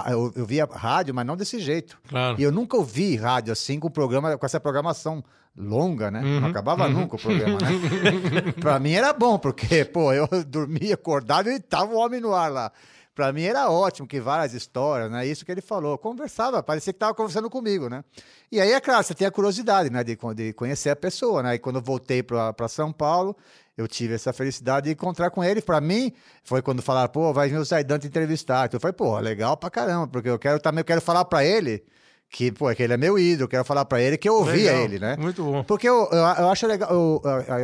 Eu, 0.09 0.31
eu 0.37 0.45
via 0.45 0.65
rádio, 0.65 1.13
mas 1.13 1.25
não 1.25 1.35
desse 1.35 1.59
jeito. 1.59 1.99
Claro. 2.07 2.39
E 2.39 2.43
eu 2.43 2.53
nunca 2.53 2.77
ouvi 2.77 3.17
rádio 3.17 3.51
assim 3.51 3.79
com 3.79 3.89
programa, 3.89 4.37
com 4.37 4.45
essa 4.45 4.61
programação 4.61 5.21
longa, 5.55 6.09
né? 6.09 6.21
Uhum, 6.21 6.39
não 6.41 6.49
acabava 6.49 6.87
uhum. 6.87 6.93
nunca 6.93 7.15
o 7.15 7.19
programa, 7.19 7.59
né? 7.59 8.51
pra 8.59 8.79
mim 8.79 8.93
era 8.93 9.13
bom, 9.13 9.37
porque, 9.37 9.85
pô, 9.85 10.11
eu 10.11 10.27
dormia 10.45 10.95
acordado 10.95 11.49
e 11.49 11.59
tava 11.59 11.93
o 11.93 11.97
homem 11.97 12.19
no 12.19 12.33
ar 12.33 12.51
lá. 12.51 12.71
Pra 13.15 13.31
mim 13.31 13.43
era 13.43 13.69
ótimo, 13.69 14.07
que 14.07 14.19
várias 14.19 14.53
histórias, 14.53 15.11
né? 15.11 15.25
Isso 15.27 15.45
que 15.45 15.51
ele 15.51 15.61
falou. 15.61 15.95
Conversava, 15.99 16.63
parecia 16.63 16.91
que 16.91 16.97
tava 16.97 17.13
conversando 17.13 17.47
comigo, 17.47 17.87
né? 17.87 18.03
E 18.51 18.59
aí, 18.59 18.71
é 18.71 18.81
claro, 18.81 19.03
você 19.03 19.13
tem 19.13 19.27
a 19.27 19.31
curiosidade, 19.31 19.91
né? 19.91 20.03
De, 20.03 20.17
de 20.35 20.53
conhecer 20.53 20.89
a 20.89 20.95
pessoa, 20.95 21.43
né? 21.43 21.53
E 21.53 21.59
quando 21.59 21.75
eu 21.75 21.81
voltei 21.83 22.23
para 22.23 22.67
São 22.67 22.91
Paulo, 22.91 23.37
eu 23.77 23.87
tive 23.87 24.15
essa 24.15 24.33
felicidade 24.33 24.87
de 24.87 24.93
encontrar 24.93 25.29
com 25.29 25.43
ele. 25.43 25.61
Para 25.61 25.79
mim, 25.79 26.11
foi 26.43 26.63
quando 26.63 26.81
falaram, 26.81 27.11
pô, 27.11 27.31
vai 27.31 27.49
vir 27.49 27.57
o 27.57 27.63
Zaidan 27.63 27.99
te 27.99 28.07
entrevistar. 28.07 28.65
Então 28.65 28.77
eu 28.77 28.81
falei, 28.81 28.93
pô, 28.93 29.19
legal 29.19 29.55
pra 29.57 29.69
caramba, 29.69 30.07
porque 30.07 30.29
eu 30.29 30.39
quero 30.39 30.59
também, 30.59 30.79
eu 30.79 30.85
quero 30.85 31.01
falar 31.01 31.23
para 31.25 31.45
ele 31.45 31.83
que, 32.33 32.51
pô, 32.51 32.67
é 32.67 32.73
que 32.73 32.81
ele 32.81 32.93
é 32.93 32.97
meu 32.97 33.19
ídolo, 33.19 33.47
quero 33.47 33.63
falar 33.63 33.85
para 33.85 34.01
ele 34.01 34.17
que 34.17 34.27
eu 34.27 34.33
ouvia 34.33 34.71
legal, 34.71 34.83
ele, 34.85 34.97
né? 34.97 35.15
Muito 35.19 35.43
bom. 35.43 35.63
Porque 35.63 35.87
eu, 35.87 36.09
eu, 36.11 36.17
eu 36.17 36.49
acho 36.49 36.65
legal, 36.65 36.89
eu, 36.91 37.21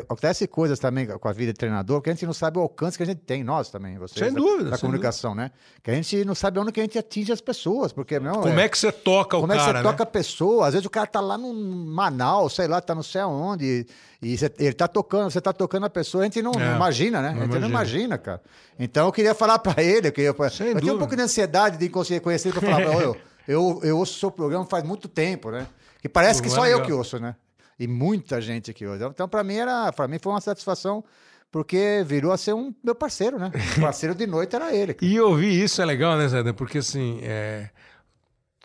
acontece 0.07 0.47
coisas 0.47 0.77
também 0.77 1.07
com 1.07 1.27
a 1.27 1.33
vida 1.33 1.51
de 1.51 1.57
treinador 1.57 1.99
que 2.03 2.09
a 2.11 2.13
gente 2.13 2.23
não 2.23 2.33
sabe 2.33 2.59
o 2.59 2.61
alcance 2.61 2.95
que 2.95 3.01
a 3.01 3.05
gente 3.07 3.21
tem, 3.21 3.43
nós 3.43 3.71
também, 3.71 3.97
vocês. 3.97 4.23
Sem 4.23 4.31
dúvida. 4.31 4.69
Da, 4.69 4.77
comunicação, 4.77 5.31
dúvida. 5.31 5.45
né? 5.45 5.51
Que 5.81 5.89
a 5.89 5.95
gente 5.95 6.23
não 6.23 6.35
sabe 6.35 6.59
onde 6.59 6.71
que 6.71 6.79
a 6.79 6.83
gente 6.83 6.99
atinge 6.99 7.31
as 7.31 7.41
pessoas, 7.41 7.91
porque, 7.91 8.19
não, 8.19 8.41
Como 8.41 8.59
é, 8.59 8.65
é 8.65 8.69
que 8.69 8.77
você 8.77 8.91
toca 8.91 9.37
o 9.37 9.41
como 9.41 9.47
cara, 9.47 9.47
Como 9.47 9.53
é 9.53 9.57
que 9.57 9.63
você 9.63 9.73
né? 9.73 9.91
toca 9.91 10.03
a 10.03 10.05
pessoa? 10.05 10.67
Às 10.67 10.73
vezes 10.73 10.85
o 10.85 10.89
cara 10.91 11.07
tá 11.07 11.19
lá 11.19 11.35
no 11.35 11.51
Manaus, 11.51 12.53
sei 12.53 12.67
lá, 12.67 12.79
tá 12.79 12.93
não 12.93 13.01
sei 13.01 13.21
aonde, 13.21 13.87
e, 14.21 14.31
e 14.33 14.37
você, 14.37 14.53
ele 14.59 14.73
tá 14.73 14.87
tocando, 14.87 15.31
você 15.31 15.41
tá 15.41 15.51
tocando 15.51 15.87
a 15.87 15.89
pessoa, 15.89 16.21
a 16.21 16.25
gente 16.25 16.43
não, 16.43 16.51
é, 16.51 16.75
imagina, 16.75 17.23
né? 17.23 17.29
Não 17.29 17.37
a 17.37 17.41
gente 17.45 17.45
imagina. 17.45 17.59
não 17.61 17.69
imagina, 17.69 18.17
cara. 18.19 18.41
Então 18.77 19.07
eu 19.07 19.11
queria 19.11 19.33
falar 19.33 19.57
para 19.57 19.81
ele, 19.81 20.09
eu, 20.09 20.11
queria, 20.11 20.29
eu 20.29 20.79
tinha 20.79 20.93
um 20.93 20.99
pouco 20.99 21.15
de 21.15 21.23
ansiedade 21.23 21.77
de 21.77 21.89
conseguir 21.89 22.19
conhecer 22.19 22.49
ele, 22.49 22.59
pra 22.59 22.69
falar 22.69 22.83
ele, 23.01 23.19
eu, 23.49 23.79
eu 23.81 23.97
ouço 23.97 24.13
o 24.13 24.19
seu 24.19 24.29
programa 24.29 24.63
faz 24.63 24.83
muito 24.83 25.07
tempo, 25.07 25.49
né? 25.49 25.65
Que 25.99 26.07
parece 26.07 26.39
que 26.39 26.47
só 26.47 26.67
eu 26.67 26.83
que 26.83 26.91
ouço, 26.91 27.19
né? 27.19 27.35
E 27.79 27.87
muita 27.87 28.39
gente 28.39 28.71
que 28.71 28.85
ouve. 28.85 29.03
Então, 29.05 29.27
para 29.27 29.43
mim, 29.43 29.55
era, 29.55 29.91
para 29.91 30.07
mim 30.07 30.19
foi 30.19 30.31
uma 30.31 30.39
satisfação 30.39 31.03
porque 31.51 32.03
virou 32.05 32.31
a 32.31 32.37
ser 32.37 32.53
um 32.53 32.71
meu 32.83 32.93
parceiro, 32.93 33.39
né? 33.39 33.51
O 33.75 33.81
parceiro 33.81 34.13
de 34.13 34.27
noite 34.27 34.55
era 34.55 34.75
ele. 34.75 34.93
Cara. 34.93 35.11
E 35.11 35.19
ouvir 35.19 35.63
isso 35.63 35.81
é 35.81 35.85
legal, 35.85 36.15
né, 36.15 36.27
Zé? 36.27 36.53
Porque 36.53 36.77
assim, 36.77 37.21
é... 37.23 37.71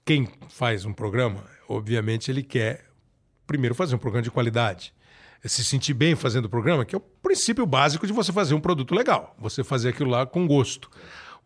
quem 0.04 0.28
faz 0.50 0.84
um 0.84 0.92
programa, 0.92 1.42
obviamente, 1.66 2.30
ele 2.30 2.42
quer 2.42 2.84
primeiro 3.46 3.74
fazer 3.74 3.94
um 3.94 3.98
programa 3.98 4.22
de 4.22 4.30
qualidade. 4.30 4.92
Se 5.46 5.64
sentir 5.64 5.94
bem 5.94 6.14
fazendo 6.14 6.44
o 6.44 6.50
programa, 6.50 6.84
que 6.84 6.94
é 6.94 6.98
o 6.98 7.00
princípio 7.00 7.64
básico 7.64 8.06
de 8.06 8.12
você 8.12 8.34
fazer 8.34 8.52
um 8.52 8.60
produto 8.60 8.94
legal. 8.94 9.34
Você 9.38 9.64
fazer 9.64 9.88
aquilo 9.88 10.10
lá 10.10 10.26
com 10.26 10.46
gosto. 10.46 10.90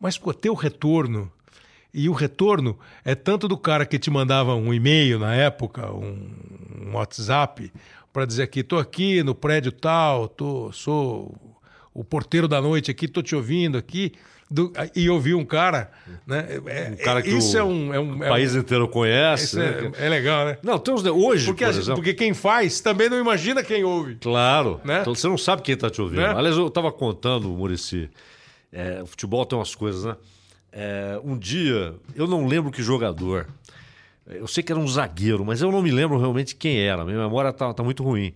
Mas, 0.01 0.19
pô, 0.19 0.35
ter 0.35 0.51
o 0.51 0.55
retorno 0.55 1.31
e 1.93 2.09
o 2.09 2.13
retorno 2.13 2.79
é 3.05 3.15
tanto 3.15 3.49
do 3.49 3.57
cara 3.57 3.87
que 3.87 3.99
te 3.99 4.11
mandava 4.11 4.55
um 4.55 4.73
e-mail 4.73 5.19
na 5.19 5.35
época, 5.35 5.91
um, 5.91 6.31
um 6.87 6.95
WhatsApp, 6.95 7.73
para 8.13 8.25
dizer 8.25 8.47
que 8.49 8.61
estou 8.61 8.79
aqui 8.79 9.23
no 9.23 9.35
prédio 9.35 9.73
tal, 9.73 10.29
tô, 10.29 10.71
sou 10.73 11.35
o 11.95 12.05
porteiro 12.05 12.47
da 12.47 12.61
noite 12.61 12.91
aqui, 12.91 13.07
estou 13.07 13.23
te 13.23 13.35
ouvindo 13.35 13.79
aqui. 13.79 14.13
Do, 14.51 14.73
e 14.97 15.11
ouvir 15.11 15.35
um 15.35 15.45
cara, 15.45 15.91
né? 16.27 16.47
É, 16.67 16.91
um 16.91 17.05
cara 17.05 17.21
que 17.21 17.29
isso 17.29 17.55
o, 17.55 17.59
é 17.59 17.63
um, 17.63 17.95
é 17.95 18.01
um, 18.01 18.17
o 18.17 18.19
país 18.19 18.55
é 18.55 18.57
um, 18.57 18.61
inteiro 18.63 18.89
conhece. 18.89 19.61
É, 19.61 19.83
né? 19.83 19.93
é, 19.99 20.09
legal, 20.09 20.47
né? 20.47 20.57
Não, 20.63 20.79
tem 20.79 20.95
uns, 20.95 21.05
hoje, 21.05 21.45
porque, 21.45 21.67
por 21.67 21.95
porque 21.97 22.15
quem 22.15 22.33
faz 22.33 22.81
também 22.81 23.11
não 23.11 23.21
imagina 23.21 23.63
quem 23.63 23.85
ouve. 23.85 24.15
Claro. 24.15 24.81
Né? 24.83 25.03
Então 25.03 25.15
você 25.15 25.29
não 25.29 25.37
sabe 25.37 25.61
quem 25.61 25.75
está 25.75 25.91
te 25.91 26.01
ouvindo. 26.01 26.23
Né? 26.23 26.33
Aliás, 26.35 26.57
eu 26.57 26.69
estava 26.69 26.91
contando, 26.91 27.47
Murici, 27.51 28.09
é, 28.73 29.03
o 29.03 29.07
futebol 29.07 29.45
tem 29.45 29.59
umas 29.59 29.75
coisas, 29.75 30.05
né? 30.05 30.17
É, 30.73 31.21
um 31.25 31.37
dia, 31.37 31.95
eu 32.15 32.27
não 32.27 32.47
lembro 32.47 32.71
que 32.71 32.83
jogador. 32.83 33.49
Eu 34.27 34.47
sei 34.47 34.63
que 34.63 34.71
era 34.71 34.81
um 34.81 34.87
zagueiro, 34.87 35.45
mas 35.45 35.63
eu 35.63 35.73
não 35.73 35.81
me 35.81 35.91
lembro 35.91 36.19
realmente 36.19 36.55
quem 36.55 36.79
era. 36.81 37.05
Minha 37.05 37.19
memória 37.19 37.49
está 37.49 37.73
tá 37.73 37.83
muito 37.83 38.03
ruim. 38.03 38.35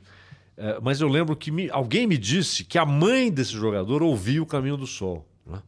É, 0.56 0.78
mas 0.80 1.00
eu 1.00 1.08
lembro 1.08 1.36
que 1.36 1.50
me, 1.50 1.70
alguém 1.70 2.06
me 2.06 2.16
disse 2.16 2.64
que 2.64 2.78
a 2.78 2.86
mãe 2.86 3.30
desse 3.30 3.52
jogador 3.52 4.02
ouvia 4.02 4.42
o 4.42 4.46
Caminho 4.46 4.76
do 4.76 4.86
Sol. 4.86 5.26
Né? 5.46 5.62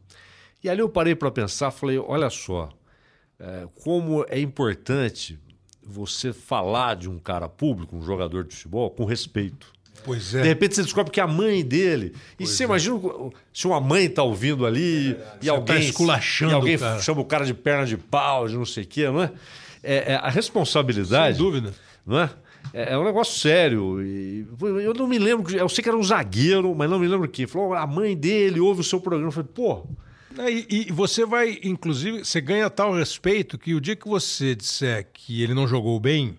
E 0.63 0.69
ali 0.69 0.79
eu 0.79 0.89
parei 0.89 1.15
para 1.15 1.29
pensar, 1.29 1.69
falei: 1.71 1.97
olha 1.99 2.29
só, 2.29 2.69
é, 3.39 3.67
como 3.83 4.25
é 4.29 4.39
importante 4.39 5.39
você 5.83 6.33
falar 6.33 6.95
de 6.95 7.07
um 7.07 7.19
cara 7.19 7.47
público, 7.47 7.95
um 7.95 8.01
jogador 8.01 8.43
de 8.43 8.55
futebol, 8.55 8.89
com 8.89 9.05
respeito. 9.05 9.74
Pois 10.05 10.35
é. 10.35 10.43
De 10.43 10.47
repente 10.47 10.75
você 10.75 10.83
descobre 10.83 11.11
que 11.11 11.19
é 11.19 11.23
a 11.23 11.27
mãe 11.27 11.65
dele. 11.65 12.13
E 12.33 12.37
pois 12.37 12.51
você 12.51 12.63
é. 12.63 12.65
imagina 12.65 12.99
se 13.51 13.67
uma 13.67 13.81
mãe 13.81 14.07
tá 14.07 14.21
ouvindo 14.23 14.65
ali 14.65 15.11
é 15.11 15.37
e 15.41 15.49
alguém. 15.49 15.75
Tá 15.75 15.79
esculachando. 15.79 16.51
E 16.51 16.55
alguém 16.55 16.77
cara. 16.77 17.01
chama 17.01 17.21
o 17.21 17.25
cara 17.25 17.45
de 17.45 17.53
perna 17.53 17.85
de 17.85 17.97
pau, 17.97 18.47
de 18.47 18.55
não 18.55 18.65
sei 18.65 18.83
o 18.83 18.87
quê, 18.87 19.07
não 19.07 19.23
é? 19.23 19.31
É, 19.83 20.13
é 20.13 20.15
a 20.15 20.29
responsabilidade. 20.29 21.37
Sem 21.37 21.45
dúvida. 21.45 21.73
Não 22.05 22.19
é? 22.19 22.29
É, 22.73 22.93
é 22.93 22.97
um 22.97 23.03
negócio 23.03 23.39
sério. 23.39 24.01
E 24.01 24.47
eu 24.61 24.93
não 24.93 25.07
me 25.07 25.17
lembro. 25.17 25.55
Eu 25.55 25.69
sei 25.69 25.83
que 25.83 25.89
era 25.89 25.97
um 25.97 26.03
zagueiro, 26.03 26.73
mas 26.75 26.89
não 26.89 26.99
me 26.99 27.07
lembro 27.07 27.27
quem. 27.27 27.47
Falou, 27.47 27.73
a 27.73 27.87
mãe 27.87 28.15
dele 28.15 28.59
ouve 28.59 28.81
o 28.81 28.83
seu 28.83 28.99
programa. 28.99 29.27
Eu 29.27 29.31
falei, 29.31 29.49
pô. 29.53 29.87
E, 30.49 30.87
e, 30.89 30.91
você 30.91 31.25
vai, 31.25 31.59
inclusive, 31.63 32.25
você 32.25 32.41
ganha 32.41 32.69
tal 32.69 32.93
respeito 32.93 33.57
que 33.57 33.73
o 33.73 33.79
dia 33.79 33.95
que 33.95 34.07
você 34.07 34.53
disser 34.53 35.07
que 35.13 35.41
ele 35.41 35.53
não 35.53 35.65
jogou 35.65 35.97
bem, 35.97 36.37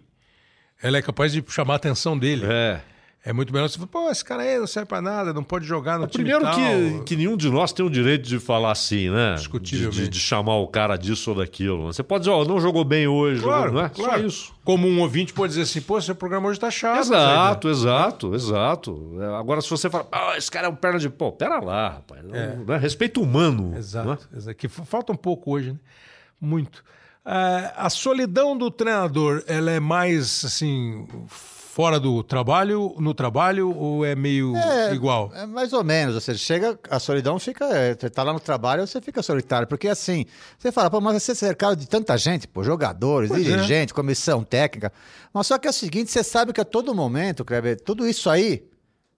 ela 0.82 0.98
é 0.98 1.02
capaz 1.02 1.32
de 1.32 1.42
chamar 1.48 1.74
a 1.74 1.76
atenção 1.76 2.18
dele. 2.18 2.44
É. 2.44 2.80
É 3.26 3.32
muito 3.32 3.52
melhor 3.52 3.68
você 3.68 3.74
falar, 3.74 3.88
pô, 3.88 4.08
esse 4.08 4.24
cara 4.24 4.44
aí 4.44 4.56
não 4.56 4.68
serve 4.68 4.86
pra 4.86 5.02
nada, 5.02 5.32
não 5.32 5.42
pode 5.42 5.66
jogar 5.66 5.98
no 5.98 6.04
é, 6.04 6.06
time 6.06 6.22
Primeiro 6.22 6.44
tal. 6.44 6.54
que, 6.54 7.04
que 7.06 7.16
nenhum 7.16 7.36
de 7.36 7.50
nós 7.50 7.72
tem 7.72 7.84
o 7.84 7.90
direito 7.90 8.22
de 8.22 8.38
falar 8.38 8.70
assim, 8.70 9.10
né? 9.10 9.34
Discutivelmente. 9.34 9.96
De, 9.96 10.02
de, 10.04 10.10
de 10.10 10.20
chamar 10.20 10.54
o 10.58 10.68
cara 10.68 10.96
disso 10.96 11.30
ou 11.30 11.36
daquilo. 11.38 11.86
Você 11.86 12.04
pode 12.04 12.20
dizer, 12.20 12.30
ó, 12.30 12.42
oh, 12.42 12.44
não 12.44 12.60
jogou 12.60 12.84
bem 12.84 13.08
hoje, 13.08 13.42
claro, 13.42 13.72
não 13.72 13.80
é? 13.80 13.88
Claro. 13.88 14.20
Só 14.20 14.26
isso. 14.28 14.54
Como 14.64 14.86
um 14.86 15.00
ouvinte 15.00 15.32
pode 15.32 15.50
dizer 15.50 15.62
assim, 15.62 15.80
pô, 15.80 16.00
seu 16.00 16.14
programa 16.14 16.48
hoje 16.48 16.60
tá 16.60 16.70
chato. 16.70 17.00
Exato, 17.00 17.68
exato, 17.68 18.34
exato. 18.36 19.16
É, 19.20 19.36
agora, 19.36 19.60
se 19.60 19.70
você 19.70 19.90
fala, 19.90 20.06
ah, 20.12 20.34
esse 20.38 20.48
cara 20.48 20.68
é 20.68 20.70
um 20.70 20.76
perna 20.76 21.00
de 21.00 21.10
pau, 21.10 21.32
pera 21.32 21.58
lá, 21.58 21.88
rapaz. 21.94 22.20
É. 22.32 22.74
É 22.74 22.76
Respeito 22.76 23.20
humano. 23.20 23.76
Exato, 23.76 24.28
é? 24.32 24.36
exato. 24.36 24.56
Que 24.56 24.68
falta 24.68 25.12
um 25.12 25.16
pouco 25.16 25.50
hoje, 25.50 25.72
né? 25.72 25.78
Muito. 26.40 26.76
Uh, 27.26 27.74
a 27.74 27.90
solidão 27.90 28.56
do 28.56 28.70
treinador, 28.70 29.42
ela 29.48 29.72
é 29.72 29.80
mais, 29.80 30.44
assim 30.44 31.08
fora 31.76 32.00
do 32.00 32.22
trabalho, 32.22 32.94
no 32.98 33.12
trabalho, 33.12 33.70
ou 33.76 34.02
é 34.02 34.16
meio 34.16 34.56
é, 34.56 34.94
igual? 34.94 35.30
É 35.34 35.44
mais 35.44 35.74
ou 35.74 35.84
menos. 35.84 36.24
Seja, 36.24 36.38
chega, 36.38 36.78
a 36.88 36.98
solidão 36.98 37.38
fica. 37.38 37.66
É, 37.66 37.94
você 37.94 38.08
tá 38.08 38.22
lá 38.22 38.32
no 38.32 38.40
trabalho, 38.40 38.86
você 38.86 38.98
fica 38.98 39.22
solitário. 39.22 39.68
Porque 39.68 39.86
assim, 39.86 40.24
você 40.58 40.72
fala, 40.72 40.88
pô, 40.90 41.02
mas 41.02 41.22
você 41.22 41.32
é 41.32 41.34
cercado 41.34 41.76
de 41.76 41.86
tanta 41.86 42.16
gente, 42.16 42.48
pô, 42.48 42.64
jogadores, 42.64 43.28
pois 43.28 43.44
dirigentes, 43.44 43.92
é. 43.92 43.94
comissão 43.94 44.42
técnica. 44.42 44.90
Mas 45.34 45.48
só 45.48 45.58
que 45.58 45.66
é 45.66 45.70
o 45.70 45.72
seguinte, 45.72 46.10
você 46.10 46.24
sabe 46.24 46.50
que 46.54 46.62
a 46.62 46.64
todo 46.64 46.94
momento, 46.94 47.44
Kleber, 47.44 47.78
tudo 47.78 48.08
isso 48.08 48.30
aí 48.30 48.64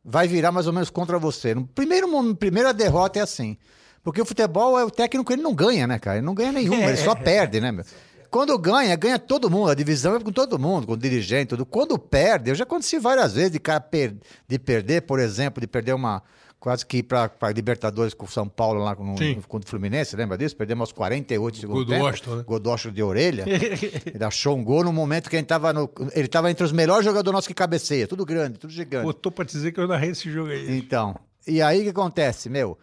vai 0.04 0.26
virar 0.26 0.50
mais 0.50 0.66
ou 0.66 0.72
menos 0.72 0.90
contra 0.90 1.16
você. 1.16 1.54
No 1.54 1.64
primeiro 1.64 2.08
momento, 2.08 2.38
primeira 2.38 2.74
derrota 2.74 3.20
é 3.20 3.22
assim. 3.22 3.56
Porque 4.02 4.20
o 4.20 4.24
futebol 4.24 4.76
é 4.76 4.84
o 4.84 4.90
técnico, 4.90 5.32
ele 5.32 5.42
não 5.42 5.54
ganha, 5.54 5.86
né, 5.86 6.00
cara? 6.00 6.16
Ele 6.16 6.26
não 6.26 6.34
ganha 6.34 6.50
nenhuma, 6.50 6.82
ele 6.90 6.96
só 6.96 7.14
perde, 7.14 7.60
né, 7.60 7.70
meu? 7.70 7.84
Quando 8.30 8.58
ganha, 8.58 8.94
ganha 8.96 9.18
todo 9.18 9.50
mundo. 9.50 9.70
A 9.70 9.74
divisão 9.74 10.14
é 10.14 10.20
com 10.20 10.30
todo 10.30 10.58
mundo, 10.58 10.86
com 10.86 10.92
o 10.92 10.96
dirigente, 10.96 11.50
tudo. 11.50 11.64
Quando 11.64 11.98
perde, 11.98 12.50
eu 12.50 12.54
já 12.54 12.64
aconteci 12.64 12.98
várias 12.98 13.34
vezes 13.34 13.52
de 13.52 13.58
cara 13.58 13.80
per 13.80 14.14
de 14.46 14.58
perder, 14.58 15.02
por 15.02 15.18
exemplo, 15.18 15.60
de 15.60 15.66
perder 15.66 15.94
uma. 15.94 16.22
Quase 16.60 16.84
que 16.84 16.96
ir 16.96 17.02
para 17.04 17.30
Libertadores 17.54 18.12
com 18.12 18.26
o 18.26 18.28
São 18.28 18.48
Paulo 18.48 18.82
lá 18.82 18.92
no, 18.92 19.14
contra 19.46 19.64
o 19.64 19.70
Fluminense, 19.70 20.16
lembra 20.16 20.36
disso? 20.36 20.56
Perdemos 20.56 20.88
aos 20.88 20.92
48 20.92 21.56
segundos. 21.56 21.84
Godosto, 21.84 22.34
né? 22.34 22.42
Godosto 22.42 22.90
de 22.90 23.00
orelha. 23.00 23.44
ele 23.46 24.24
achou 24.24 24.56
um 24.56 24.64
gol 24.64 24.82
no 24.82 24.92
momento 24.92 25.30
que 25.30 25.36
ele 25.36 25.44
estava 25.44 25.72
no. 25.72 25.88
Ele 26.12 26.26
estava 26.26 26.50
entre 26.50 26.64
os 26.64 26.72
melhores 26.72 27.04
jogadores 27.04 27.32
nossos 27.32 27.46
que 27.46 27.54
cabeceia. 27.54 28.08
Tudo 28.08 28.26
grande, 28.26 28.58
tudo 28.58 28.72
gigante. 28.72 29.04
Botou 29.04 29.30
para 29.30 29.44
dizer 29.44 29.70
que 29.70 29.78
eu 29.78 29.86
narrei 29.86 30.10
esse 30.10 30.28
jogo 30.32 30.50
aí. 30.50 30.78
Então. 30.78 31.14
E 31.46 31.62
aí 31.62 31.80
o 31.80 31.84
que 31.84 31.90
acontece, 31.90 32.50
meu? 32.50 32.76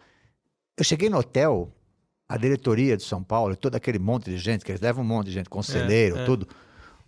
Eu 0.74 0.82
cheguei 0.82 1.10
no 1.10 1.18
hotel, 1.18 1.70
a 2.28 2.36
diretoria 2.36 2.96
de 2.96 3.04
São 3.04 3.22
Paulo, 3.22 3.56
todo 3.56 3.76
aquele 3.76 3.98
monte 3.98 4.30
de 4.30 4.38
gente, 4.38 4.64
que 4.64 4.72
eles 4.72 4.80
levam 4.80 5.04
um 5.04 5.06
monte 5.06 5.26
de 5.26 5.32
gente, 5.32 5.48
conselheiro, 5.48 6.18
é, 6.18 6.22
é. 6.22 6.24
tudo. 6.24 6.48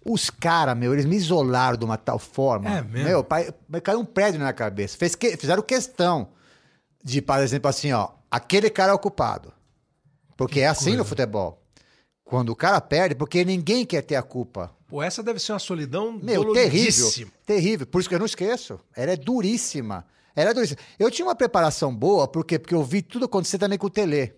Os 0.05 0.31
caras, 0.31 0.77
meu, 0.77 0.93
eles 0.93 1.05
me 1.05 1.17
isolaram 1.17 1.77
de 1.77 1.85
uma 1.85 1.97
tal 1.97 2.19
forma. 2.19 2.71
É 2.71 2.83
mesmo? 2.83 3.09
Meu, 3.09 3.25
pai, 3.25 3.53
caiu 3.83 3.99
um 3.99 4.05
prédio 4.05 4.39
na 4.39 4.47
minha 4.47 4.53
cabeça. 4.53 4.97
Fez 4.97 5.15
que, 5.15 5.37
fizeram 5.37 5.63
questão 5.63 6.29
de, 7.03 7.21
por 7.21 7.39
exemplo, 7.41 7.69
assim, 7.69 7.93
ó, 7.93 8.11
aquele 8.31 8.71
cara 8.71 8.93
é 8.93 8.95
o 8.95 8.99
culpado. 8.99 9.53
Porque 10.37 10.55
que 10.55 10.61
é 10.61 10.69
assim 10.69 10.91
coisa. 10.91 10.99
no 10.99 11.05
futebol. 11.05 11.63
Quando 12.25 12.51
o 12.51 12.57
cara 12.57 12.81
perde, 12.81 13.15
porque 13.15 13.45
ninguém 13.45 13.85
quer 13.85 14.03
ter 14.03 14.15
a 14.15 14.23
culpa. 14.23 14.71
Pô, 14.87 15.03
essa 15.03 15.23
deve 15.23 15.41
ser 15.41 15.53
uma 15.53 15.59
solidão 15.59 16.13
Meu, 16.23 16.53
terrível. 16.53 17.11
Terrível. 17.45 17.87
Por 17.87 18.01
isso 18.01 18.09
que 18.09 18.15
eu 18.15 18.19
não 18.19 18.27
esqueço. 18.27 18.79
Ela 18.95 19.13
é 19.13 19.17
duríssima. 19.17 20.07
Ela 20.37 20.51
é 20.51 20.55
duríssima. 20.55 20.79
Eu 20.99 21.11
tinha 21.11 21.27
uma 21.27 21.35
preparação 21.35 21.95
boa, 21.95 22.29
por 22.29 22.45
quê? 22.45 22.59
Porque 22.59 22.75
eu 22.75 22.85
vi 22.85 23.03
tudo 23.03 23.25
acontecer 23.25 23.59
também 23.59 23.77
com 23.77 23.89
o 23.89 23.91
Tele. 23.91 24.35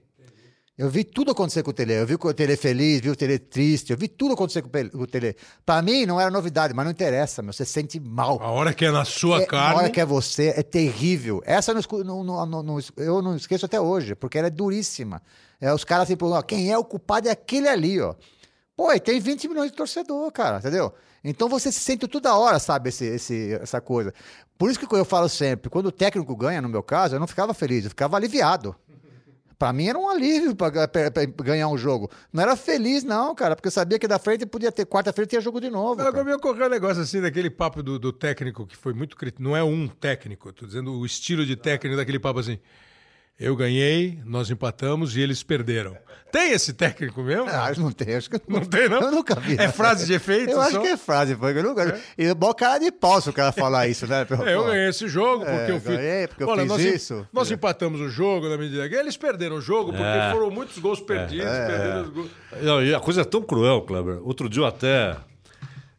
Eu 0.80 0.88
vi 0.88 1.04
tudo 1.04 1.32
acontecer 1.32 1.62
com 1.62 1.72
o 1.72 1.74
Tele. 1.74 1.92
Eu 1.92 2.06
vi 2.06 2.14
o 2.14 2.32
Tele 2.32 2.56
feliz, 2.56 3.02
vi 3.02 3.10
o 3.10 3.14
Tele 3.14 3.38
triste, 3.38 3.90
eu 3.90 3.98
vi 3.98 4.08
tudo 4.08 4.32
acontecer 4.32 4.62
com 4.62 4.70
o 4.94 5.06
Tele. 5.06 5.36
Pra 5.66 5.82
mim 5.82 6.06
não 6.06 6.18
era 6.18 6.30
novidade, 6.30 6.72
mas 6.72 6.86
não 6.86 6.90
interessa, 6.90 7.42
meu. 7.42 7.52
Você 7.52 7.66
sente 7.66 8.00
mal. 8.00 8.40
A 8.40 8.50
hora 8.50 8.72
que 8.72 8.86
é 8.86 8.90
na 8.90 9.04
sua 9.04 9.42
é, 9.42 9.44
carne. 9.44 9.74
A 9.74 9.76
hora 9.76 9.90
que 9.90 10.00
é 10.00 10.06
você, 10.06 10.54
é 10.56 10.62
terrível. 10.62 11.42
Essa 11.44 11.72
eu 11.72 12.02
não, 12.02 12.24
não, 12.24 12.62
não, 12.62 12.78
eu 12.96 13.20
não 13.20 13.36
esqueço 13.36 13.66
até 13.66 13.78
hoje, 13.78 14.14
porque 14.14 14.38
ela 14.38 14.46
é 14.46 14.50
duríssima. 14.50 15.20
É, 15.60 15.70
os 15.70 15.84
caras 15.84 16.04
assim, 16.10 16.16
quem 16.46 16.72
é 16.72 16.78
o 16.78 16.84
culpado 16.84 17.28
é 17.28 17.30
aquele 17.30 17.68
ali, 17.68 18.00
ó. 18.00 18.14
Pô, 18.74 18.90
e 18.90 18.98
tem 18.98 19.20
20 19.20 19.48
milhões 19.48 19.70
de 19.70 19.76
torcedor, 19.76 20.32
cara, 20.32 20.60
entendeu? 20.60 20.94
Então 21.22 21.46
você 21.46 21.70
se 21.70 21.80
sente 21.80 22.08
toda 22.08 22.34
hora, 22.34 22.58
sabe, 22.58 22.88
esse, 22.88 23.04
esse, 23.04 23.52
essa 23.60 23.82
coisa. 23.82 24.14
Por 24.56 24.70
isso 24.70 24.80
que 24.80 24.96
eu 24.96 25.04
falo 25.04 25.28
sempre, 25.28 25.68
quando 25.68 25.86
o 25.86 25.92
técnico 25.92 26.34
ganha, 26.34 26.62
no 26.62 26.70
meu 26.70 26.82
caso, 26.82 27.16
eu 27.16 27.20
não 27.20 27.26
ficava 27.26 27.52
feliz, 27.52 27.84
eu 27.84 27.90
ficava 27.90 28.16
aliviado. 28.16 28.74
Para 29.60 29.74
mim 29.74 29.88
era 29.88 29.98
um 29.98 30.08
alívio 30.08 30.56
para 30.56 30.70
ganhar 31.44 31.68
um 31.68 31.76
jogo. 31.76 32.10
Não 32.32 32.42
era 32.42 32.56
feliz, 32.56 33.04
não, 33.04 33.34
cara, 33.34 33.54
porque 33.54 33.68
eu 33.68 33.70
sabia 33.70 33.98
que 33.98 34.08
da 34.08 34.18
frente 34.18 34.46
podia 34.46 34.72
ter, 34.72 34.86
quarta-feira 34.86 35.28
tinha 35.28 35.40
jogo 35.42 35.60
de 35.60 35.68
novo. 35.68 36.00
Agora 36.00 36.24
me 36.24 36.32
ocorreu 36.32 36.64
um 36.64 36.70
negócio 36.70 37.02
assim, 37.02 37.20
daquele 37.20 37.50
papo 37.50 37.82
do, 37.82 37.98
do 37.98 38.10
técnico 38.10 38.66
que 38.66 38.74
foi 38.74 38.94
muito 38.94 39.14
crítico. 39.18 39.42
Não 39.42 39.54
é 39.54 39.62
um 39.62 39.86
técnico, 39.86 40.50
tô 40.50 40.64
dizendo 40.64 40.94
o 40.94 41.04
estilo 41.04 41.44
de 41.44 41.56
técnico 41.56 41.94
daquele 41.94 42.18
papo 42.18 42.38
assim. 42.40 42.58
Eu 43.40 43.56
ganhei, 43.56 44.20
nós 44.26 44.50
empatamos 44.50 45.16
e 45.16 45.20
eles 45.22 45.42
perderam. 45.42 45.96
Tem 46.30 46.52
esse 46.52 46.74
técnico 46.74 47.22
mesmo? 47.22 47.46
Ah, 47.48 47.72
não 47.78 47.90
tem, 47.90 48.14
acho 48.14 48.28
que 48.28 48.38
não, 48.46 48.60
não 48.60 48.66
tem, 48.66 48.86
não. 48.86 49.00
Eu 49.02 49.10
nunca 49.10 49.34
vi. 49.34 49.56
É 49.58 49.68
frase 49.68 50.04
de 50.04 50.12
efeito? 50.12 50.50
Eu 50.50 50.56
só? 50.56 50.62
acho 50.62 50.80
que 50.82 50.88
é 50.88 50.96
frase, 50.96 51.34
porque 51.34 51.58
eu 51.58 51.62
nunca. 51.62 51.82
É. 51.82 52.00
E 52.18 52.34
bom 52.34 52.52
cara 52.52 52.78
de 52.78 52.92
pau 52.92 53.18
se 53.20 53.30
o 53.30 53.32
cara 53.32 53.50
falar 53.50 53.88
isso, 53.88 54.06
né? 54.06 54.26
É, 54.46 54.54
eu 54.54 54.64
ganhei 54.64 54.88
esse 54.90 55.08
jogo 55.08 55.44
porque 55.44 55.56
é, 55.56 55.70
eu 55.70 55.80
fiz. 55.80 55.96
Ganhei 55.96 56.26
porque 56.28 56.42
eu 56.42 56.56
fiz 56.56 56.66
nós, 56.66 56.84
isso. 56.84 57.26
Nós 57.32 57.50
empatamos 57.50 58.00
o 58.00 58.08
jogo 58.08 58.48
na 58.48 58.58
medida 58.58 58.88
que 58.88 58.94
eles 58.94 59.16
perderam 59.16 59.56
o 59.56 59.60
jogo 59.60 59.90
porque 59.90 60.04
é. 60.04 60.30
foram 60.30 60.50
muitos 60.50 60.78
gols 60.78 61.00
perdidos. 61.00 61.46
É. 61.46 61.66
Perderam 61.66 62.02
os 62.02 62.08
gols. 62.10 62.30
Não, 62.62 62.84
e 62.84 62.94
a 62.94 63.00
coisa 63.00 63.22
é 63.22 63.24
tão 63.24 63.42
cruel, 63.42 63.82
Kleber. 63.82 64.20
Outro 64.22 64.48
dia 64.48 64.62
eu 64.62 64.66
até 64.66 65.16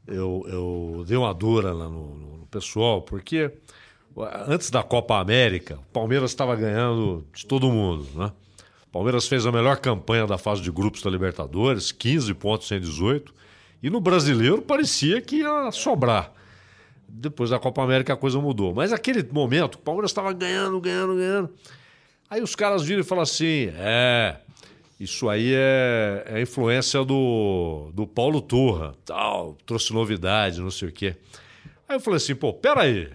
eu, 0.08 0.45
eu 0.47 1.04
dei 1.08 1.17
uma 1.17 1.34
dura 1.34 1.73
lá 1.73 1.89
no, 1.89 2.15
no 2.15 2.47
pessoal, 2.47 3.01
porque 3.01 3.51
Antes 4.47 4.69
da 4.69 4.84
Copa 4.84 5.19
América, 5.19 5.76
o 5.76 5.93
Palmeiras 5.93 6.32
estava 6.32 6.56
ganhando 6.56 7.26
de 7.34 7.45
todo 7.45 7.71
mundo, 7.71 8.08
né? 8.15 8.32
O 8.88 8.91
Palmeiras 8.91 9.26
fez 9.26 9.45
a 9.45 9.52
melhor 9.52 9.78
campanha 9.78 10.28
da 10.28 10.38
fase 10.38 10.62
de 10.62 10.69
grupos 10.69 11.02
da 11.02 11.10
Libertadores, 11.10 11.93
15 11.93 12.34
pontos 12.34 12.69
em 12.71 12.80
18. 12.80 13.34
E 13.82 13.89
no 13.89 14.02
brasileiro 14.02 14.62
parecia 14.62 15.21
que 15.21 15.38
ia 15.38 15.71
sobrar. 15.71 16.34
Depois 17.08 17.50
da 17.50 17.58
Copa 17.58 17.82
América 17.82 18.13
a 18.13 18.17
coisa 18.17 18.39
mudou. 18.39 18.74
Mas 18.74 18.91
aquele 18.91 19.24
momento, 19.32 19.76
o 19.76 19.80
Palmeiras 19.80 20.12
estava 20.12 20.34
ganhando, 20.34 20.80
ganhando, 20.82 21.15
ganhando. 21.15 21.50
Aí 22.30 22.41
os 22.41 22.56
caras 22.56 22.84
viram 22.84 23.02
e 23.02 23.04
falaram 23.04 23.24
assim: 23.24 23.71
é, 23.76 24.38
isso 25.00 25.30
aí 25.30 25.54
é, 25.54 26.26
é 26.28 26.41
influência 26.41 27.04
do, 27.04 27.91
do 27.93 28.06
Paulo 28.06 28.41
Turra, 28.41 28.93
tal, 29.06 29.58
trouxe 29.65 29.93
novidade, 29.93 30.62
não 30.62 30.71
sei 30.71 30.89
o 30.89 30.91
quê. 30.91 31.15
Aí 31.89 31.95
eu 31.95 32.00
falei 32.00 32.17
assim: 32.17 32.36
pô, 32.36 32.54
peraí, 32.54 33.10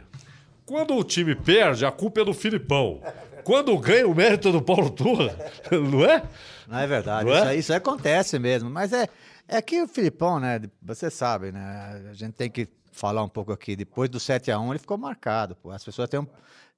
quando 0.67 0.97
o 0.97 1.05
time 1.05 1.35
perde, 1.37 1.87
a 1.87 1.93
culpa 1.93 2.21
é 2.21 2.25
do 2.25 2.35
Filipão. 2.35 3.01
Quando 3.45 3.79
ganha, 3.79 4.09
o 4.09 4.15
mérito 4.15 4.49
é 4.49 4.53
do 4.53 4.61
Paulo 4.61 4.91
Turra. 4.91 5.39
Não 5.71 6.05
é? 6.05 6.25
Não 6.67 6.79
é 6.79 6.87
verdade. 6.89 7.31
Não 7.31 7.37
isso, 7.37 7.47
é? 7.47 7.57
isso 7.57 7.73
acontece 7.73 8.39
mesmo. 8.41 8.69
Mas 8.69 8.93
é, 8.93 9.09
é 9.47 9.63
que 9.63 9.81
o 9.81 9.87
Filipão, 9.87 10.41
né? 10.41 10.61
Você 10.83 11.09
sabe, 11.09 11.53
né? 11.53 12.09
A 12.11 12.15
gente 12.15 12.35
tem 12.35 12.51
que 12.51 12.69
falar 12.91 13.23
um 13.23 13.29
pouco 13.29 13.53
aqui. 13.53 13.77
Depois 13.77 14.11
do 14.11 14.19
7 14.19 14.51
a 14.51 14.59
1 14.59 14.73
ele 14.73 14.79
ficou 14.81 14.99
marcado. 14.99 15.55
Pô. 15.55 15.71
As 15.71 15.85
pessoas 15.85 16.09
têm, 16.09 16.27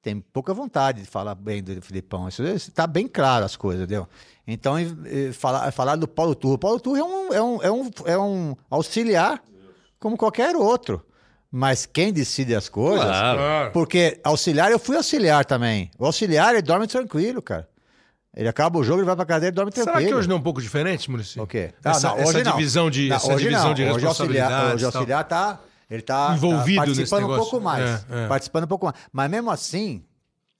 têm 0.03 0.21
pouca 0.21 0.53
vontade 0.53 1.01
de 1.01 1.09
falar 1.09 1.35
bem 1.35 1.63
do 1.63 1.81
Filipão. 1.81 2.29
Isso 2.29 2.43
está 2.43 2.87
bem 2.87 3.09
claro 3.09 3.47
as 3.47 3.57
coisas, 3.57 3.85
entendeu? 3.85 4.07
Então, 4.47 4.75
falar, 5.33 5.73
falar 5.73 5.97
do 5.97 6.07
Paulo 6.07 6.35
Turra. 6.35 6.55
O 6.55 6.59
Paulo 6.59 6.79
Turra 6.79 7.01
é 7.01 7.05
um, 7.05 7.33
é 7.33 7.43
um, 7.43 7.63
é 7.63 7.73
um, 7.73 7.91
é 8.05 8.19
um 8.19 8.57
auxiliar 8.69 9.43
como 9.99 10.19
qualquer 10.19 10.55
outro. 10.55 11.03
Mas 11.51 11.87
quem 11.87 12.13
decide 12.13 12.55
as 12.55 12.69
coisas. 12.69 13.07
Claro. 13.07 13.71
Porque 13.73 14.21
auxiliar, 14.23 14.71
eu 14.71 14.79
fui 14.79 14.97
auxiliar 14.97 15.45
também. 15.45 15.91
O 15.99 16.05
auxiliar, 16.05 16.53
ele 16.53 16.63
dorme 16.63 16.87
tranquilo, 16.87 17.41
cara. 17.41 17.67
Ele 18.37 18.49
acaba 18.49 18.79
o 18.79 18.85
jogo, 18.85 19.01
ele 19.01 19.07
vai 19.07 19.17
pra 19.17 19.25
cadeira 19.25 19.53
e 19.53 19.57
dorme 19.57 19.73
tranquilo. 19.73 19.99
Será 19.99 20.09
que 20.09 20.15
hoje 20.15 20.29
não 20.29 20.37
é 20.37 20.39
um 20.39 20.43
pouco 20.43 20.61
diferente, 20.61 21.11
Maurício? 21.11 21.43
O 21.43 21.47
quê? 21.47 21.73
Essa, 21.83 22.11
não, 22.11 22.19
essa 22.19 22.43
divisão 22.43 22.91
de, 22.91 23.09
não, 23.09 23.17
essa 23.17 23.35
divisão 23.35 23.75
de 23.75 23.85
hoje 23.85 24.07
auxiliar, 24.07 24.75
hoje 24.75 24.85
auxiliar 24.85 25.25
tá, 25.25 25.61
ele 25.91 26.03
tá, 26.03 26.35
envolvido 26.37 26.81
tá 26.81 26.87
participando 26.87 27.25
um 27.25 27.37
pouco 27.37 27.61
mais. 27.61 27.85
É, 27.85 28.25
é. 28.25 28.29
Participando 28.29 28.65
um 28.65 28.69
pouco 28.69 28.85
mais. 28.87 28.97
Mas 29.11 29.31
mesmo 29.31 29.51
assim, 29.51 30.05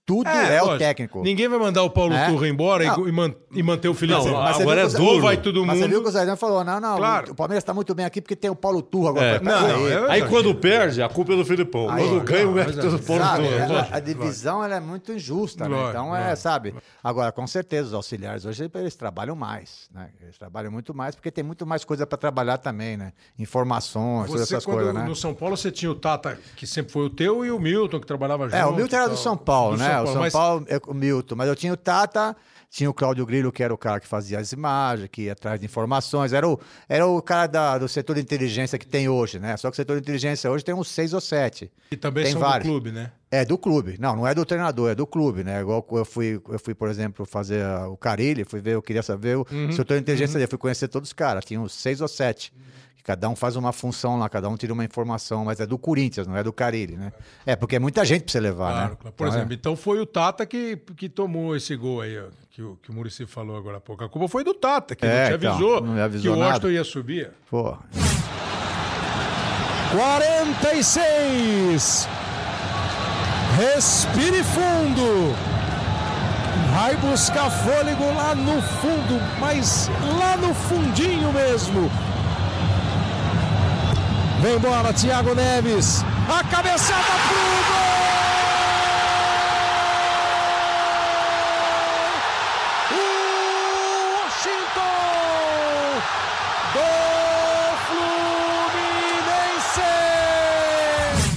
tudo 0.09 0.27
é, 0.27 0.55
é 0.55 0.63
o 0.63 0.75
técnico. 0.75 1.21
Ninguém 1.21 1.47
vai 1.47 1.59
mandar 1.59 1.83
o 1.83 1.89
Paulo 1.91 2.15
é? 2.15 2.27
Turra 2.27 2.47
embora 2.47 2.83
e, 2.83 3.11
man, 3.11 3.31
e, 3.51 3.61
manter 3.61 3.89
o 3.89 3.93
Felipe. 3.93 4.17
Não, 4.17 4.33
mas 4.33 4.59
agora 4.59 4.81
é 4.81 4.87
duro. 4.87 5.03
Ou 5.03 5.21
vai 5.21 5.37
todo 5.37 5.59
mundo. 5.59 5.67
Mas 5.67 5.77
você 5.77 5.87
viu 5.87 6.01
que 6.01 6.09
o 6.09 6.11
Zé 6.11 6.35
falou: 6.35 6.63
não, 6.63 6.79
não, 6.79 6.97
claro. 6.97 7.31
o 7.31 7.35
Palmeiras 7.35 7.61
está 7.61 7.75
muito 7.75 7.93
bem 7.93 8.07
aqui 8.07 8.19
porque 8.19 8.35
tem 8.35 8.49
o 8.49 8.55
Paulo 8.55 8.81
Turra 8.81 9.11
agora. 9.11 9.25
É. 9.35 9.39
Não, 9.39 9.67
não, 9.67 9.87
é 9.87 10.11
aí 10.11 10.27
quando 10.27 10.55
perde, 10.55 11.03
a 11.03 11.07
culpa 11.07 11.33
é 11.33 11.35
do 11.35 11.45
Filipão. 11.45 11.87
Aí, 11.91 12.03
quando 12.03 12.23
ganha, 12.23 12.49
o 12.49 12.53
mérito 12.53 12.79
é 12.79 12.89
do 12.89 12.97
Paulo 12.97 13.23
sabe, 13.23 13.43
Turra. 13.43 13.87
A, 13.91 13.97
a 13.97 13.99
divisão 13.99 14.63
ela 14.63 14.77
é 14.77 14.79
muito 14.79 15.13
injusta, 15.13 15.69
né? 15.69 15.77
Então 15.89 16.15
é, 16.15 16.35
sabe. 16.35 16.73
Agora, 17.03 17.31
com 17.31 17.45
certeza, 17.45 17.89
os 17.89 17.93
auxiliares 17.93 18.45
hoje 18.45 18.67
eles 18.73 18.95
trabalham 18.95 19.35
mais, 19.35 19.89
né? 19.93 20.09
Eles 20.23 20.39
trabalham 20.39 20.71
muito 20.71 20.91
mais 20.91 21.13
porque 21.13 21.29
tem 21.29 21.43
muito 21.43 21.67
mais 21.67 21.85
coisa 21.85 22.07
para 22.07 22.17
trabalhar 22.17 22.57
também, 22.57 22.97
né? 22.97 23.13
Informações, 23.37 24.25
você, 24.25 24.31
todas 24.31 24.51
essas 24.51 24.65
coisas, 24.65 24.91
né? 24.91 25.03
No 25.03 25.15
São 25.15 25.35
Paulo 25.35 25.55
você 25.55 25.69
tinha 25.69 25.91
o 25.91 25.95
Tata, 25.95 26.39
que 26.55 26.65
sempre 26.65 26.91
foi 26.91 27.05
o 27.05 27.09
teu, 27.11 27.45
e 27.45 27.51
o 27.51 27.59
Milton, 27.59 27.99
que 27.99 28.07
trabalhava 28.07 28.45
junto. 28.45 28.55
É, 28.55 28.65
o 28.65 28.73
Milton 28.73 28.95
era 28.95 29.07
do 29.07 29.17
São 29.17 29.37
Paulo, 29.37 29.77
né? 29.77 29.98
O 30.03 30.13
São 30.13 30.29
Paulo 30.31 30.65
o 30.87 30.93
Milton, 30.93 31.35
mas 31.35 31.47
eu 31.47 31.55
tinha 31.55 31.73
o 31.73 31.77
Tata, 31.77 32.35
tinha 32.69 32.89
o 32.89 32.93
Cláudio 32.93 33.25
Grillo, 33.25 33.51
que 33.51 33.63
era 33.63 33.73
o 33.73 33.77
cara 33.77 33.99
que 33.99 34.07
fazia 34.07 34.39
as 34.39 34.51
imagens, 34.51 35.09
que 35.11 35.23
ia 35.23 35.33
atrás 35.33 35.59
de 35.59 35.65
informações, 35.65 36.33
era 36.33 36.47
o, 36.47 36.59
era 36.87 37.05
o 37.05 37.21
cara 37.21 37.47
da, 37.47 37.77
do 37.77 37.87
setor 37.87 38.15
de 38.15 38.21
inteligência 38.21 38.77
que 38.77 38.87
tem 38.87 39.09
hoje, 39.09 39.39
né? 39.39 39.57
Só 39.57 39.69
que 39.69 39.73
o 39.73 39.75
setor 39.75 39.95
de 39.95 40.01
inteligência 40.01 40.49
hoje 40.51 40.63
tem 40.63 40.75
uns 40.75 40.87
seis 40.87 41.13
ou 41.13 41.19
sete. 41.19 41.71
E 41.91 41.97
também 41.97 42.25
tem 42.25 42.33
são 42.33 42.41
vários. 42.41 42.67
do 42.67 42.71
clube, 42.71 42.91
né? 42.91 43.11
É, 43.31 43.43
do 43.43 43.57
clube. 43.57 43.97
Não, 43.99 44.15
não 44.15 44.27
é 44.27 44.35
do 44.35 44.45
treinador, 44.45 44.91
é 44.91 44.95
do 44.95 45.07
clube, 45.07 45.43
né? 45.43 45.61
Igual 45.61 45.85
eu 45.91 46.05
fui, 46.05 46.41
eu 46.49 46.59
fui 46.59 46.75
por 46.75 46.89
exemplo, 46.89 47.25
fazer 47.25 47.65
o 47.87 47.97
Carilli, 47.97 48.43
fui 48.43 48.61
ver, 48.61 48.75
eu 48.75 48.81
queria 48.81 49.03
saber 49.03 49.37
o 49.37 49.47
uhum, 49.51 49.71
setor 49.71 49.95
de 49.95 50.01
inteligência 50.01 50.33
uhum. 50.33 50.39
dele, 50.39 50.49
fui 50.49 50.59
conhecer 50.59 50.87
todos 50.87 51.09
os 51.09 51.13
caras, 51.13 51.45
tinha 51.45 51.59
uns 51.59 51.73
seis 51.73 52.01
ou 52.01 52.07
sete. 52.07 52.53
Uhum. 52.55 52.88
Cada 53.03 53.29
um 53.29 53.35
faz 53.35 53.55
uma 53.55 53.71
função 53.71 54.19
lá, 54.19 54.29
cada 54.29 54.47
um 54.49 54.55
tira 54.55 54.73
uma 54.73 54.83
informação, 54.83 55.45
mas 55.45 55.59
é 55.59 55.65
do 55.65 55.77
Corinthians, 55.77 56.27
não 56.27 56.37
é 56.37 56.43
do 56.43 56.53
Carilli, 56.53 56.95
né? 56.95 57.11
É, 57.45 57.55
porque 57.55 57.77
é 57.77 57.79
muita 57.79 58.05
gente 58.05 58.23
pra 58.23 58.31
você 58.31 58.39
levar, 58.39 58.71
claro, 58.71 58.89
né? 58.89 58.97
Claro. 58.99 59.15
Por 59.15 59.27
então, 59.27 59.37
exemplo, 59.37 59.53
é... 59.53 59.55
então 59.55 59.75
foi 59.75 59.99
o 59.99 60.05
Tata 60.05 60.45
que, 60.45 60.77
que 60.95 61.09
tomou 61.09 61.55
esse 61.55 61.75
gol 61.75 62.01
aí, 62.01 62.19
ó, 62.19 62.25
que, 62.51 62.61
o, 62.61 62.77
que 62.81 62.91
o 62.91 62.93
Murici 62.93 63.25
falou 63.25 63.57
agora 63.57 63.77
há 63.77 63.81
pouco. 63.81 64.03
A 64.03 64.09
culpa 64.09 64.27
foi 64.27 64.43
do 64.43 64.53
Tata, 64.53 64.95
que 64.95 65.05
é, 65.05 65.31
não 65.31 65.39
te 65.39 65.47
avisou, 65.47 65.75
então, 65.75 65.87
não 65.87 65.93
me 65.95 66.01
avisou 66.01 66.33
que 66.33 66.39
o 66.39 66.43
Washington 66.43 66.69
ia 66.69 66.83
subir. 66.83 67.31
Pô. 67.49 67.77
46. 69.91 72.07
Respire 73.57 74.43
fundo. 74.43 75.33
Vai 76.73 76.95
buscar 76.97 77.49
fôlego 77.49 78.05
lá 78.13 78.35
no 78.35 78.61
fundo, 78.61 79.19
mas 79.39 79.89
lá 80.19 80.37
no 80.37 80.53
fundinho 80.53 81.33
mesmo. 81.33 81.89
Vem 84.41 84.55
embora, 84.55 84.93
Thiago 84.93 85.35
Neves. 85.35 86.01
A 86.29 86.41
cabeçada 86.45 87.03
pro 87.27 87.35
gol! 87.67 87.99
Washington! 94.15 94.79
Do 96.73 96.87
Fluminense! 99.67 99.83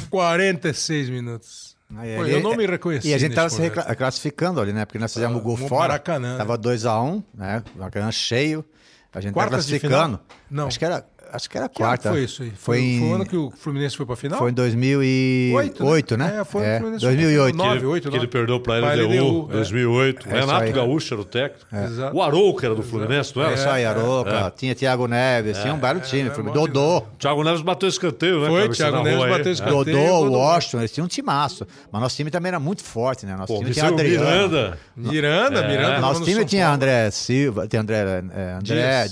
46 0.09 1.11
minutos. 1.11 1.77
Aí, 1.97 2.15
Pô, 2.17 2.25
eu 2.25 2.41
não 2.41 2.55
me 2.55 2.67
reconheci. 2.67 3.09
E 3.09 3.15
a 3.15 3.19
gente 3.19 3.35
tava 3.35 3.51
se 3.51 3.69
classificando 3.99 4.61
ali, 4.61 4.73
né? 4.73 4.85
Porque 4.85 5.01
nós 5.01 5.13
fizemos 5.13 5.39
o 5.39 5.41
gol 5.41 5.57
fora. 5.57 5.89
Maracanã. 5.89 6.39
Tava 6.39 6.57
2x1, 6.57 7.05
um, 7.05 7.21
né? 7.35 7.65
Maracanã 7.75 8.13
cheio. 8.13 8.65
A 9.13 9.21
gente 9.21 9.35
Quartas 9.35 9.67
tava 9.67 9.79
classificando. 9.81 10.21
Não. 10.49 10.69
Acho 10.69 10.79
que 10.79 10.85
era 10.85 11.05
acho 11.33 11.51
que 11.51 11.57
era 11.57 11.67
a 11.67 11.69
quarta. 11.69 12.11
foi 12.11 12.25
isso 12.25 12.43
aí? 12.43 12.51
Foi, 12.51 12.77
foi, 12.77 12.81
em... 12.81 12.99
foi 12.99 13.09
o 13.09 13.15
ano 13.15 13.27
que 13.27 13.37
o 13.37 13.51
Fluminense 13.51 13.97
foi 13.97 14.07
pra 14.07 14.17
final? 14.17 14.39
Foi 14.39 14.51
em 14.51 14.55
2008, 14.55 16.17
né? 16.17 16.25
né? 16.25 16.41
É, 16.41 16.45
foi 16.45 16.65
é, 16.65 16.81
2008. 16.81 17.57
9, 17.57 17.87
8, 17.87 18.11
que 18.11 18.17
ele 18.17 18.27
perdeu 18.27 18.61
pra 18.61 18.79
LDU, 18.79 19.49
em 19.49 19.53
2008. 19.53 20.29
É. 20.29 20.41
Renato 20.41 20.65
é 20.65 20.73
Gaúcho 20.73 21.15
era 21.15 21.21
o 21.21 21.25
técnico. 21.25 21.67
É. 21.73 22.13
O 22.13 22.23
Arouca 22.23 22.67
era 22.67 22.75
do 22.75 22.83
Fluminense, 22.83 23.35
não 23.35 23.45
era? 23.45 23.55
Isso 23.55 23.69
aí, 23.69 23.85
Arouca. 23.85 24.53
Tinha 24.57 24.75
Thiago 24.75 25.07
Neves, 25.07 25.59
tinha 25.59 25.75
um 25.75 25.79
belo 25.79 26.01
time. 26.01 26.31
Dodô. 26.53 27.03
Thiago 27.19 27.43
Neves 27.43 27.63
bateu 27.63 27.89
escanteio, 27.89 28.41
né? 28.41 28.49
Foi, 28.49 28.69
Thiago 28.69 29.03
Neves 29.03 29.29
bateu 29.29 29.53
escanteio. 29.53 29.97
Dodô, 29.97 30.31
Washington, 30.37 30.79
eles 30.79 30.93
tinham 30.93 31.05
um 31.07 31.09
timaço. 31.09 31.67
Mas 31.91 32.03
nosso 32.03 32.17
time 32.17 32.31
também 32.31 32.49
era 32.49 32.61
muito 32.61 32.85
forte, 32.85 33.27
né? 33.27 33.37
Nosso 33.37 33.57
time 33.59 33.71
tinha 33.73 33.87
Adriano. 33.87 34.25
Miranda. 34.25 34.79
Miranda, 34.97 35.69
Miranda. 35.69 36.01
Nosso 36.01 36.25
time 36.25 36.45
tinha 36.45 36.71
André 36.71 37.11
Silva, 37.11 37.67
tinha 37.67 37.81
André 37.81 38.23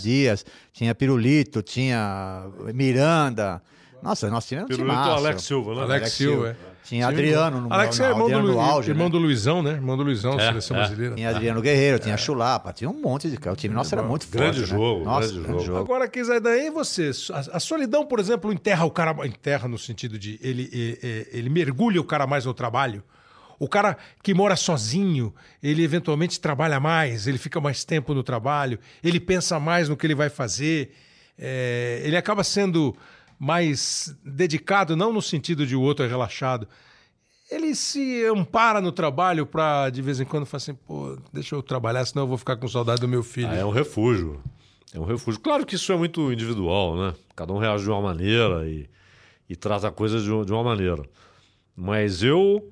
Dias 0.03 0.45
tinha 0.73 0.95
Pirulito, 0.95 1.63
tinha 1.63 2.47
Miranda. 2.75 3.63
Nossa, 4.03 4.27
era 4.27 4.35
um 4.35 4.41
Pirulito 4.41 4.77
timaço. 4.77 5.11
Alex 5.11 5.43
Silva, 5.43 5.75
né? 5.75 5.83
Alex, 5.83 5.91
Alex 5.93 6.13
Silva, 6.13 6.49
é. 6.51 6.71
Tinha 6.91 7.07
Adriano 7.07 7.61
no 7.61 7.73
Alex 7.73 8.01
é 8.01 8.09
irmão, 8.09 8.29
do, 8.29 8.39
Lu, 8.41 8.59
auge, 8.59 8.91
irmão 8.91 9.07
né? 9.07 9.13
do 9.13 9.19
Luizão, 9.19 9.63
né? 9.63 9.73
Irmão 9.73 9.97
do 9.97 10.03
Luizão, 10.03 10.41
é, 10.41 10.47
seleção 10.47 10.77
é. 10.77 10.81
brasileira. 10.81 11.15
Tinha 11.15 11.31
Adriano 11.31 11.63
Guerreiro, 11.63 11.99
tinha 12.01 12.15
é. 12.15 12.19
Chulapa, 12.19 12.73
tinha 12.73 12.91
um 12.91 13.01
monte 13.01 13.31
de 13.31 13.37
cara. 13.37 13.55
O 13.55 13.57
time 13.57 13.73
nosso 13.73 13.95
era 13.95 14.03
muito 14.03 14.27
grande 14.29 14.59
forte. 14.59 14.73
Né? 14.73 14.79
Jogo, 14.79 14.99
né? 14.99 15.05
Nossa, 15.05 15.29
grande, 15.29 15.47
grande 15.47 15.65
jogo. 15.67 15.79
Agora, 15.79 16.09
Kizar, 16.09 16.41
daí 16.41 16.69
você. 16.69 17.13
A, 17.33 17.57
a, 17.59 17.61
solidão, 17.61 18.05
por 18.07 18.19
exemplo, 18.19 18.53
enterra 18.53 18.85
o 18.85 18.91
cara. 18.91 19.15
Enterra 19.25 19.69
no 19.69 19.79
sentido 19.79 20.19
de 20.19 20.41
ele, 20.43 20.69
ele, 20.73 21.29
ele 21.31 21.49
mergulha 21.49 22.01
o 22.01 22.05
cara 22.05 22.27
mais 22.27 22.45
no 22.45 22.55
trabalho. 22.55 23.05
O 23.61 23.69
cara 23.69 23.97
que 24.25 24.35
mora 24.35 24.57
sozinho, 24.57 25.33
ele 25.63 25.85
eventualmente 25.85 26.41
trabalha 26.41 26.81
mais, 26.81 27.29
ele 27.29 27.39
fica 27.39 27.61
mais 27.61 27.85
tempo 27.85 28.13
no 28.13 28.25
trabalho, 28.25 28.81
ele 29.05 29.21
pensa 29.21 29.61
mais 29.61 29.89
no 29.89 29.97
que 29.97 30.05
ele 30.05 30.17
vai 30.17 30.29
fazer 30.29 30.93
é, 31.41 32.03
ele 32.05 32.19
acaba 32.19 32.45
sendo 32.45 32.95
mais 33.39 34.15
dedicado, 34.23 34.95
não 34.95 35.11
no 35.11 35.23
sentido 35.23 35.67
de 35.67 35.75
o 35.75 35.81
outro 35.81 36.05
é 36.05 36.09
relaxado. 36.09 36.69
Ele 37.51 37.75
se 37.75 38.25
ampara 38.27 38.81
no 38.81 38.93
trabalho 38.93 39.47
para, 39.47 39.89
de 39.89 40.03
vez 40.03 40.21
em 40.21 40.25
quando, 40.27 40.45
falar 40.45 40.59
assim: 40.59 40.75
pô, 40.75 41.17
deixa 41.33 41.55
eu 41.55 41.63
trabalhar, 41.63 42.05
senão 42.05 42.25
eu 42.25 42.29
vou 42.29 42.37
ficar 42.37 42.57
com 42.57 42.69
saudade 42.69 43.01
do 43.01 43.09
meu 43.09 43.23
filho. 43.23 43.49
Ah, 43.49 43.57
é 43.57 43.65
um 43.65 43.71
refúgio. 43.71 44.41
É 44.93 45.01
um 45.01 45.05
refúgio. 45.05 45.41
Claro 45.41 45.65
que 45.65 45.75
isso 45.75 45.91
é 45.91 45.97
muito 45.97 46.31
individual, 46.31 46.97
né? 46.97 47.15
Cada 47.35 47.53
um 47.53 47.59
reage 47.59 47.85
de 47.85 47.91
uma 47.91 48.03
maneira 48.03 48.69
e, 48.69 48.89
e 49.49 49.57
trata 49.57 49.89
a 49.89 49.91
coisa 49.91 50.19
de, 50.21 50.27
de 50.27 50.53
uma 50.53 50.63
maneira. 50.63 51.03
Mas 51.75 52.23
eu. 52.23 52.71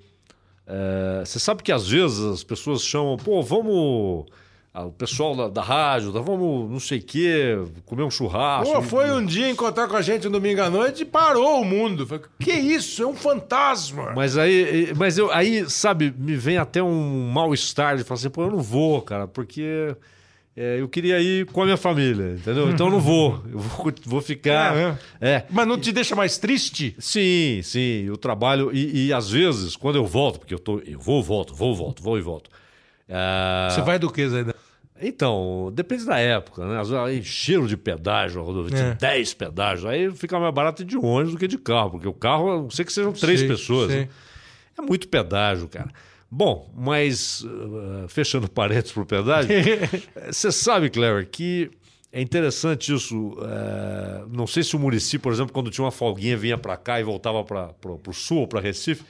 É, 0.68 1.24
você 1.24 1.38
sabe 1.38 1.62
que 1.62 1.72
às 1.72 1.88
vezes 1.88 2.22
as 2.22 2.44
pessoas 2.44 2.82
chamam, 2.82 3.16
pô, 3.16 3.42
vamos 3.42 4.26
ah, 4.74 4.84
o 4.84 4.92
pessoal 4.92 5.34
da, 5.34 5.48
da 5.48 5.62
rádio, 5.62 6.12
tá, 6.12 6.20
vamos 6.20 6.70
não 6.70 6.78
sei 6.78 6.98
o 6.98 7.02
quê, 7.02 7.58
comer 7.86 8.02
um 8.02 8.10
churrasco. 8.10 8.72
Pô, 8.72 8.82
foi 8.82 9.10
um 9.10 9.24
dia 9.24 9.48
encontrar 9.48 9.88
com 9.88 9.96
a 9.96 10.02
gente 10.02 10.24
no 10.26 10.32
domingo 10.32 10.60
à 10.60 10.68
noite 10.68 11.02
e 11.02 11.04
parou 11.06 11.62
o 11.62 11.64
mundo. 11.64 12.06
Falei, 12.06 12.22
que 12.38 12.52
isso? 12.52 13.02
É 13.02 13.06
um 13.06 13.14
fantasma. 13.14 14.12
Mas 14.14 14.36
aí, 14.36 14.92
mas 14.94 15.16
eu, 15.16 15.32
aí, 15.32 15.68
sabe, 15.70 16.14
me 16.16 16.36
vem 16.36 16.58
até 16.58 16.82
um 16.82 17.30
mal-estar 17.30 17.96
de 17.96 18.04
falar 18.04 18.18
assim, 18.18 18.30
pô, 18.30 18.42
eu 18.42 18.50
não 18.50 18.60
vou, 18.60 19.00
cara, 19.00 19.26
porque 19.26 19.96
é, 20.61 20.80
eu 20.80 20.88
queria 20.88 21.20
ir 21.20 21.46
com 21.46 21.62
a 21.62 21.64
minha 21.64 21.76
família, 21.76 22.32
entendeu? 22.32 22.68
Então 22.68 22.88
eu 22.88 22.92
não 22.92 22.98
vou. 22.98 23.40
Eu 23.48 23.61
vou, 23.61 23.92
vou 24.04 24.20
ficar. 24.20 24.76
É, 24.76 24.98
é. 25.20 25.30
é. 25.30 25.46
Mas 25.48 25.68
não 25.68 25.78
te 25.78 25.92
deixa 25.92 26.16
mais 26.16 26.36
triste? 26.36 26.96
Sim, 26.98 27.61
sim. 27.62 28.06
Eu 28.06 28.16
trabalho 28.16 28.74
e, 28.74 29.06
e 29.06 29.12
às 29.12 29.30
vezes, 29.30 29.76
quando 29.76 29.94
eu 29.94 30.04
volto, 30.04 30.40
porque 30.40 30.52
eu, 30.52 30.59
tô, 30.59 30.80
eu 30.80 30.98
vou, 30.98 31.22
volto, 31.22 31.54
vou, 31.54 31.76
volto, 31.76 32.02
vou 32.02 32.18
e 32.18 32.22
volto. 32.22 32.48
Uh... 33.09 33.70
Você 33.70 33.82
vai 33.82 34.00
do 34.00 34.11
que, 34.11 34.28
Zé? 34.28 34.44
Então, 35.00 35.70
depende 35.72 36.04
da 36.04 36.18
época, 36.18 36.66
né? 36.66 36.80
Às 36.80 36.90
vezes 36.90 37.24
cheiro 37.24 37.68
de 37.68 37.76
pedágio, 37.76 38.42
rodovia, 38.42 38.78
é. 38.78 38.94
10 38.94 39.34
pedágios, 39.34 39.86
aí 39.86 40.11
fica 40.11 40.40
mais 40.40 40.52
barato 40.52 40.84
de 40.84 40.96
ônibus 40.96 41.34
do 41.34 41.38
que 41.38 41.46
de 41.46 41.56
carro, 41.56 41.92
porque 41.92 42.09
o 42.09 42.12
carro, 42.12 42.62
não 42.62 42.70
sei 42.70 42.84
que 42.84 42.92
sejam 42.92 43.12
três 43.12 43.38
sim, 43.38 43.46
pessoas. 43.46 43.92
Sim. 43.92 43.98
Né? 43.98 44.09
É 44.76 44.82
muito 44.82 45.06
pedágio, 45.06 45.68
cara. 45.68 45.88
Bom, 46.30 46.70
mas 46.76 47.42
uh, 47.42 48.06
fechando 48.08 48.50
parênteses 48.50 48.92
pro 48.92 49.06
pedágio, 49.06 49.50
você 50.30 50.52
sabe, 50.52 50.90
Clever, 50.90 51.26
que 51.28 51.70
é 52.12 52.20
interessante 52.20 52.94
isso. 52.94 53.30
Uh, 53.30 54.28
não 54.30 54.46
sei 54.46 54.62
se 54.62 54.76
o 54.76 54.78
Murici, 54.78 55.18
por 55.18 55.32
exemplo, 55.32 55.52
quando 55.52 55.70
tinha 55.70 55.84
uma 55.84 55.90
folguinha, 55.90 56.36
vinha 56.36 56.58
para 56.58 56.76
cá 56.76 57.00
e 57.00 57.02
voltava 57.02 57.42
para 57.42 57.72
o 58.06 58.12
sul 58.12 58.40
ou 58.40 58.48
para 58.48 58.60
Recife, 58.60 59.02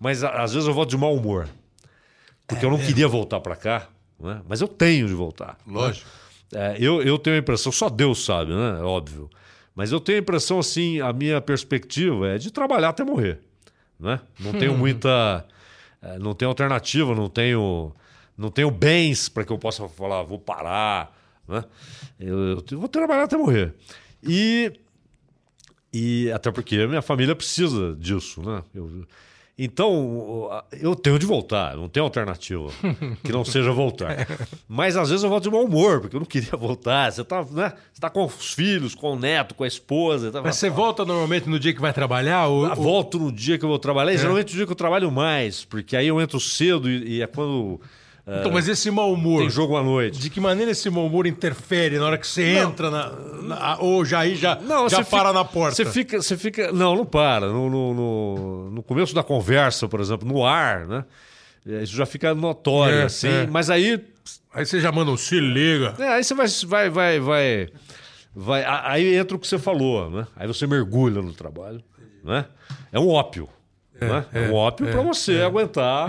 mas 0.00 0.24
às 0.24 0.54
vezes 0.54 0.66
eu 0.66 0.74
volto 0.74 0.90
de 0.90 0.96
mau 0.96 1.14
humor. 1.14 1.48
Porque 2.46 2.64
é, 2.64 2.66
eu 2.66 2.70
não 2.70 2.78
é. 2.78 2.86
queria 2.86 3.08
voltar 3.08 3.40
para 3.40 3.56
cá 3.56 3.88
né? 4.18 4.40
Mas 4.48 4.60
eu 4.60 4.68
tenho 4.68 5.06
de 5.06 5.14
voltar. 5.14 5.58
Né? 5.66 5.72
Lógico. 5.74 6.08
Né? 6.52 6.74
É, 6.74 6.76
eu, 6.78 7.02
eu 7.02 7.18
tenho 7.18 7.36
a 7.36 7.38
impressão, 7.38 7.72
só 7.72 7.88
Deus 7.88 8.24
sabe, 8.24 8.52
né? 8.52 8.80
Óbvio. 8.80 9.28
Mas 9.74 9.90
eu 9.90 10.00
tenho 10.00 10.18
a 10.18 10.22
impressão, 10.22 10.58
assim, 10.58 11.00
a 11.00 11.12
minha 11.12 11.40
perspectiva 11.40 12.28
é 12.28 12.38
de 12.38 12.50
trabalhar 12.50 12.90
até 12.90 13.04
morrer. 13.04 13.40
Né? 13.98 14.20
Não 14.38 14.52
tenho 14.52 14.76
muita. 14.78 15.44
É, 16.04 16.18
não 16.18 16.34
tenho 16.34 16.50
alternativa, 16.50 17.14
não 17.14 17.30
tenho, 17.30 17.92
não 18.36 18.50
tenho 18.50 18.70
bens 18.70 19.28
para 19.28 19.42
que 19.44 19.50
eu 19.50 19.58
possa 19.58 19.88
falar, 19.88 20.22
vou 20.22 20.38
parar. 20.38 21.16
Né? 21.48 21.64
Eu, 22.20 22.62
eu 22.70 22.78
vou 22.78 22.88
trabalhar 22.88 23.24
até 23.24 23.36
morrer. 23.38 23.74
E, 24.22 24.72
e 25.92 26.30
até 26.30 26.52
porque 26.52 26.86
minha 26.86 27.00
família 27.00 27.34
precisa 27.34 27.96
disso. 27.96 28.42
Né? 28.42 28.62
Eu, 28.74 29.06
então, 29.56 30.50
eu 30.80 30.96
tenho 30.96 31.16
de 31.16 31.24
voltar, 31.24 31.76
não 31.76 31.88
tem 31.88 32.02
alternativa 32.02 32.70
que 33.22 33.30
não 33.30 33.44
seja 33.44 33.70
voltar. 33.70 34.26
Mas 34.68 34.96
às 34.96 35.10
vezes 35.10 35.22
eu 35.22 35.30
volto 35.30 35.44
de 35.44 35.50
mau 35.50 35.64
humor, 35.64 36.00
porque 36.00 36.16
eu 36.16 36.20
não 36.20 36.26
queria 36.26 36.56
voltar. 36.58 37.12
Você 37.12 37.20
está 37.22 37.44
né? 37.44 37.72
Você 37.92 38.00
tá 38.00 38.10
com 38.10 38.24
os 38.24 38.52
filhos, 38.52 38.96
com 38.96 39.12
o 39.12 39.18
neto, 39.18 39.54
com 39.54 39.62
a 39.62 39.68
esposa. 39.68 40.32
Tá... 40.32 40.42
Mas 40.42 40.56
você 40.56 40.68
volta 40.68 41.04
normalmente 41.04 41.48
no 41.48 41.60
dia 41.60 41.72
que 41.72 41.80
vai 41.80 41.92
trabalhar? 41.92 42.48
Ou... 42.48 42.66
Eu 42.66 42.74
volto 42.74 43.16
no 43.16 43.30
dia 43.30 43.56
que 43.56 43.64
eu 43.64 43.68
vou 43.68 43.78
trabalhar, 43.78 44.10
e 44.10 44.16
é. 44.16 44.18
geralmente 44.18 44.50
no 44.50 44.56
dia 44.56 44.66
que 44.66 44.72
eu 44.72 44.76
trabalho 44.76 45.10
mais, 45.12 45.64
porque 45.64 45.96
aí 45.96 46.08
eu 46.08 46.20
entro 46.20 46.40
cedo 46.40 46.90
e, 46.90 47.18
e 47.18 47.22
é 47.22 47.26
quando 47.28 47.80
então, 48.26 48.50
mas 48.50 48.66
esse 48.68 48.90
mau 48.90 49.12
humor. 49.12 49.40
Tem 49.40 49.50
jogo 49.50 49.76
à 49.76 49.82
noite. 49.82 50.18
De 50.18 50.30
que 50.30 50.40
maneira 50.40 50.70
esse 50.70 50.88
mau 50.88 51.06
humor 51.06 51.26
interfere 51.26 51.98
na 51.98 52.06
hora 52.06 52.18
que 52.18 52.26
você 52.26 52.54
não, 52.54 52.70
entra 52.70 52.90
na, 52.90 53.10
na, 53.42 53.78
Ou 53.80 54.02
já 54.02 54.20
aí 54.20 54.34
já, 54.34 54.54
não, 54.56 54.88
já 54.88 55.04
para 55.04 55.28
fica, 55.28 55.32
na 55.34 55.44
porta? 55.44 55.76
Você 55.76 55.84
fica, 55.84 56.22
você 56.22 56.36
fica. 56.36 56.72
Não, 56.72 56.96
não 56.96 57.04
para. 57.04 57.48
No, 57.48 57.68
no, 57.68 58.70
no, 58.70 58.82
começo 58.82 59.14
da 59.14 59.22
conversa, 59.22 59.86
por 59.86 60.00
exemplo, 60.00 60.26
no 60.26 60.44
ar, 60.44 60.86
né? 60.86 61.04
É, 61.66 61.82
isso 61.82 61.94
já 61.94 62.06
fica 62.06 62.34
notório, 62.34 62.96
é, 62.96 63.02
assim. 63.04 63.28
É. 63.28 63.46
Mas 63.46 63.68
aí. 63.68 64.02
Aí 64.54 64.64
você 64.64 64.80
já 64.80 64.90
manda 64.90 65.10
um 65.10 65.16
se 65.18 65.38
liga. 65.38 65.94
É, 65.98 66.08
aí 66.14 66.24
você 66.24 66.34
vai, 66.34 66.46
vai, 66.66 66.88
vai, 66.88 67.20
vai, 67.20 67.68
vai. 68.34 68.64
Aí 68.84 69.16
entra 69.16 69.36
o 69.36 69.40
que 69.40 69.46
você 69.46 69.58
falou, 69.58 70.08
né? 70.08 70.26
Aí 70.34 70.46
você 70.46 70.66
mergulha 70.66 71.20
no 71.20 71.34
trabalho. 71.34 71.82
Né? 72.22 72.46
É 72.90 72.98
um 72.98 73.08
ópio. 73.08 73.48
É, 74.00 74.06
né? 74.06 74.24
é, 74.32 74.40
um 74.48 74.54
ópio 74.54 74.86
para 74.86 75.02
você 75.02 75.42
aguentar. 75.42 76.08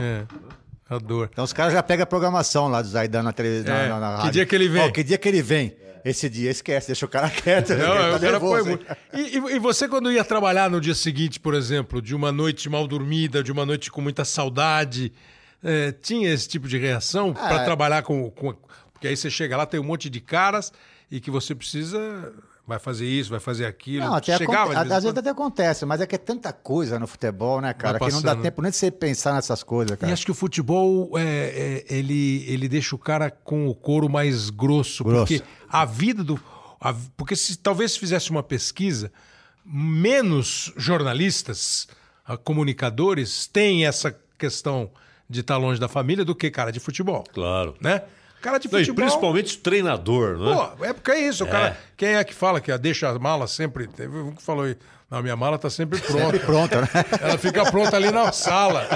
A 0.87 0.99
dor. 0.99 1.29
Então 1.31 1.43
os 1.43 1.51
caras 1.51 1.73
já 1.73 1.81
pegam 1.81 2.03
a 2.03 2.05
programação 2.05 2.67
lá 2.67 2.81
do 2.81 2.87
Zaidan 2.87 3.23
na 3.23 3.33
televisão, 3.33 3.75
é. 3.75 3.89
na, 3.89 3.99
na, 3.99 4.09
rádio. 4.17 4.25
Que 4.25 4.31
dia 4.31 4.45
que 4.45 4.55
ele 4.55 4.69
vem? 4.69 4.87
Oh, 4.87 4.91
que 4.91 5.03
dia 5.03 5.17
que 5.17 5.27
ele 5.27 5.41
vem? 5.41 5.75
Esse 6.05 6.29
dia 6.29 6.51
esquece, 6.51 6.85
deixa 6.85 7.03
o 7.07 7.09
cara 7.09 7.27
quieto. 7.31 7.69
Não, 7.69 7.77
tá 7.77 8.17
o 8.17 8.19
cara 8.19 8.39
foi 8.39 8.63
muito. 8.63 8.85
E, 9.11 9.37
e, 9.55 9.59
você, 9.59 9.87
quando 9.87 10.11
ia 10.11 10.23
trabalhar 10.23 10.69
no 10.69 10.79
dia 10.79 10.93
seguinte, 10.93 11.39
por 11.39 11.55
exemplo, 11.55 11.99
de 11.99 12.13
uma 12.13 12.31
noite 12.31 12.69
mal 12.69 12.85
dormida, 12.85 13.41
de 13.41 13.51
uma 13.51 13.65
noite 13.65 13.89
com 13.89 14.01
muita 14.01 14.23
saudade, 14.23 15.11
é, 15.63 15.91
tinha 15.91 16.31
esse 16.31 16.47
tipo 16.47 16.67
de 16.67 16.77
reação 16.77 17.29
é. 17.29 17.33
para 17.33 17.65
trabalhar 17.65 18.03
com, 18.03 18.29
com. 18.29 18.53
Porque 18.93 19.07
aí 19.07 19.17
você 19.17 19.31
chega 19.31 19.57
lá, 19.57 19.65
tem 19.65 19.79
um 19.79 19.83
monte 19.83 20.07
de 20.07 20.21
caras 20.21 20.71
e 21.09 21.19
que 21.19 21.31
você 21.31 21.55
precisa 21.55 22.31
vai 22.67 22.79
fazer 22.79 23.05
isso, 23.05 23.29
vai 23.29 23.39
fazer 23.39 23.65
aquilo. 23.65 24.05
Não, 24.05 24.15
até 24.15 24.37
Chegava, 24.37 24.73
aconte... 24.73 24.93
às 24.93 25.03
vezes 25.03 25.17
até 25.17 25.29
acontece, 25.29 25.85
mas 25.85 26.01
é 26.01 26.07
que 26.07 26.15
é 26.15 26.17
tanta 26.17 26.51
coisa 26.51 26.99
no 26.99 27.05
futebol, 27.05 27.61
né, 27.61 27.73
cara, 27.73 27.99
que 27.99 28.11
não 28.11 28.21
dá 28.21 28.35
tempo 28.35 28.61
nem 28.61 28.71
de 28.71 28.77
você 28.77 28.89
pensar 28.89 29.33
nessas 29.33 29.61
coisas, 29.61 29.97
cara. 29.97 30.09
E 30.09 30.13
acho 30.13 30.25
que 30.25 30.31
o 30.31 30.35
futebol, 30.35 31.11
é, 31.17 31.83
é, 31.89 31.95
ele, 31.95 32.43
ele 32.47 32.67
deixa 32.67 32.95
o 32.95 32.99
cara 32.99 33.29
com 33.29 33.67
o 33.67 33.75
couro 33.75 34.09
mais 34.09 34.49
grosso, 34.49 35.03
grosso. 35.03 35.33
porque 35.33 35.43
a 35.69 35.85
vida 35.85 36.23
do... 36.23 36.39
A, 36.81 36.93
porque 37.15 37.35
se 37.35 37.57
talvez 37.57 37.93
se 37.93 37.99
fizesse 37.99 38.31
uma 38.31 38.43
pesquisa, 38.43 39.11
menos 39.65 40.73
jornalistas, 40.75 41.87
comunicadores, 42.43 43.47
têm 43.47 43.85
essa 43.85 44.15
questão 44.37 44.89
de 45.29 45.41
estar 45.41 45.57
longe 45.57 45.79
da 45.79 45.87
família 45.87 46.23
do 46.23 46.35
que 46.35 46.51
cara 46.51 46.71
de 46.71 46.79
futebol. 46.79 47.23
Claro. 47.33 47.75
Né? 47.81 48.03
Cara 48.45 48.59
de 48.59 48.69
futebol. 48.69 48.93
Não, 48.93 48.95
principalmente 48.95 49.57
treinador, 49.57 50.37
não 50.37 50.51
é? 50.51 50.67
Pô, 50.67 50.85
é 50.85 50.93
porque 50.93 51.09
é 51.09 51.27
isso. 51.27 51.43
O 51.43 51.47
é. 51.47 51.49
cara, 51.49 51.77
quem 51.97 52.09
é 52.09 52.23
que 52.23 52.31
fala 52.31 52.61
que 52.61 52.77
deixa 52.77 53.09
a 53.09 53.17
mala 53.17 53.47
sempre. 53.47 53.87
Teve 53.87 54.19
um 54.19 54.35
que 54.35 54.43
falou 54.43 54.65
aí. 54.65 54.77
Não, 55.09 55.23
minha 55.23 55.35
mala 55.35 55.57
tá 55.57 55.67
sempre 55.67 55.99
pronta. 55.99 56.25
Sempre 56.25 56.39
pronta, 56.39 56.81
né? 56.81 56.87
Ela 57.21 57.37
fica 57.39 57.63
pronta 57.71 57.95
ali 57.95 58.11
na 58.11 58.31
sala. 58.31 58.87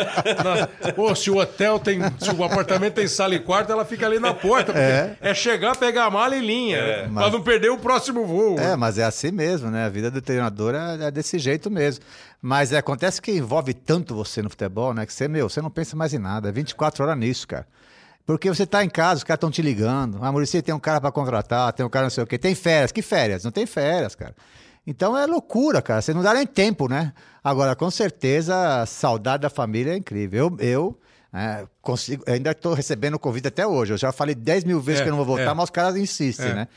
Na... 0.43 0.93
Pô, 0.93 1.15
se 1.15 1.31
o 1.31 1.37
hotel 1.37 1.79
tem. 1.79 1.99
Se 2.19 2.29
o 2.31 2.43
apartamento 2.43 2.93
tem 2.93 3.07
sala 3.07 3.33
e 3.33 3.39
quarto, 3.39 3.71
ela 3.71 3.83
fica 3.83 4.05
ali 4.05 4.19
na 4.19 4.35
porta. 4.35 4.71
É. 4.77 5.17
é 5.19 5.33
chegar, 5.33 5.75
pegar 5.75 6.05
a 6.05 6.11
mala 6.11 6.35
e 6.35 6.45
linha. 6.45 6.77
É, 6.77 7.07
mas... 7.07 7.23
Pra 7.23 7.31
não 7.31 7.43
perder 7.43 7.71
o 7.71 7.77
próximo 7.79 8.27
voo. 8.27 8.59
É, 8.59 8.75
mas 8.75 8.99
é 8.99 9.03
assim 9.03 9.31
mesmo, 9.31 9.71
né? 9.71 9.85
A 9.85 9.89
vida 9.89 10.11
do 10.11 10.21
treinador 10.21 10.75
é, 10.75 11.07
é 11.07 11.11
desse 11.11 11.39
jeito 11.39 11.71
mesmo. 11.71 12.05
Mas 12.39 12.71
é, 12.71 12.77
acontece 12.77 13.19
que 13.19 13.31
envolve 13.31 13.73
tanto 13.73 14.13
você 14.13 14.43
no 14.43 14.49
futebol, 14.49 14.93
né? 14.93 15.07
Que 15.07 15.13
você, 15.13 15.27
meu, 15.27 15.49
você 15.49 15.59
não 15.59 15.71
pensa 15.71 15.95
mais 15.95 16.13
em 16.13 16.19
nada. 16.19 16.49
É 16.49 16.51
24 16.51 17.03
horas 17.03 17.17
nisso, 17.17 17.47
cara. 17.47 17.65
Porque 18.29 18.47
você 18.47 18.61
está 18.61 18.85
em 18.85 18.89
casa, 18.91 19.15
os 19.15 19.23
caras 19.23 19.37
estão 19.37 19.49
te 19.49 19.59
ligando. 19.59 20.19
Ah, 20.21 20.31
Maurício, 20.31 20.61
tem 20.61 20.75
um 20.75 20.79
cara 20.79 21.01
para 21.01 21.11
contratar, 21.11 21.73
tem 21.73 21.83
um 21.83 21.89
cara 21.89 22.03
não 22.03 22.11
sei 22.11 22.23
o 22.23 22.27
quê. 22.27 22.37
Tem 22.37 22.53
férias. 22.53 22.91
Que 22.91 23.01
férias? 23.01 23.43
Não 23.43 23.49
tem 23.49 23.65
férias, 23.65 24.13
cara. 24.13 24.35
Então 24.85 25.17
é 25.17 25.25
loucura, 25.25 25.81
cara. 25.81 25.99
Você 25.99 26.13
não 26.13 26.21
dá 26.21 26.31
nem 26.35 26.45
tempo, 26.45 26.87
né? 26.87 27.11
Agora, 27.43 27.75
com 27.75 27.89
certeza, 27.89 28.83
a 28.83 28.85
saudade 28.85 29.41
da 29.41 29.49
família 29.49 29.93
é 29.93 29.97
incrível. 29.97 30.55
Eu, 30.59 30.67
eu 30.67 30.99
é, 31.33 31.65
consigo, 31.81 32.23
ainda 32.27 32.51
estou 32.51 32.75
recebendo 32.75 33.17
convite 33.17 33.47
até 33.47 33.65
hoje. 33.65 33.93
Eu 33.93 33.97
já 33.97 34.11
falei 34.11 34.35
10 34.35 34.63
mil 34.63 34.79
vezes 34.79 35.01
é, 35.01 35.03
que 35.05 35.09
eu 35.09 35.11
não 35.11 35.17
vou 35.17 35.35
voltar, 35.35 35.49
é. 35.49 35.53
mas 35.55 35.63
os 35.63 35.71
caras 35.71 35.95
insistem, 35.95 36.49
é. 36.49 36.53
né? 36.53 36.67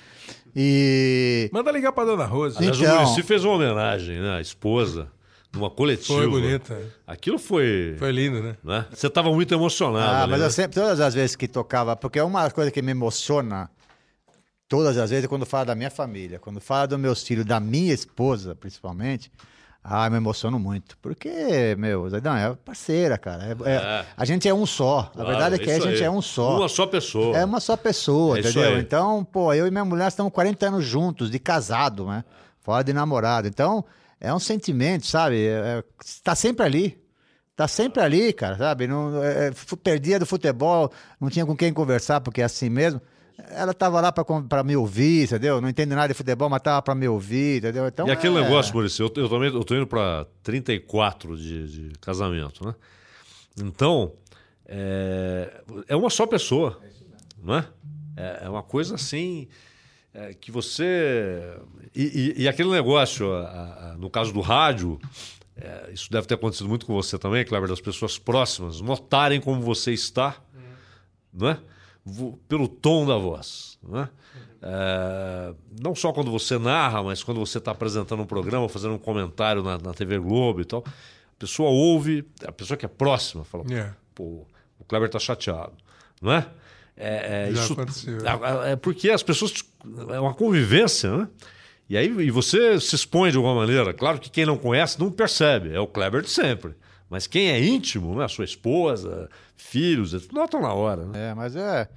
E. 0.57 1.50
Manda 1.53 1.70
ligar 1.70 1.92
para 1.92 2.07
dona 2.07 2.24
Rosa. 2.24 2.61
Aliás, 2.61 2.78
então... 2.80 2.96
o 2.96 3.00
Muricy 3.03 3.22
fez 3.22 3.44
uma 3.44 3.57
homenagem, 3.57 4.22
né? 4.22 4.38
A 4.38 4.40
esposa 4.40 5.07
numa 5.53 5.70
coletiva. 5.70 6.18
Foi 6.18 6.28
bonita. 6.28 6.80
Aquilo 7.07 7.38
foi. 7.38 7.94
Foi 7.98 8.11
lindo, 8.11 8.42
né? 8.42 8.57
né? 8.64 8.86
Você 8.90 9.07
estava 9.07 9.30
muito 9.32 9.53
emocionado. 9.53 10.05
Ah, 10.05 10.22
ali, 10.22 10.30
mas 10.30 10.40
né? 10.40 10.46
eu 10.46 10.50
sempre, 10.50 10.80
todas 10.80 11.00
as 11.00 11.14
vezes 11.14 11.36
que 11.36 11.46
tocava, 11.46 11.94
porque 11.94 12.18
é 12.18 12.24
uma 12.24 12.50
coisa 12.50 12.70
que 12.70 12.80
me 12.80 12.92
emociona, 12.92 13.70
todas 14.68 14.96
as 14.96 15.11
vezes, 15.11 15.26
é 15.26 15.28
quando 15.28 15.44
fala 15.44 15.66
da 15.66 15.74
minha 15.74 15.90
família, 15.90 16.38
quando 16.38 16.61
fala 16.61 16.86
dos 16.86 16.98
meus 16.98 17.22
filhos, 17.22 17.44
da 17.44 17.61
minha 17.61 17.92
esposa, 17.92 18.55
principalmente. 18.55 19.30
Ah, 19.84 20.09
me 20.09 20.16
emociono 20.16 20.61
muito. 20.61 20.96
Porque, 21.03 21.74
meu, 21.76 22.09
não, 22.22 22.36
é 22.36 22.55
parceira, 22.55 23.18
cara. 23.18 23.44
É, 23.44 23.68
é, 23.68 23.74
é. 23.74 24.07
A 24.16 24.24
gente 24.24 24.48
é 24.48 24.55
um 24.55 24.64
só. 24.64 25.11
Claro, 25.12 25.28
a 25.28 25.32
verdade 25.32 25.57
é 25.57 25.59
que 25.59 25.70
a 25.70 25.80
gente 25.80 25.98
aí. 25.98 26.05
é 26.05 26.11
um 26.11 26.22
só. 26.22 26.59
Uma 26.59 26.68
só 26.68 26.86
pessoa. 26.86 27.36
É 27.36 27.44
uma 27.44 27.59
só 27.59 27.76
pessoa, 27.76 28.36
é 28.36 28.40
entendeu? 28.40 28.78
Então, 28.78 29.24
pô, 29.24 29.53
eu 29.53 29.66
e 29.66 29.72
minha 29.72 29.84
mulher 29.84 30.07
estamos 30.07 30.32
40 30.32 30.68
anos 30.68 30.84
juntos, 30.84 31.28
de 31.32 31.38
casado, 31.40 32.07
né? 32.07 32.24
Fora 32.61 32.84
de 32.84 32.92
namorado. 32.92 33.48
Então, 33.48 33.84
é 34.22 34.32
um 34.32 34.38
sentimento, 34.38 35.04
sabe? 35.04 35.44
É, 35.44 35.50
é, 35.50 35.84
tá 36.22 36.36
sempre 36.36 36.64
ali. 36.64 37.02
Tá 37.56 37.66
sempre 37.66 38.00
ali, 38.00 38.32
cara, 38.32 38.56
sabe? 38.56 38.86
Não, 38.86 39.22
é, 39.22 39.48
é 39.48 39.52
perdia 39.82 40.18
do 40.18 40.24
futebol, 40.24 40.90
não 41.20 41.28
tinha 41.28 41.44
com 41.44 41.56
quem 41.56 41.72
conversar, 41.72 42.20
porque 42.20 42.40
é 42.40 42.44
assim 42.44 42.70
mesmo. 42.70 43.00
Ela 43.50 43.74
tava 43.74 44.00
lá 44.00 44.12
para 44.12 44.62
me 44.62 44.76
ouvir, 44.76 45.24
entendeu? 45.24 45.60
Não 45.60 45.68
entende 45.68 45.94
nada 45.94 46.08
de 46.08 46.14
futebol, 46.14 46.48
mas 46.48 46.62
tava 46.62 46.80
para 46.80 46.94
me 46.94 47.08
ouvir, 47.08 47.58
entendeu? 47.58 47.86
Então, 47.88 48.06
e 48.06 48.12
aquele 48.12 48.38
é... 48.38 48.42
negócio, 48.42 48.72
Maurício, 48.72 49.04
eu, 49.04 49.22
eu 49.22 49.28
também 49.28 49.52
eu 49.52 49.64
tô 49.64 49.74
indo 49.74 49.86
para 49.86 50.24
34 50.42 51.36
de, 51.36 51.88
de 51.90 51.98
casamento, 51.98 52.64
né? 52.64 52.74
Então, 53.60 54.12
é, 54.66 55.62
é 55.88 55.96
uma 55.96 56.08
só 56.08 56.26
pessoa, 56.26 56.80
não 57.42 57.56
é? 57.56 57.68
É, 58.16 58.42
é 58.44 58.48
uma 58.48 58.62
coisa 58.62 58.94
assim 58.94 59.48
é, 60.14 60.34
que 60.34 60.50
você. 60.50 61.56
E, 61.94 62.34
e, 62.38 62.42
e 62.42 62.48
aquele 62.48 62.70
negócio, 62.70 63.32
a, 63.32 63.92
a, 63.92 63.96
no 63.98 64.10
caso 64.10 64.32
do 64.32 64.40
rádio, 64.40 65.00
é, 65.56 65.90
isso 65.92 66.10
deve 66.10 66.26
ter 66.26 66.34
acontecido 66.34 66.68
muito 66.68 66.84
com 66.86 66.92
você 66.92 67.18
também, 67.18 67.44
Kleber, 67.44 67.68
das 67.68 67.80
pessoas 67.80 68.18
próximas, 68.18 68.80
notarem 68.80 69.40
como 69.40 69.60
você 69.60 69.92
está, 69.92 70.36
uhum. 70.54 70.62
não 71.32 71.48
é? 71.48 71.58
pelo 72.48 72.66
tom 72.66 73.06
da 73.06 73.16
voz. 73.16 73.78
Não, 73.82 74.00
é? 74.00 74.08
Não 75.80 75.94
só 75.94 76.12
quando 76.12 76.30
você 76.30 76.58
narra, 76.58 77.02
mas 77.02 77.22
quando 77.22 77.38
você 77.38 77.58
está 77.58 77.70
apresentando 77.70 78.22
um 78.22 78.26
programa, 78.26 78.68
fazendo 78.68 78.94
um 78.94 78.98
comentário 78.98 79.62
na, 79.62 79.78
na, 79.78 79.94
TV 79.94 80.18
Globo 80.18 80.60
e 80.60 80.64
tal. 80.64 80.84
A 80.86 81.38
pessoa 81.38 81.70
ouve, 81.70 82.24
a 82.44 82.52
pessoa 82.52 82.76
que 82.76 82.84
é 82.84 82.88
próxima 82.88 83.44
fala: 83.44 83.64
yeah. 83.68 83.90
É. 83.90 83.94
pô, 84.14 84.46
o 84.78 84.84
Kleber 84.84 85.06
está 85.06 85.18
chateado, 85.18 85.72
não 86.20 86.32
é? 86.32 86.48
É, 86.97 87.49
é, 87.49 87.53
Já 87.53 87.62
isso, 87.62 87.72
aconteceu. 87.72 88.18
É, 88.18 88.72
é 88.72 88.76
porque 88.76 89.11
as 89.11 89.22
pessoas. 89.22 89.53
É 90.11 90.20
uma 90.20 90.34
convivência, 90.34 91.16
né? 91.16 91.28
E 91.88 91.97
aí 91.97 92.07
e 92.07 92.30
você 92.30 92.80
se 92.80 92.95
expõe 92.95 93.30
de 93.30 93.36
alguma 93.36 93.55
maneira. 93.55 93.93
Claro 93.93 94.18
que 94.18 94.30
quem 94.30 94.47
não 94.47 94.57
conhece 94.57 94.99
não 94.99 95.11
percebe. 95.11 95.74
É 95.74 95.80
o 95.80 95.86
Kleber 95.86 96.22
de 96.22 96.30
sempre. 96.30 96.74
Mas 97.11 97.26
quem 97.26 97.51
é 97.51 97.62
íntimo, 97.62 98.18
né? 98.18 98.26
sua 98.28 98.45
esposa, 98.45 99.28
filhos, 99.55 100.28
notam 100.30 100.62
na 100.62 100.72
hora. 100.72 101.05
Né? 101.05 101.30
É, 101.30 101.34
mas 101.34 101.55
é. 101.55 101.88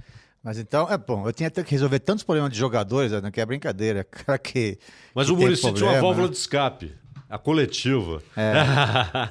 Mas 0.44 0.60
então, 0.60 0.88
é 0.92 0.98
bom, 0.98 1.26
eu 1.26 1.34
tinha 1.34 1.50
que 1.50 1.62
resolver 1.72 2.00
tantos 2.00 2.24
problemas 2.24 2.52
de 2.52 2.60
jogadores, 2.60 3.12
né, 3.12 3.32
que 3.32 3.42
é 3.42 3.46
brincadeira. 3.46 4.04
Cara 4.12 4.38
que. 4.38 4.78
Mas 5.14 5.28
que 5.28 5.34
o 5.34 5.38
Muricy 5.38 5.74
tinha 5.74 5.90
uma 5.90 6.02
válvula 6.02 6.28
né? 6.28 6.34
de 6.34 6.38
escape. 6.38 6.94
A 7.36 7.38
coletiva. 7.38 8.24
É. 8.38 8.54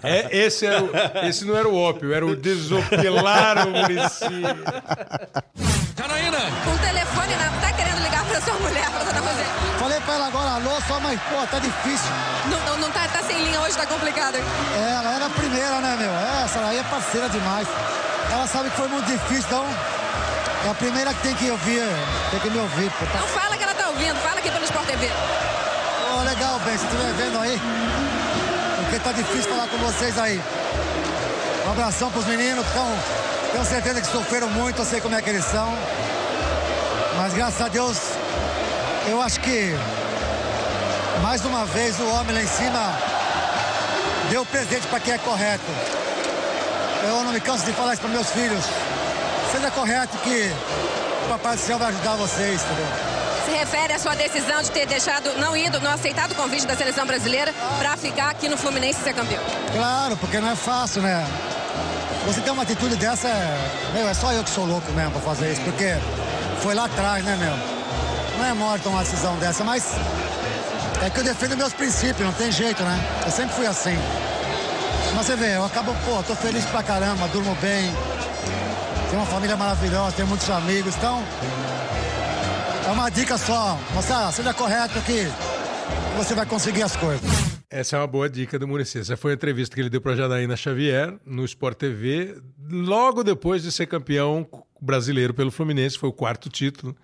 é 0.28 0.36
esse, 0.44 0.66
era 0.66 0.84
o, 0.84 0.90
esse 1.26 1.42
não 1.46 1.56
era 1.56 1.66
o 1.66 1.74
ópio, 1.74 2.12
era 2.12 2.26
o 2.26 2.36
desopilar 2.36 3.66
o 3.66 3.70
município. 3.70 4.62
Janaína! 5.96 6.38
Um 6.68 6.76
telefone, 6.84 7.34
não, 7.34 7.60
tá 7.62 7.72
querendo 7.72 8.02
ligar 8.02 8.22
pra 8.26 8.40
sua 8.42 8.52
mulher, 8.60 8.90
pra 8.90 9.04
dona 9.04 9.20
Rosé? 9.20 9.44
Falei 9.78 10.00
pra 10.00 10.14
ela 10.16 10.26
agora, 10.26 10.50
alô, 10.50 10.78
só 10.86 11.00
mas, 11.00 11.18
pô, 11.22 11.46
tá 11.46 11.58
difícil. 11.58 12.10
Não, 12.50 12.60
não, 12.66 12.76
não 12.76 12.90
tá, 12.90 13.08
tá 13.08 13.22
sem 13.22 13.42
linha 13.42 13.58
hoje, 13.62 13.74
tá 13.74 13.86
complicado. 13.86 14.36
É, 14.36 14.92
ela 14.96 15.14
era 15.14 15.24
a 15.24 15.30
primeira, 15.30 15.80
né, 15.80 15.96
meu? 15.98 16.10
É, 16.10 16.44
essa 16.44 16.60
aí 16.60 16.76
é 16.76 16.82
parceira 16.82 17.30
demais. 17.30 17.66
Ela 18.30 18.46
sabe 18.46 18.68
que 18.68 18.76
foi 18.76 18.88
muito 18.88 19.06
difícil, 19.06 19.46
então 19.46 19.64
é 20.66 20.68
a 20.68 20.74
primeira 20.74 21.14
que 21.14 21.22
tem 21.22 21.34
que 21.36 21.50
ouvir, 21.50 21.80
tem 22.30 22.40
que 22.40 22.50
me 22.50 22.58
ouvir. 22.58 22.90
Pô, 22.90 23.06
tá... 23.06 23.18
Não 23.20 23.28
fala 23.28 23.56
que 23.56 23.62
ela 23.62 23.74
tá 23.74 23.88
ouvindo, 23.88 24.16
fala 24.16 24.40
aqui 24.40 24.50
pelo 24.50 24.64
Sport 24.64 24.86
TV 24.88 25.08
legal, 26.22 26.58
bem, 26.60 26.76
se 26.78 26.84
estiver 26.84 27.12
vendo 27.14 27.38
aí. 27.40 27.60
Porque 28.76 28.98
tá 28.98 29.12
difícil 29.12 29.50
falar 29.50 29.66
com 29.68 29.78
vocês 29.78 30.16
aí. 30.18 30.40
Um 31.66 31.70
abração 31.70 32.10
pros 32.10 32.26
meninos 32.26 32.64
que 32.64 32.70
estão. 32.70 32.88
Tenho 33.52 33.64
certeza 33.64 34.00
que 34.00 34.06
sofreram 34.06 34.48
muito, 34.50 34.80
eu 34.80 34.84
sei 34.84 35.00
como 35.00 35.14
é 35.14 35.22
que 35.22 35.30
eles 35.30 35.44
são. 35.44 35.72
Mas 37.16 37.32
graças 37.32 37.60
a 37.60 37.68
Deus, 37.68 37.98
eu 39.08 39.20
acho 39.22 39.40
que 39.40 39.74
mais 41.22 41.44
uma 41.44 41.64
vez 41.66 41.98
o 42.00 42.06
homem 42.08 42.34
lá 42.34 42.42
em 42.42 42.46
cima 42.46 42.98
deu 44.30 44.44
presente 44.46 44.86
para 44.88 45.00
quem 45.00 45.14
é 45.14 45.18
correto. 45.18 45.64
Eu 47.04 47.22
não 47.22 47.32
me 47.32 47.40
canso 47.40 47.64
de 47.64 47.72
falar 47.72 47.92
isso 47.92 48.02
para 48.02 48.10
meus 48.10 48.30
filhos. 48.30 48.64
Seja 49.52 49.70
correto 49.70 50.16
que 50.18 50.50
o 51.24 51.28
Papai 51.28 51.56
do 51.56 51.60
Céu 51.60 51.78
vai 51.78 51.88
ajudar 51.88 52.16
vocês, 52.16 52.62
entendeu? 52.62 53.13
Se 53.44 53.50
refere 53.50 53.92
à 53.92 53.98
sua 53.98 54.14
decisão 54.14 54.62
de 54.62 54.70
ter 54.70 54.86
deixado, 54.86 55.38
não 55.38 55.56
ido, 55.56 55.78
não 55.80 55.92
aceitado 55.92 56.32
o 56.32 56.34
convite 56.34 56.66
da 56.66 56.74
seleção 56.74 57.06
brasileira 57.06 57.52
para 57.78 57.96
ficar 57.96 58.30
aqui 58.30 58.48
no 58.48 58.56
Fluminense 58.56 59.00
e 59.00 59.04
ser 59.04 59.14
campeão? 59.14 59.42
Claro, 59.72 60.16
porque 60.16 60.40
não 60.40 60.50
é 60.50 60.56
fácil, 60.56 61.02
né? 61.02 61.26
Você 62.26 62.40
ter 62.40 62.50
uma 62.50 62.62
atitude 62.62 62.96
dessa, 62.96 63.28
é, 63.28 63.92
meu, 63.92 64.08
é 64.08 64.14
só 64.14 64.32
eu 64.32 64.42
que 64.42 64.50
sou 64.50 64.64
louco 64.64 64.90
mesmo 64.92 65.10
para 65.12 65.20
fazer 65.20 65.52
isso, 65.52 65.60
porque 65.60 65.94
foi 66.62 66.74
lá 66.74 66.86
atrás, 66.86 67.22
né, 67.22 67.36
meu? 67.36 68.38
Não 68.38 68.46
é 68.46 68.54
morte 68.54 68.82
tomar 68.82 68.96
uma 68.96 69.04
decisão 69.04 69.36
dessa, 69.36 69.62
mas 69.62 69.84
é 71.02 71.10
que 71.10 71.20
eu 71.20 71.24
defendo 71.24 71.56
meus 71.56 71.74
princípios, 71.74 72.20
não 72.20 72.32
tem 72.32 72.50
jeito, 72.50 72.82
né? 72.82 72.98
Eu 73.26 73.30
sempre 73.30 73.54
fui 73.54 73.66
assim. 73.66 73.96
Mas 75.14 75.26
você 75.26 75.36
vê, 75.36 75.56
eu 75.56 75.64
acabo, 75.64 75.94
pô, 76.06 76.22
tô 76.22 76.34
feliz 76.34 76.64
pra 76.64 76.82
caramba, 76.82 77.28
durmo 77.28 77.54
bem, 77.60 77.94
tenho 79.10 79.20
uma 79.20 79.26
família 79.26 79.56
maravilhosa, 79.56 80.12
tenho 80.16 80.26
muitos 80.26 80.48
amigos, 80.48 80.96
então 80.96 81.22
uma 82.94 83.10
dica 83.10 83.36
só. 83.36 83.78
Moçada, 83.92 84.30
seja 84.30 84.54
correto 84.54 85.00
que 85.02 85.26
você 86.16 86.34
vai 86.34 86.46
conseguir 86.46 86.82
as 86.82 86.96
coisas. 86.96 87.28
Essa 87.68 87.96
é 87.96 87.98
uma 87.98 88.06
boa 88.06 88.30
dica 88.30 88.56
do 88.56 88.68
Muricy. 88.68 89.00
Essa 89.00 89.16
foi 89.16 89.32
a 89.32 89.34
entrevista 89.34 89.74
que 89.74 89.80
ele 89.80 89.90
deu 89.90 90.00
para 90.00 90.14
Janaína 90.14 90.56
Xavier 90.56 91.12
no 91.26 91.44
Sport 91.44 91.76
TV, 91.76 92.40
logo 92.70 93.24
depois 93.24 93.64
de 93.64 93.72
ser 93.72 93.86
campeão 93.86 94.46
brasileiro 94.80 95.34
pelo 95.34 95.50
Fluminense. 95.50 95.98
Foi 95.98 96.08
o 96.08 96.12
quarto 96.12 96.48
título. 96.48 96.96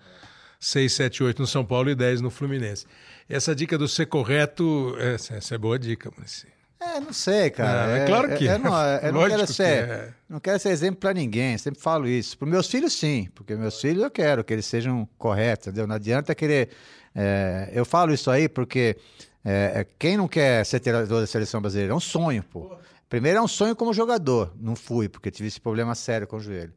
6, 0.59 0.93
7, 0.93 1.23
8 1.23 1.41
no 1.41 1.47
São 1.47 1.65
Paulo 1.65 1.89
e 1.89 1.95
10 1.95 2.21
no 2.21 2.29
Fluminense. 2.29 2.85
Essa 3.27 3.53
dica 3.53 3.77
do 3.77 3.87
ser 3.87 4.05
correto, 4.05 4.95
essa, 4.97 5.35
essa 5.35 5.55
é 5.55 5.57
boa 5.57 5.77
dica, 5.77 6.09
Muricy. 6.15 6.47
É, 6.81 6.99
não 6.99 7.13
sei, 7.13 7.51
cara. 7.51 7.99
É, 7.99 8.03
é 8.03 8.05
claro 8.07 8.35
que 8.35 8.47
é. 8.47 8.53
é 8.53 8.57
não, 8.57 8.83
é, 8.83 9.11
não 9.13 9.27
quero 9.27 9.53
ser, 9.53 9.63
é. 9.63 10.13
não 10.27 10.39
quero 10.39 10.59
ser 10.59 10.69
exemplo 10.69 10.99
para 10.99 11.13
ninguém. 11.13 11.55
Sempre 11.59 11.79
falo 11.79 12.07
isso. 12.07 12.35
Para 12.35 12.47
meus 12.47 12.67
filhos, 12.67 12.93
sim, 12.93 13.29
porque 13.35 13.55
meus 13.55 13.79
filhos 13.79 14.03
eu 14.03 14.09
quero 14.09 14.43
que 14.43 14.51
eles 14.51 14.65
sejam 14.65 15.07
corretos, 15.17 15.67
entendeu? 15.67 15.85
Não 15.85 15.95
adianta 15.95 16.33
querer. 16.33 16.69
É, 17.13 17.69
eu 17.71 17.85
falo 17.85 18.11
isso 18.11 18.31
aí 18.31 18.49
porque 18.49 18.97
é, 19.45 19.85
quem 19.99 20.17
não 20.17 20.27
quer 20.27 20.65
ser 20.65 20.79
treinador 20.79 21.21
da 21.21 21.27
seleção 21.27 21.61
brasileira 21.61 21.93
é 21.93 21.95
um 21.95 21.99
sonho, 21.99 22.43
pô. 22.43 22.75
Primeiro 23.07 23.37
é 23.37 23.41
um 23.41 23.47
sonho 23.47 23.75
como 23.75 23.93
jogador. 23.93 24.51
Não 24.59 24.75
fui 24.75 25.07
porque 25.07 25.29
tive 25.29 25.49
esse 25.49 25.61
problema 25.61 25.93
sério 25.93 26.25
com 26.25 26.37
o 26.37 26.39
joelho. 26.39 26.73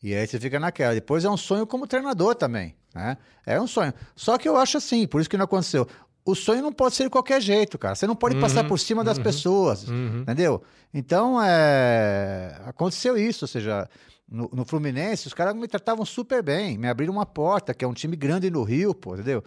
E 0.00 0.14
aí 0.14 0.24
você 0.24 0.38
fica 0.38 0.60
naquela. 0.60 0.94
Depois 0.94 1.24
é 1.24 1.30
um 1.30 1.36
sonho 1.36 1.66
como 1.66 1.84
treinador 1.84 2.36
também, 2.36 2.76
né? 2.94 3.16
É 3.44 3.60
um 3.60 3.66
sonho. 3.66 3.92
Só 4.14 4.38
que 4.38 4.48
eu 4.48 4.56
acho 4.56 4.78
assim, 4.78 5.06
por 5.06 5.20
isso 5.20 5.28
que 5.28 5.36
não 5.36 5.46
aconteceu 5.46 5.88
o 6.30 6.34
sonho 6.34 6.60
não 6.60 6.72
pode 6.72 6.94
ser 6.94 7.04
de 7.04 7.10
qualquer 7.10 7.40
jeito, 7.40 7.78
cara. 7.78 7.94
Você 7.94 8.06
não 8.06 8.14
pode 8.14 8.34
uhum, 8.34 8.42
passar 8.42 8.62
por 8.64 8.78
cima 8.78 9.02
das 9.02 9.16
uhum, 9.16 9.24
pessoas, 9.24 9.88
uhum. 9.88 10.20
entendeu? 10.20 10.62
Então, 10.92 11.42
é... 11.42 12.54
aconteceu 12.66 13.16
isso, 13.16 13.46
ou 13.46 13.48
seja, 13.48 13.88
no, 14.30 14.50
no, 14.52 14.66
Fluminense, 14.66 15.26
os 15.26 15.32
caras 15.32 15.54
me 15.54 15.66
tratavam 15.66 16.04
super 16.04 16.42
bem, 16.42 16.76
me 16.76 16.86
abriram 16.86 17.14
uma 17.14 17.24
porta, 17.24 17.72
que 17.72 17.82
é 17.82 17.88
um 17.88 17.94
time 17.94 18.14
grande 18.14 18.50
no 18.50 18.62
Rio, 18.62 18.94
pô, 18.94 19.14
entendeu? 19.14 19.42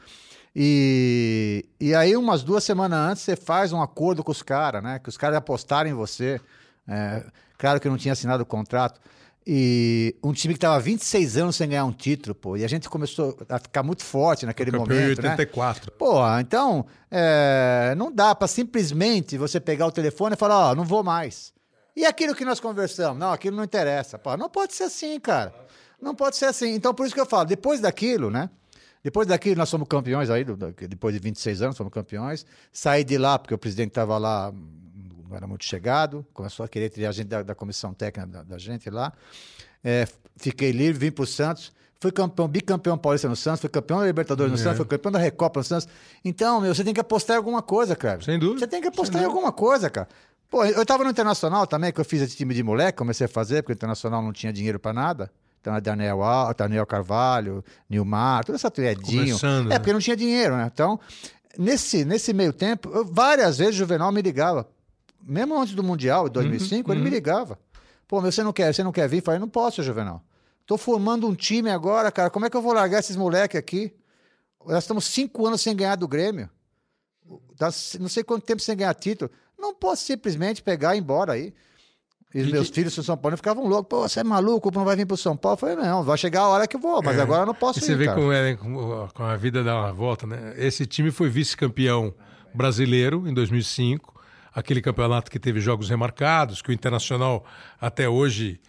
E, 0.55 1.63
e 1.79 1.93
aí, 1.93 2.17
umas 2.17 2.41
duas 2.41 2.63
semanas 2.63 2.97
antes, 3.11 3.21
você 3.21 3.35
faz 3.35 3.71
um 3.71 3.79
acordo 3.79 4.23
com 4.23 4.31
os 4.31 4.41
caras, 4.41 4.81
né? 4.81 4.97
Que 4.97 5.07
os 5.07 5.17
caras 5.17 5.37
apostaram 5.37 5.87
em 5.87 5.93
você. 5.93 6.41
É, 6.87 7.23
claro 7.59 7.79
que 7.79 7.87
eu 7.87 7.91
não 7.91 7.97
tinha 7.99 8.13
assinado 8.13 8.41
o 8.41 8.45
contrato. 8.45 8.99
E 9.45 10.15
um 10.23 10.31
time 10.33 10.53
que 10.53 10.57
estava 10.57 10.79
26 10.79 11.37
anos 11.37 11.55
sem 11.55 11.67
ganhar 11.67 11.85
um 11.85 11.91
título, 11.91 12.35
pô. 12.35 12.55
E 12.55 12.63
a 12.63 12.67
gente 12.67 12.87
começou 12.87 13.35
a 13.49 13.57
ficar 13.57 13.81
muito 13.81 14.03
forte 14.03 14.45
naquele 14.45 14.71
momento. 14.71 14.93
Em 14.93 15.09
84. 15.09 15.91
Né? 15.91 15.95
Pô, 15.97 16.39
então 16.39 16.85
é, 17.09 17.95
não 17.97 18.11
dá 18.11 18.35
para 18.35 18.47
simplesmente 18.47 19.37
você 19.37 19.59
pegar 19.59 19.87
o 19.87 19.91
telefone 19.91 20.35
e 20.35 20.37
falar, 20.37 20.67
ó, 20.67 20.71
oh, 20.71 20.75
não 20.75 20.83
vou 20.83 21.03
mais. 21.03 21.53
E 21.95 22.05
aquilo 22.05 22.35
que 22.35 22.45
nós 22.45 22.59
conversamos? 22.59 23.17
Não, 23.17 23.31
aquilo 23.31 23.57
não 23.57 23.63
interessa. 23.63 24.19
Pô, 24.19 24.37
não 24.37 24.49
pode 24.49 24.75
ser 24.75 24.83
assim, 24.83 25.19
cara. 25.19 25.53
Não 25.99 26.13
pode 26.13 26.35
ser 26.35 26.45
assim. 26.45 26.73
Então, 26.73 26.93
por 26.93 27.05
isso 27.05 27.15
que 27.15 27.21
eu 27.21 27.25
falo, 27.25 27.45
depois 27.45 27.79
daquilo, 27.79 28.29
né? 28.29 28.49
Depois 29.03 29.27
daquilo, 29.27 29.57
nós 29.57 29.69
somos 29.69 29.87
campeões 29.87 30.29
aí, 30.29 30.45
depois 30.87 31.13
de 31.13 31.19
26 31.19 31.63
anos, 31.63 31.75
somos 31.75 31.91
campeões. 31.91 32.45
Saí 32.71 33.03
de 33.03 33.17
lá, 33.17 33.39
porque 33.39 33.53
o 33.53 33.57
presidente 33.57 33.89
estava 33.89 34.17
lá 34.19 34.53
não 35.31 35.37
era 35.37 35.47
muito 35.47 35.63
chegado, 35.63 36.25
começou 36.33 36.65
a 36.65 36.69
querer 36.69 36.89
tirar 36.89 37.09
a 37.09 37.11
gente 37.11 37.27
da, 37.27 37.41
da 37.41 37.55
comissão 37.55 37.93
técnica 37.93 38.27
da, 38.27 38.43
da 38.43 38.57
gente 38.57 38.89
lá. 38.89 39.13
É, 39.83 40.05
fiquei 40.35 40.71
livre, 40.71 41.07
vim 41.07 41.11
para 41.11 41.23
o 41.23 41.27
Santos. 41.27 41.71
Fui 41.99 42.11
campeão, 42.11 42.47
bicampeão 42.47 42.97
paulista 42.97 43.29
no 43.29 43.35
Santos, 43.35 43.61
fui 43.61 43.69
campeão 43.69 43.99
da 43.99 44.07
Libertadores 44.07 44.51
no 44.51 44.57
é. 44.57 44.61
Santos, 44.61 44.77
fui 44.77 44.85
campeão 44.85 45.11
da 45.11 45.19
Recopa 45.19 45.59
no 45.59 45.63
Santos. 45.63 45.87
Então, 46.25 46.59
meu, 46.59 46.73
você 46.73 46.83
tem 46.83 46.93
que 46.93 46.99
apostar 46.99 47.35
em 47.35 47.37
alguma 47.37 47.61
coisa, 47.61 47.95
cara. 47.95 48.19
Sem 48.21 48.39
dúvida. 48.39 48.59
Você 48.59 48.67
tem 48.67 48.81
que 48.81 48.87
apostar 48.87 49.21
em 49.21 49.25
alguma 49.25 49.51
coisa, 49.51 49.89
cara. 49.89 50.07
Pô, 50.49 50.65
eu 50.65 50.81
estava 50.81 51.03
no 51.03 51.09
Internacional 51.09 51.65
também, 51.65 51.93
que 51.93 52.01
eu 52.01 52.05
fiz 52.05 52.21
esse 52.21 52.35
time 52.35 52.53
de 52.53 52.63
moleque, 52.63 52.97
comecei 52.97 53.25
a 53.25 53.29
fazer, 53.29 53.61
porque 53.61 53.73
o 53.73 53.75
Internacional 53.75 54.21
não 54.21 54.33
tinha 54.33 54.51
dinheiro 54.51 54.79
para 54.79 54.91
nada. 54.91 55.31
Então, 55.61 55.79
Daniel, 55.79 56.19
Daniel 56.57 56.85
Carvalho, 56.87 57.63
Nilmar, 57.87 58.43
toda 58.43 58.57
essa 58.57 58.71
triadinho. 58.71 59.37
É, 59.37 59.63
né? 59.63 59.79
porque 59.79 59.93
não 59.93 59.99
tinha 59.99 60.17
dinheiro, 60.17 60.57
né? 60.57 60.69
Então, 60.73 60.99
nesse, 61.57 62.03
nesse 62.03 62.33
meio 62.33 62.51
tempo, 62.51 62.89
eu, 62.89 63.05
várias 63.05 63.59
vezes 63.59 63.75
o 63.75 63.77
Juvenal 63.77 64.11
me 64.11 64.21
ligava 64.23 64.67
mesmo 65.23 65.59
antes 65.59 65.73
do 65.73 65.83
Mundial, 65.83 66.27
em 66.27 66.31
2005, 66.31 66.87
uhum, 66.87 66.93
ele 66.93 66.99
uhum. 66.99 67.03
me 67.03 67.09
ligava. 67.09 67.59
Pô, 68.07 68.19
você 68.19 68.43
não 68.43 68.51
quer, 68.51 68.73
você 68.73 68.83
não 68.83 68.91
quer 68.91 69.07
vir? 69.07 69.17
Eu 69.17 69.23
falei, 69.23 69.39
não 69.39 69.47
posso, 69.47 69.81
Juvenal. 69.81 70.23
Tô 70.65 70.77
formando 70.77 71.27
um 71.27 71.35
time 71.35 71.69
agora, 71.69 72.11
cara. 72.11 72.29
Como 72.29 72.45
é 72.45 72.49
que 72.49 72.57
eu 72.57 72.61
vou 72.61 72.73
largar 72.73 72.99
esses 72.99 73.15
moleques 73.15 73.57
aqui? 73.57 73.93
Nós 74.65 74.83
estamos 74.83 75.05
cinco 75.05 75.45
anos 75.45 75.61
sem 75.61 75.75
ganhar 75.75 75.95
do 75.95 76.07
Grêmio. 76.07 76.49
Tá, 77.57 77.69
não 77.99 78.09
sei 78.09 78.23
quanto 78.23 78.45
tempo 78.45 78.61
sem 78.61 78.75
ganhar 78.75 78.93
título. 78.93 79.31
Não 79.57 79.73
posso 79.73 80.03
simplesmente 80.03 80.61
pegar 80.61 80.95
e 80.95 80.97
ir 80.97 81.01
embora 81.01 81.33
aí. 81.33 81.53
E 82.33 82.41
os 82.41 82.51
meus 82.51 82.69
que... 82.69 82.75
filhos 82.75 82.95
do 82.95 83.03
São 83.03 83.17
Paulo 83.17 83.35
ficavam 83.37 83.67
loucos. 83.67 83.89
Pô, 83.89 84.07
você 84.07 84.21
é 84.21 84.23
maluco, 84.23 84.71
não 84.73 84.85
vai 84.85 84.95
vir 84.95 85.05
pro 85.05 85.17
São 85.17 85.35
Paulo? 85.35 85.55
Eu 85.55 85.59
falei, 85.59 85.75
não, 85.75 86.03
vai 86.03 86.17
chegar 86.17 86.41
a 86.41 86.47
hora 86.47 86.67
que 86.67 86.75
eu 86.75 86.79
vou, 86.79 87.01
mas 87.03 87.17
é. 87.17 87.21
agora 87.21 87.43
eu 87.43 87.45
não 87.47 87.53
posso 87.53 87.79
e 87.79 87.83
ir, 87.83 87.85
Você 87.85 87.95
vê 87.95 88.07
como, 88.07 88.31
é, 88.31 88.55
como 88.55 89.09
a 89.17 89.35
vida 89.35 89.63
dá 89.63 89.75
uma 89.77 89.93
volta, 89.93 90.25
né? 90.25 90.53
Esse 90.57 90.85
time 90.85 91.11
foi 91.11 91.29
vice-campeão 91.29 92.13
brasileiro 92.53 93.27
em 93.27 93.33
2005 93.33 94.20
aquele 94.53 94.81
campeonato 94.81 95.31
que 95.31 95.39
teve 95.39 95.59
jogos 95.59 95.89
remarcados, 95.89 96.61
que 96.61 96.69
o 96.69 96.73
Internacional 96.73 97.45
até 97.79 98.07
hoje 98.07 98.59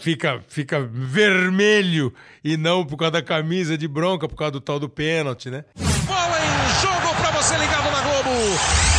fica, 0.00 0.40
fica 0.48 0.80
vermelho 0.80 2.12
e 2.42 2.56
não 2.56 2.84
por 2.84 2.96
causa 2.96 3.12
da 3.12 3.22
camisa 3.22 3.76
de 3.76 3.86
bronca, 3.86 4.28
por 4.28 4.36
causa 4.36 4.52
do 4.52 4.60
tal 4.60 4.78
do 4.78 4.88
pênalti, 4.88 5.50
né? 5.50 5.64
Bola 6.06 6.38
em 6.38 6.80
jogo 6.80 7.14
para 7.20 7.30
você 7.32 7.56
ligado 7.58 7.90
na 7.90 8.00
Globo. 8.02 8.30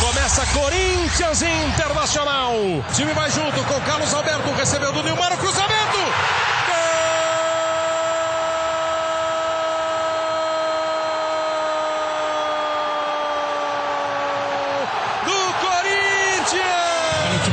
Começa 0.00 0.46
Corinthians 0.52 1.42
Internacional. 1.42 2.54
O 2.54 2.84
time 2.94 3.12
vai 3.12 3.30
junto 3.30 3.62
com 3.64 3.80
Carlos 3.80 4.12
Alberto, 4.14 4.52
recebeu 4.52 4.92
do 4.92 5.02
Nilmar 5.02 5.32
o 5.32 5.38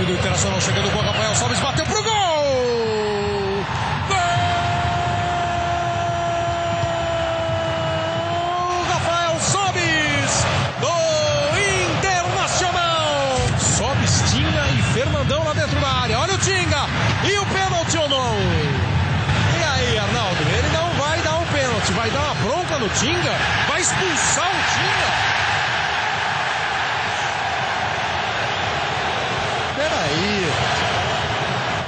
Internacional 0.10 0.60
chegando 0.60 0.89
com 0.91 0.97
o 0.97 1.02
Rafael 1.02 1.36
Sobis, 1.36 1.60
bateu 1.60 1.86
pro 1.86 2.04
gol! 2.04 3.64
Gol! 4.08 4.16
Rafael 8.89 9.39
Sobis, 9.39 10.45
do 10.80 10.88
Internacional! 11.93 13.38
Sobis, 13.60 14.24
Tinga 14.32 14.68
e 14.70 14.82
Fernandão 14.93 15.43
lá 15.43 15.54
dentro 15.54 15.80
da 15.80 15.88
área. 15.88 16.20
Olha 16.20 16.34
o 16.34 16.38
Tinga! 16.39 16.88
E 17.24 17.38
o 17.38 17.45
pênalti 17.45 17.97
ou 17.97 18.10
não? 18.10 18.36
E 19.60 19.64
aí, 19.64 19.99
Arnaldo? 19.99 20.41
Ele 20.41 20.70
não 20.74 20.89
vai 20.93 21.22
dar 21.22 21.36
um 21.36 21.45
pênalti, 21.45 21.91
vai 21.93 22.10
dar 22.10 22.22
uma 22.22 22.34
bronca 22.36 22.80
no 22.80 22.89
Tinga, 22.89 23.36
vai 23.68 23.82
expulsar 23.82 24.47
o 24.47 24.64
Tinga. 24.74 25.32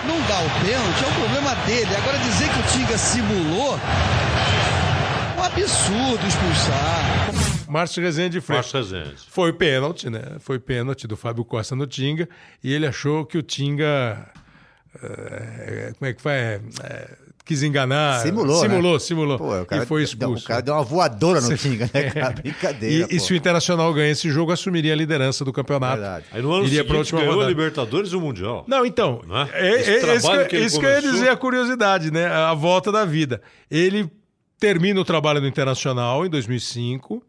Não 0.05 0.19
dá 0.21 0.39
o 0.39 0.49
pênalti, 0.63 1.03
é 1.03 1.07
um 1.07 1.13
problema 1.13 1.55
dele. 1.65 1.95
Agora 1.95 2.17
dizer 2.19 2.49
que 2.49 2.59
o 2.59 2.63
Tinga 2.71 2.97
simulou. 2.97 3.77
É 5.35 5.39
um 5.39 5.43
absurdo 5.43 6.27
expulsar. 6.27 7.31
Márcio 7.67 8.01
Rezende 8.01 8.39
Freitas. 8.39 8.73
Márcio 8.73 8.97
Rezende. 8.97 9.21
Foi 9.29 9.51
pênalti, 9.51 10.09
né? 10.09 10.37
Foi 10.39 10.59
pênalti 10.59 11.05
do 11.05 11.17
Fábio 11.17 11.43
Costa 11.43 11.75
no 11.75 11.85
Tinga. 11.85 12.29
E 12.63 12.73
ele 12.73 12.87
achou 12.87 13.25
que 13.25 13.37
o 13.37 13.43
Tinga. 13.43 14.25
É, 15.01 15.91
como 15.97 16.09
é 16.09 16.13
que 16.13 16.23
vai? 16.23 16.35
É, 16.35 16.59
quis 17.45 17.63
enganar. 17.63 18.21
Simulou. 18.21 18.55
Simulou, 18.61 18.93
né? 18.93 18.99
simulou. 18.99 19.37
Pô, 19.37 19.65
cara, 19.65 19.83
e 19.83 19.85
foi 19.85 20.03
expulso. 20.03 20.45
O 20.45 20.47
cara 20.47 20.61
deu 20.61 20.73
uma 20.73 20.83
voadora 20.83 21.41
no 21.41 21.55
Tinga, 21.57 21.89
né, 21.93 22.09
cara? 22.09 22.31
Brincadeira. 22.41 23.07
E, 23.11 23.15
e, 23.15 23.19
se 23.19 23.33
o 23.33 23.35
Internacional 23.35 23.93
ganha 23.93 24.11
esse 24.11 24.29
jogo, 24.29 24.51
assumiria 24.51 24.93
a 24.93 24.95
lidança 24.95 25.43
do 25.43 25.51
campeonato. 25.51 26.01
Verdade. 26.01 26.25
Aí 26.31 26.41
no 26.41 26.51
ano 26.51 26.65
iria 26.65 26.83
seguinte 26.83 27.11
ganhou 27.11 27.27
rodada. 27.33 27.45
a 27.45 27.49
Libertadores 27.49 28.11
e 28.11 28.15
o 28.15 28.21
Mundial. 28.21 28.63
Não, 28.67 28.85
então. 28.85 29.21
Não 29.27 29.41
é? 29.41 29.49
É, 29.53 29.67
é, 29.67 30.15
isso 30.15 30.31
que, 30.31 30.45
que 30.45 30.57
isso 30.57 30.79
que 30.79 30.85
eu 30.85 30.89
ia 30.89 31.01
dizer 31.01 31.29
a 31.29 31.35
curiosidade, 31.35 32.11
né? 32.11 32.27
A 32.27 32.53
volta 32.53 32.91
da 32.91 33.05
vida. 33.05 33.41
Ele 33.69 34.09
termina 34.59 34.99
o 34.99 35.05
trabalho 35.05 35.41
no 35.41 35.47
Internacional 35.47 36.25
em 36.25 36.29
2005. 36.29 37.21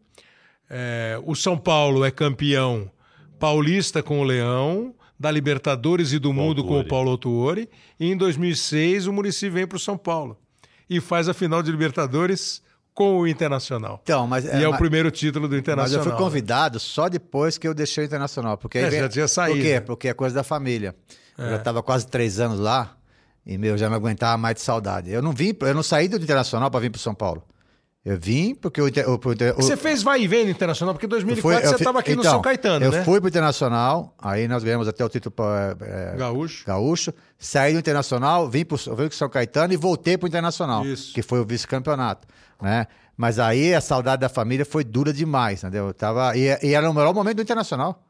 É, 0.69 1.19
o 1.25 1.35
São 1.35 1.57
Paulo 1.57 2.03
é 2.05 2.11
campeão 2.11 2.89
paulista 3.37 4.01
com 4.01 4.21
o 4.21 4.23
Leão 4.23 4.95
da 5.25 5.31
Libertadores 5.31 6.13
e 6.13 6.19
do 6.19 6.31
Mundo 6.31 6.63
com 6.63 6.79
o 6.79 6.87
Paulo 6.87 7.09
Autuori. 7.09 7.67
E 7.99 8.11
em 8.11 8.15
2006 8.15 9.07
o 9.07 9.13
Murici 9.13 9.49
vem 9.49 9.65
para 9.65 9.75
o 9.75 9.79
São 9.79 9.97
Paulo 9.97 10.37
e 10.87 11.01
faz 11.01 11.27
a 11.27 11.33
final 11.33 11.63
de 11.63 11.71
Libertadores 11.71 12.61
com 12.93 13.17
o 13.17 13.27
Internacional. 13.27 13.99
Então, 14.03 14.27
mas, 14.27 14.45
e 14.45 14.49
é, 14.49 14.61
é 14.61 14.67
mas, 14.67 14.75
o 14.75 14.77
primeiro 14.77 15.09
título 15.09 15.47
do 15.47 15.57
Internacional. 15.57 15.97
Mas 15.97 16.05
eu 16.05 16.11
fui 16.11 16.23
convidado 16.23 16.79
só 16.79 17.09
depois 17.09 17.57
que 17.57 17.67
eu 17.67 17.73
deixei 17.73 18.03
o 18.03 18.05
Internacional. 18.05 18.55
Porque 18.55 18.77
é, 18.77 18.87
vem... 18.87 18.99
já 18.99 19.09
tinha 19.09 19.27
saído. 19.27 19.57
Por 19.57 19.63
quê? 19.63 19.81
Porque 19.81 20.07
é 20.09 20.13
coisa 20.13 20.35
da 20.35 20.43
família. 20.43 20.95
É. 21.39 21.43
Eu 21.43 21.49
já 21.49 21.55
estava 21.55 21.81
quase 21.81 22.05
três 22.05 22.39
anos 22.39 22.59
lá 22.59 22.95
e 23.43 23.57
meu, 23.57 23.75
já 23.79 23.89
não 23.89 23.95
aguentava 23.95 24.37
mais 24.37 24.55
de 24.55 24.61
saudade. 24.61 25.11
Eu 25.11 25.23
não 25.23 25.31
vim, 25.31 25.55
eu 25.59 25.73
não 25.73 25.83
saí 25.83 26.07
do 26.07 26.17
Internacional 26.17 26.69
para 26.69 26.79
vir 26.79 26.91
para 26.91 27.01
São 27.01 27.15
Paulo. 27.15 27.43
Eu 28.05 28.19
vim 28.19 28.53
porque 28.53 28.79
o, 28.79 28.85
o, 28.85 28.87
o, 28.87 29.55
Você 29.55 29.75
fez 29.75 30.03
vai 30.03 30.21
e 30.21 30.27
vem 30.27 30.45
no 30.45 30.51
Internacional, 30.51 30.93
porque 30.93 31.07
em 31.07 31.09
2004 31.09 31.41
fui, 31.41 31.69
você 31.69 31.75
estava 31.75 31.99
aqui 31.99 32.11
então, 32.11 32.23
no 32.23 32.29
São 32.29 32.41
Caetano, 32.41 32.85
eu 32.85 32.91
né? 32.91 32.99
Eu 32.99 33.03
fui 33.03 33.19
pro 33.19 33.27
Internacional, 33.27 34.13
aí 34.21 34.47
nós 34.47 34.63
ganhamos 34.63 34.87
até 34.87 35.03
o 35.03 35.09
título 35.09 35.33
é, 35.39 36.13
é, 36.13 36.15
Gaúcho. 36.15 36.63
Gaúcho. 36.67 37.11
Saí 37.39 37.73
do 37.73 37.79
Internacional, 37.79 38.47
vim 38.47 38.59
vim 38.59 38.65
pro 38.65 39.11
São 39.11 39.27
Caetano 39.27 39.73
e 39.73 39.77
voltei 39.77 40.19
pro 40.19 40.27
Internacional, 40.27 40.85
Isso. 40.85 41.15
que 41.15 41.23
foi 41.23 41.39
o 41.39 41.45
vice-campeonato, 41.45 42.27
né? 42.61 42.85
Mas 43.17 43.39
aí 43.39 43.73
a 43.73 43.81
saudade 43.81 44.19
da 44.19 44.29
família 44.29 44.65
foi 44.65 44.83
dura 44.83 45.11
demais, 45.11 45.63
entendeu? 45.63 45.87
Eu 45.87 45.93
tava, 45.93 46.37
e, 46.37 46.45
e 46.61 46.75
era 46.75 46.87
o 46.87 46.93
melhor 46.93 47.11
momento 47.11 47.37
do 47.37 47.41
Internacional. 47.41 48.03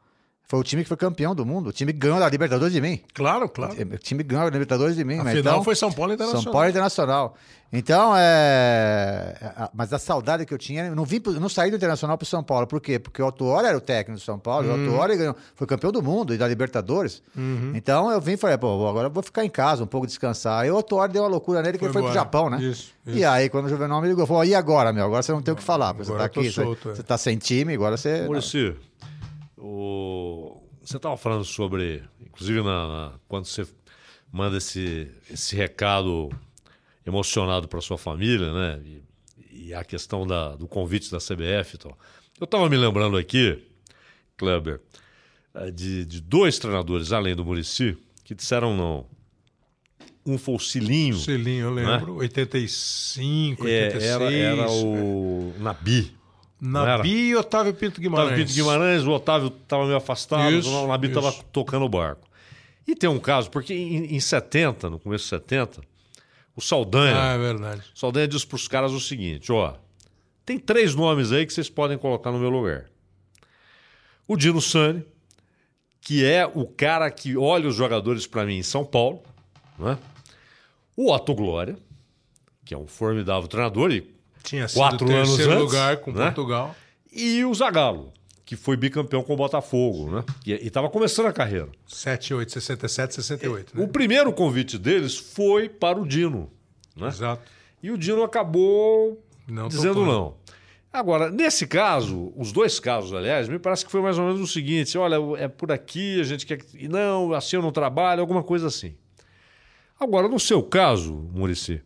Foi 0.48 0.60
o 0.60 0.62
time 0.62 0.84
que 0.84 0.88
foi 0.88 0.96
campeão 0.96 1.34
do 1.34 1.44
mundo. 1.44 1.70
O 1.70 1.72
time 1.72 1.92
que 1.92 1.98
ganhou 1.98 2.22
a 2.22 2.28
Libertadores 2.28 2.72
de 2.72 2.80
mim. 2.80 3.00
Claro, 3.12 3.48
claro. 3.48 3.72
O 3.72 3.98
time 3.98 4.22
que 4.22 4.30
ganhou 4.30 4.46
a 4.46 4.50
Libertadores 4.50 4.94
de 4.94 5.04
mim. 5.04 5.18
A 5.18 5.24
final 5.24 5.38
então, 5.38 5.64
foi 5.64 5.74
São 5.74 5.90
Paulo 5.90 6.12
Internacional. 6.12 6.42
São 6.44 6.52
Paulo 6.52 6.68
Internacional. 6.68 7.34
Então, 7.72 8.14
é... 8.16 9.68
Mas 9.74 9.92
a 9.92 9.98
saudade 9.98 10.46
que 10.46 10.54
eu 10.54 10.58
tinha... 10.58 10.86
Eu 10.86 10.94
não, 10.94 11.04
vim, 11.04 11.20
não 11.40 11.48
saí 11.48 11.68
do 11.68 11.76
Internacional 11.76 12.16
para 12.16 12.24
o 12.24 12.28
São 12.28 12.44
Paulo. 12.44 12.64
Por 12.68 12.80
quê? 12.80 12.96
Porque 12.96 13.20
o 13.20 13.24
Autuori 13.24 13.66
era 13.66 13.76
o 13.76 13.80
técnico 13.80 14.20
do 14.20 14.24
São 14.24 14.38
Paulo. 14.38 14.68
Uhum. 14.68 14.86
O 14.86 14.90
Autuori 14.92 15.16
ganhou, 15.16 15.36
foi 15.56 15.66
campeão 15.66 15.90
do 15.90 16.00
mundo 16.00 16.32
e 16.32 16.38
da 16.38 16.46
Libertadores. 16.46 17.24
Uhum. 17.36 17.72
Então, 17.74 18.08
eu 18.12 18.20
vim 18.20 18.34
e 18.34 18.36
falei, 18.36 18.56
pô, 18.56 18.88
agora 18.88 19.08
eu 19.08 19.10
vou 19.10 19.24
ficar 19.24 19.44
em 19.44 19.50
casa 19.50 19.82
um 19.82 19.86
pouco 19.88 20.06
descansar. 20.06 20.62
Aí 20.62 20.70
o 20.70 20.76
Autuori 20.76 21.12
deu 21.12 21.24
uma 21.24 21.28
loucura 21.28 21.60
nele, 21.60 21.72
que 21.72 21.80
foi 21.80 21.88
ele 21.88 21.92
foi 21.92 22.02
pro 22.02 22.12
Japão, 22.12 22.48
né? 22.48 22.58
Isso, 22.58 22.92
isso. 23.04 23.18
E 23.18 23.24
aí, 23.24 23.48
quando 23.48 23.64
o 23.66 23.68
Juvenal 23.68 24.00
me 24.00 24.06
ligou, 24.06 24.24
falou, 24.24 24.44
e 24.44 24.54
agora, 24.54 24.92
meu? 24.92 25.04
Agora 25.04 25.24
você 25.24 25.32
não 25.32 25.42
tem 25.42 25.52
o 25.52 25.56
que 25.56 25.64
falar. 25.64 25.92
Você 25.92 26.12
tá 26.12 26.24
aqui, 26.24 26.48
solto, 26.52 26.82
você, 26.84 26.88
é. 26.88 26.94
você 26.94 27.02
tá 27.02 27.18
sem 27.18 27.36
time, 27.36 27.74
agora 27.74 27.96
você... 27.96 28.22
Maurício, 28.22 28.76
o 29.56 30.62
você 30.86 30.98
estava 30.98 31.16
falando 31.16 31.44
sobre, 31.44 32.04
inclusive 32.20 32.62
na, 32.62 32.86
na, 32.86 33.12
quando 33.26 33.46
você 33.46 33.66
manda 34.30 34.56
esse, 34.56 35.10
esse 35.28 35.56
recado 35.56 36.30
emocionado 37.04 37.66
para 37.66 37.80
sua 37.80 37.98
família, 37.98 38.52
né? 38.52 38.80
E, 38.84 39.02
e, 39.50 39.74
a 39.74 39.82
questão 39.82 40.24
da, 40.24 40.54
do 40.54 40.68
convite 40.68 41.10
da 41.10 41.18
CBF 41.18 41.74
e 41.74 41.78
tal. 41.78 41.98
Eu 42.38 42.44
estava 42.44 42.68
me 42.68 42.76
lembrando 42.76 43.16
aqui, 43.16 43.60
Kleber, 44.36 44.80
eh, 45.54 45.70
de, 45.72 46.04
de 46.04 46.20
dois 46.20 46.56
treinadores, 46.58 47.12
além 47.12 47.34
do 47.34 47.44
Murici, 47.44 47.98
que 48.22 48.34
disseram 48.34 48.76
não. 48.76 49.06
Um 50.24 50.38
foi 50.38 50.54
o 50.54 50.58
Cilinho. 50.58 51.16
Cilinho, 51.16 51.66
eu 51.66 51.70
lembro. 51.72 52.12
Né? 52.14 52.20
85, 52.20 53.64
86. 53.64 54.04
É, 54.04 54.06
era, 54.06 54.32
era 54.32 54.70
o 54.70 55.52
Nabi. 55.58 56.16
Nabi 56.60 57.28
e 57.28 57.36
Otávio 57.36 57.74
Pinto 57.74 58.00
Guimarães. 58.00 58.28
Otávio 58.28 58.46
Pinto 58.46 58.56
Guimarães, 58.56 59.02
o 59.04 59.10
Otávio 59.10 59.48
estava 59.48 59.84
meio 59.84 59.96
afastado, 59.96 60.52
isso, 60.52 60.70
o 60.70 60.86
Nabi 60.86 61.08
estava 61.08 61.32
tocando 61.52 61.84
o 61.84 61.88
barco. 61.88 62.26
E 62.86 62.94
tem 62.94 63.10
um 63.10 63.18
caso, 63.18 63.50
porque 63.50 63.74
em, 63.74 64.14
em 64.14 64.20
70, 64.20 64.88
no 64.88 64.98
começo 64.98 65.24
de 65.24 65.30
70, 65.30 65.80
o 66.54 66.60
Saldanha. 66.60 67.16
Ah, 67.20 67.34
é 67.34 67.38
verdade. 67.38 67.82
O 67.94 67.98
Saldanha 67.98 68.26
disse 68.28 68.46
para 68.46 68.56
os 68.56 68.68
caras 68.68 68.92
o 68.92 69.00
seguinte: 69.00 69.52
ó, 69.52 69.74
tem 70.44 70.58
três 70.58 70.94
nomes 70.94 71.32
aí 71.32 71.44
que 71.44 71.52
vocês 71.52 71.68
podem 71.68 71.98
colocar 71.98 72.32
no 72.32 72.38
meu 72.38 72.48
lugar. 72.48 72.86
O 74.26 74.36
Dino 74.36 74.62
Sani, 74.62 75.04
que 76.00 76.24
é 76.24 76.46
o 76.46 76.66
cara 76.66 77.10
que 77.10 77.36
olha 77.36 77.68
os 77.68 77.74
jogadores 77.74 78.26
para 78.26 78.46
mim 78.46 78.56
em 78.58 78.62
São 78.62 78.84
Paulo, 78.84 79.22
né? 79.78 79.98
O 80.96 81.12
Otto 81.12 81.34
Glória, 81.34 81.76
que 82.64 82.72
é 82.72 82.78
um 82.78 82.86
formidável 82.86 83.46
treinador 83.48 83.92
e 83.92 84.15
tinha 84.46 84.68
sido 84.68 84.78
quatro 84.78 85.10
anos 85.10 85.38
antes, 85.38 85.46
lugar 85.46 85.96
com 85.98 86.12
né? 86.12 86.26
Portugal. 86.26 86.74
E 87.12 87.44
o 87.44 87.52
Zagallo, 87.52 88.12
que 88.44 88.54
foi 88.54 88.76
bicampeão 88.76 89.22
com 89.22 89.34
o 89.34 89.36
Botafogo, 89.36 90.10
né? 90.10 90.24
E 90.46 90.52
estava 90.52 90.88
começando 90.88 91.26
a 91.26 91.32
carreira. 91.32 91.68
7, 91.86 92.32
8, 92.32 92.52
67, 92.52 93.14
68. 93.14 93.76
Né? 93.76 93.84
O 93.84 93.88
primeiro 93.88 94.32
convite 94.32 94.78
deles 94.78 95.16
foi 95.16 95.68
para 95.68 95.98
o 95.98 96.06
Dino. 96.06 96.50
Né? 96.96 97.08
Exato. 97.08 97.42
E 97.82 97.90
o 97.90 97.98
Dino 97.98 98.22
acabou 98.22 99.20
não 99.48 99.68
dizendo 99.68 100.06
não. 100.06 100.36
Agora, 100.92 101.30
nesse 101.30 101.66
caso, 101.66 102.32
os 102.36 102.52
dois 102.52 102.80
casos, 102.80 103.12
aliás, 103.12 103.48
me 103.48 103.58
parece 103.58 103.84
que 103.84 103.90
foi 103.90 104.00
mais 104.00 104.16
ou 104.16 104.24
menos 104.24 104.40
o 104.40 104.46
seguinte: 104.46 104.96
olha, 104.96 105.16
é 105.36 105.48
por 105.48 105.70
aqui, 105.70 106.20
a 106.20 106.24
gente 106.24 106.46
quer. 106.46 106.58
Não, 106.88 107.32
assim 107.32 107.56
eu 107.56 107.62
não 107.62 107.72
trabalho, 107.72 108.20
alguma 108.20 108.42
coisa 108.42 108.68
assim. 108.68 108.94
Agora, 109.98 110.28
no 110.28 110.38
seu 110.38 110.62
caso, 110.62 111.12
Murici, 111.34 111.82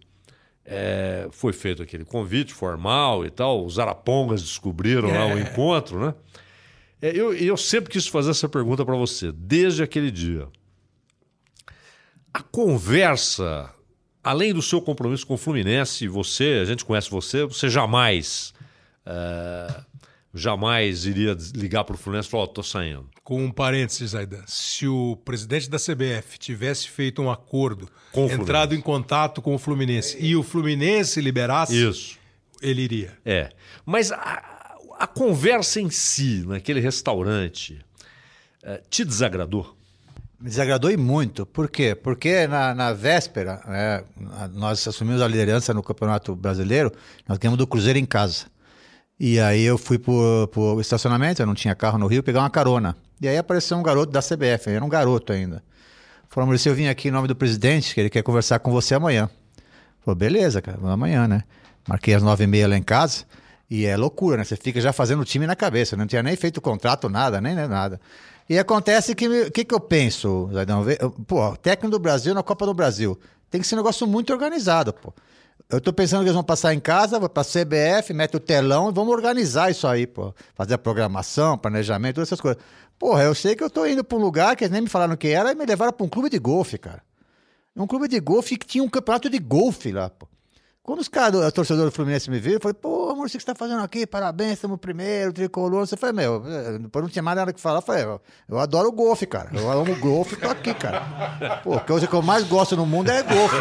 é, 0.65 1.29
foi 1.31 1.53
feito 1.53 1.83
aquele 1.83 2.05
convite 2.05 2.53
formal 2.53 3.25
e 3.25 3.31
tal, 3.31 3.65
os 3.65 3.79
arapongas 3.79 4.43
descobriram 4.43 5.09
é. 5.09 5.19
lá 5.19 5.27
o 5.27 5.39
é. 5.39 5.43
encontro, 5.43 6.01
né? 6.01 6.15
É, 7.03 7.11
eu, 7.17 7.35
eu 7.35 7.57
sempre 7.57 7.91
quis 7.91 8.07
fazer 8.07 8.31
essa 8.31 8.49
pergunta 8.49 8.85
para 8.85 8.95
você, 8.95 9.33
desde 9.33 9.83
aquele 9.83 10.11
dia. 10.11 10.47
A 12.33 12.43
conversa, 12.43 13.73
além 14.23 14.53
do 14.53 14.63
seu 14.63 14.81
compromisso 14.81 15.27
com 15.27 15.35
o 15.35 15.39
Fluminense, 15.39 16.07
você, 16.07 16.61
a 16.63 16.65
gente 16.65 16.85
conhece 16.85 17.11
você, 17.11 17.45
você 17.45 17.69
jamais. 17.69 18.53
Uh, 19.07 19.85
jamais 20.33 21.07
iria 21.07 21.37
ligar 21.55 21.85
para 21.85 21.95
o 21.95 21.99
Fluminense 21.99 22.29
e 22.29 22.31
falar: 22.31 22.45
estou 22.45 22.63
saindo. 22.63 23.09
Com 23.31 23.45
um 23.45 23.53
parênteses, 23.53 24.13
Aidan. 24.13 24.43
Se 24.45 24.89
o 24.89 25.15
presidente 25.25 25.71
da 25.71 25.79
CBF 25.79 26.37
tivesse 26.37 26.89
feito 26.89 27.23
um 27.23 27.31
acordo, 27.31 27.89
entrado 28.13 28.75
em 28.75 28.81
contato 28.81 29.41
com 29.41 29.55
o 29.55 29.59
Fluminense 29.59 30.17
e 30.19 30.35
o 30.35 30.43
Fluminense 30.43 31.21
liberasse, 31.21 31.81
Isso. 31.81 32.19
ele 32.61 32.83
iria. 32.83 33.17
É. 33.25 33.51
Mas 33.87 34.11
a, 34.11 34.75
a 34.99 35.07
conversa 35.07 35.81
em 35.81 35.89
si, 35.91 36.43
naquele 36.45 36.81
restaurante, 36.81 37.79
eh, 38.65 38.83
te 38.91 39.05
desagradou? 39.05 39.77
Me 40.41 40.49
desagradou 40.49 40.91
e 40.91 40.97
muito. 40.97 41.47
Por 41.47 41.71
quê? 41.71 41.95
Porque 41.95 42.49
na, 42.49 42.75
na 42.75 42.93
véspera, 42.93 43.63
né, 43.65 44.03
nós 44.55 44.89
assumimos 44.89 45.23
a 45.23 45.29
liderança 45.29 45.73
no 45.73 45.85
Campeonato 45.85 46.35
Brasileiro, 46.35 46.91
nós 47.29 47.39
ganhamos 47.39 47.59
do 47.59 47.67
Cruzeiro 47.69 47.97
em 47.97 48.05
casa. 48.05 48.47
E 49.21 49.39
aí 49.39 49.63
eu 49.63 49.79
fui 49.79 50.01
pro, 50.01 50.49
pro 50.51 50.81
estacionamento, 50.81 51.41
eu 51.41 51.47
não 51.47 51.55
tinha 51.55 51.77
carro 51.77 51.97
no 51.97 52.09
Rio, 52.09 52.25
pegar 52.25 52.41
uma 52.41 52.51
carona. 52.51 52.97
E 53.21 53.29
aí 53.29 53.37
apareceu 53.37 53.77
um 53.77 53.83
garoto 53.83 54.13
da 54.13 54.21
CBF, 54.21 54.71
era 54.71 54.85
um 54.85 54.89
garoto 54.89 55.33
ainda. 55.33 55.63
Falou, 56.29 56.47
Maurício, 56.47 56.71
eu 56.71 56.75
vim 56.75 56.87
aqui 56.87 57.09
em 57.09 57.11
nome 57.11 57.29
do 57.29 57.35
presidente, 57.35 57.93
que 57.93 58.01
ele 58.01 58.09
quer 58.09 58.23
conversar 58.23 58.61
com 58.61 58.71
você 58.71 58.95
amanhã. 58.95 59.29
Falou, 60.01 60.17
beleza, 60.17 60.63
cara, 60.63 60.79
vamos 60.79 60.95
amanhã, 60.95 61.27
né? 61.29 61.43
Marquei 61.89 62.15
às 62.15 62.23
nove 62.23 62.45
e 62.45 62.47
meia 62.47 62.69
lá 62.69 62.77
em 62.77 62.83
casa. 62.83 63.25
E 63.69 63.85
é 63.85 63.97
loucura, 63.97 64.37
né? 64.37 64.45
Você 64.45 64.57
fica 64.57 64.81
já 64.81 64.93
fazendo 64.93 65.21
o 65.21 65.25
time 65.25 65.47
na 65.47 65.55
cabeça. 65.55 65.97
Não 65.97 66.07
tinha 66.07 66.23
nem 66.23 66.35
feito 66.37 66.61
contrato, 66.61 67.09
nada, 67.09 67.41
nem 67.41 67.55
nada. 67.55 68.01
E 68.49 68.59
acontece 68.59 69.15
que 69.15 69.29
o 69.29 69.51
que, 69.51 69.65
que 69.65 69.75
eu 69.75 69.81
penso, 69.81 70.49
Zaidão? 70.53 70.85
Pô, 71.27 71.57
técnico 71.57 71.91
do 71.91 71.99
Brasil 71.99 72.35
na 72.35 72.43
Copa 72.43 72.67
do 72.67 72.75
Brasil. 72.75 73.19
Tem 73.51 73.61
que 73.61 73.67
ser 73.67 73.77
um 73.77 73.79
negócio 73.79 74.07
muito 74.07 74.33
organizado, 74.33 74.93
pô. 74.93 75.13
Eu 75.69 75.81
tô 75.81 75.93
pensando 75.93 76.21
que 76.21 76.25
eles 76.25 76.35
vão 76.35 76.43
passar 76.43 76.75
em 76.75 76.81
casa, 76.81 77.21
vou 77.21 77.29
pra 77.29 77.45
CBF, 77.45 78.13
mete 78.13 78.37
o 78.37 78.41
telão 78.41 78.91
e 78.91 78.93
vamos 78.93 79.15
organizar 79.15 79.71
isso 79.71 79.87
aí, 79.87 80.05
pô. 80.05 80.35
Fazer 80.55 80.75
a 80.75 80.79
programação, 80.79 81.57
planejamento, 81.57 82.17
todas 82.17 82.29
essas 82.29 82.41
coisas. 82.41 82.61
Porra, 83.01 83.23
eu 83.23 83.35
sei 83.35 83.57
que 83.57 83.65
eu 83.65 83.71
tô 83.71 83.87
indo 83.87 84.05
pra 84.05 84.19
um 84.19 84.21
lugar 84.21 84.55
que 84.55 84.63
eles 84.63 84.71
nem 84.71 84.83
me 84.83 84.89
falaram 84.89 85.17
que 85.17 85.29
era 85.29 85.51
e 85.51 85.55
me 85.55 85.65
levaram 85.65 85.91
pra 85.91 86.05
um 86.05 86.09
clube 86.09 86.29
de 86.29 86.39
golfe, 86.39 86.77
cara. 86.77 87.03
Um 87.75 87.87
clube 87.87 88.07
de 88.07 88.21
golfe 88.21 88.59
que 88.59 88.67
tinha 88.67 88.85
um 88.85 88.91
campeonato 88.91 89.31
de 89.31 89.39
golfe 89.39 89.91
lá, 89.91 90.11
pô. 90.11 90.29
Quando 90.83 91.01
os 91.01 91.09
caras, 91.09 91.47
o 91.47 91.53
torcedor 91.53 91.85
do 91.85 91.93
Fluminense 91.93 92.31
me 92.31 92.41
viram, 92.41 92.57
eu 92.57 92.61
falei, 92.61 92.75
pô, 92.75 93.11
amor, 93.11 93.25
o 93.25 93.27
que 93.27 93.33
você 93.33 93.37
está 93.37 93.55
fazendo 93.55 93.83
aqui? 93.83 94.07
Parabéns, 94.07 94.55
estamos 94.55 94.79
primeiro, 94.79 95.31
tricolor. 95.31 95.87
Você 95.87 95.95
falou, 95.95 96.17
meu, 96.17 96.43
depois 96.81 97.05
não 97.05 97.11
tinha 97.11 97.23
mais 97.23 97.37
nada 97.37 97.53
que 97.53 97.61
falar. 97.61 97.79
Eu 97.79 97.83
falei, 97.83 98.05
eu 98.49 98.59
adoro 98.59 98.89
o 98.89 98.93
golfe, 98.93 99.27
cara. 99.27 99.51
Eu 99.53 99.71
amo 99.71 99.95
golfe, 99.97 100.37
tô 100.37 100.49
aqui, 100.49 100.73
cara. 100.73 101.61
Pô, 101.63 101.75
a 101.75 101.81
coisa 101.81 102.07
que 102.07 102.15
eu 102.15 102.23
mais 102.23 102.45
gosto 102.45 102.77
no 102.77 102.87
mundo 102.87 103.11
é 103.11 103.23
golfe. 103.23 103.57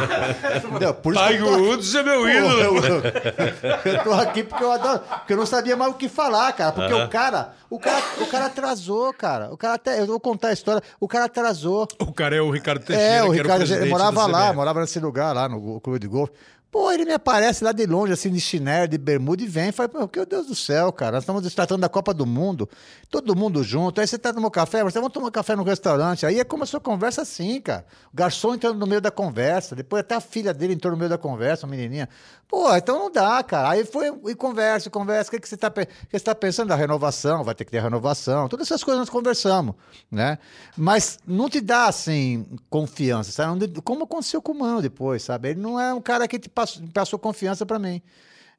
Entendeu? 0.65 0.93
Por 0.93 1.13
isso 1.13 1.28
Tiger 1.28 1.59
Woods 1.59 1.93
é 1.93 2.03
meu 2.03 2.30
ídolo. 2.30 2.59
Eu, 2.61 2.76
eu, 2.78 3.03
eu, 3.03 4.03
tô 4.03 4.13
aqui 4.13 4.43
porque 4.43 4.63
eu 4.63 4.72
adoro, 4.72 4.99
porque 4.99 5.34
eu 5.34 5.38
não 5.38 5.45
sabia 5.45 5.76
mais 5.76 5.91
o 5.91 5.95
que 5.95 6.07
falar, 6.07 6.53
cara. 6.53 6.72
Porque 6.72 6.93
o 6.93 7.09
cara, 7.09 7.53
o 7.70 7.78
cara, 7.78 8.03
o 8.22 8.26
cara 8.28 8.45
atrasou, 8.45 9.13
cara. 9.13 9.51
O 9.51 9.57
cara 9.57 9.74
até, 9.74 9.99
eu 9.99 10.07
vou 10.07 10.22
contar 10.22 10.47
a 10.47 10.53
história, 10.53 10.82
o 10.99 11.07
cara 11.07 11.26
atrasou. 11.26 11.86
O 11.99 12.13
cara 12.13 12.38
é 12.38 12.41
o 12.41 12.49
Ricardo 12.49 12.84
Teixeira, 12.84 13.11
É, 13.11 13.24
o 13.24 13.30
Ricardo, 13.30 13.72
ele 13.72 13.89
morava 13.89 14.26
lá, 14.26 14.53
morava 14.53 14.80
nesse 14.80 14.99
lugar 15.01 15.36
lá 15.36 15.49
no 15.49 15.82
clube 15.82 15.99
de 15.99 16.07
golfe. 16.07 16.32
Pô, 16.72 16.91
ele 16.91 17.03
me 17.03 17.13
aparece 17.13 17.63
lá 17.63 17.72
de 17.72 17.84
longe, 17.88 18.13
assim, 18.13 18.32
de 18.32 18.39
chinelo, 18.39 18.88
de 18.88 18.97
bermuda, 18.97 19.41
e 19.41 19.47
vem. 19.47 19.72
Fala, 19.72 19.89
meu 19.91 20.26
Deus 20.26 20.45
do 20.45 20.55
céu, 20.55 20.91
cara, 20.93 21.13
nós 21.13 21.24
estamos 21.24 21.53
tratando 21.55 21.82
da 21.82 21.89
Copa 21.89 22.13
do 22.13 22.28
Mundo, 22.28 22.70
todo 23.09 23.36
mundo 23.36 23.63
junto. 23.63 23.99
Aí 23.99 24.05
você 24.05 24.20
tá 24.20 24.32
tomando 24.32 24.51
café, 24.51 24.84
você 24.84 24.99
vamos 24.99 25.11
tomar 25.11 25.32
café 25.32 25.55
no 25.55 25.63
restaurante. 25.63 26.28
Aí 26.28 26.43
começou 26.45 26.78
a 26.78 26.82
conversa 26.82 27.24
assim, 27.24 27.59
cara. 27.59 27.86
O 28.13 28.15
garçom 28.15 28.53
entrando 28.53 28.78
no 28.78 28.86
meio 28.86 29.01
da 29.01 29.09
conversa, 29.09 29.76
depois 29.76 30.01
até 30.01 30.13
a 30.13 30.22
filha 30.22 30.53
dele 30.53 30.74
entrou 30.74 30.91
no 30.91 30.97
meio 30.97 31.09
da 31.09 31.17
conversa, 31.17 31.65
uma 31.65 31.72
menininha. 31.72 32.07
Pô, 32.49 32.76
então 32.76 32.97
não 32.97 33.11
dá, 33.11 33.43
cara. 33.43 33.70
Aí 33.70 33.86
foi 33.86 34.11
e 34.28 34.34
conversa, 34.34 34.89
conversa. 34.89 35.30
O 35.30 35.32
que, 35.32 35.39
que, 35.39 35.47
você 35.47 35.53
está 35.53 35.70
que 35.70 35.88
você 36.11 36.20
tá 36.20 36.34
pensando 36.34 36.70
da 36.70 36.76
renovação? 36.76 37.43
Vai 37.43 37.53
ter 37.53 37.63
que 37.63 37.70
ter 37.70 37.80
renovação. 37.80 38.47
Todas 38.47 38.65
essas 38.65 38.84
coisas 38.84 38.99
nós 38.99 39.09
conversamos, 39.09 39.76
né? 40.09 40.39
Mas 40.76 41.20
não 41.28 41.47
te 41.47 41.61
dá, 41.61 41.86
assim, 41.86 42.45
confiança, 42.67 43.32
sabe? 43.32 43.67
Como 43.84 44.03
aconteceu 44.03 44.41
com 44.41 44.51
o 44.51 44.59
Mano 44.59 44.82
depois, 44.82 45.22
sabe? 45.22 45.49
Ele 45.49 45.61
não 45.61 45.80
é 45.80 45.93
um 45.93 46.01
cara 46.01 46.28
que 46.28 46.39
te 46.39 46.49
passou, 46.60 46.88
passou 46.93 47.20
confiança 47.20 47.66
para 47.66 47.80
mim. 47.80 48.01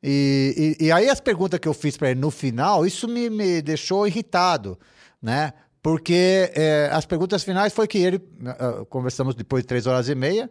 E, 0.03 0.77
e, 0.81 0.87
e, 0.87 0.93
aí 0.93 1.11
as 1.11 1.21
perguntas 1.21 1.61
que 1.61 1.69
eu 1.69 1.75
fiz 1.75 1.97
para 1.97 2.11
ele 2.11 2.21
no 2.21 2.31
final, 2.31 2.87
isso 2.87 3.07
me, 3.07 3.29
me 3.29 3.61
deixou 3.61 4.07
irritado, 4.07 4.79
né? 5.21 5.53
Porque 5.83 6.51
é, 6.55 6.89
as 6.93 7.05
perguntas 7.05 7.43
finais 7.43 7.73
foi 7.73 7.87
que 7.87 7.99
ele, 7.99 8.17
uh, 8.17 8.85
conversamos 8.87 9.35
depois 9.35 9.63
de 9.63 9.67
três 9.67 9.87
horas 9.87 10.09
e 10.09 10.15
meia, 10.15 10.49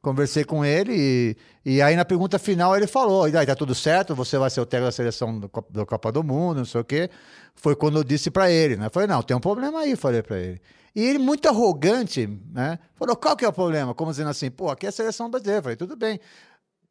conversei 0.00 0.44
com 0.44 0.64
ele 0.64 0.92
e, 0.94 1.36
e 1.64 1.82
aí 1.82 1.94
na 1.94 2.04
pergunta 2.04 2.38
final 2.38 2.76
ele 2.76 2.88
falou, 2.88 3.28
e 3.28 3.36
aí 3.36 3.46
tá 3.46 3.54
tudo 3.54 3.74
certo, 3.74 4.14
você 4.14 4.36
vai 4.38 4.50
ser 4.50 4.60
o 4.60 4.66
técnico 4.66 4.88
da 4.88 4.92
seleção 4.92 5.38
do, 5.38 5.50
do 5.70 5.86
Copa 5.86 6.10
do 6.10 6.22
Mundo, 6.22 6.58
não 6.58 6.64
sei 6.64 6.80
o 6.80 6.84
quê. 6.84 7.10
Foi 7.54 7.76
quando 7.76 7.98
eu 7.98 8.04
disse 8.04 8.30
para 8.30 8.50
ele, 8.50 8.76
né? 8.76 8.88
falei, 8.92 9.08
não, 9.08 9.22
tem 9.22 9.36
um 9.36 9.40
problema 9.40 9.80
aí, 9.80 9.94
falei 9.96 10.22
para 10.22 10.38
ele. 10.38 10.60
E 10.94 11.02
ele, 11.02 11.18
muito 11.18 11.48
arrogante, 11.48 12.28
né? 12.52 12.78
Falou, 12.96 13.16
qual 13.16 13.34
que 13.34 13.44
é 13.44 13.48
o 13.48 13.52
problema? 13.52 13.94
Como 13.94 14.10
dizendo 14.10 14.28
assim, 14.28 14.50
pô, 14.50 14.68
aqui 14.70 14.84
é 14.84 14.90
a 14.90 14.92
seleção 14.92 15.30
brasileira. 15.30 15.62
falei, 15.62 15.76
tudo 15.76 15.96
bem. 15.96 16.20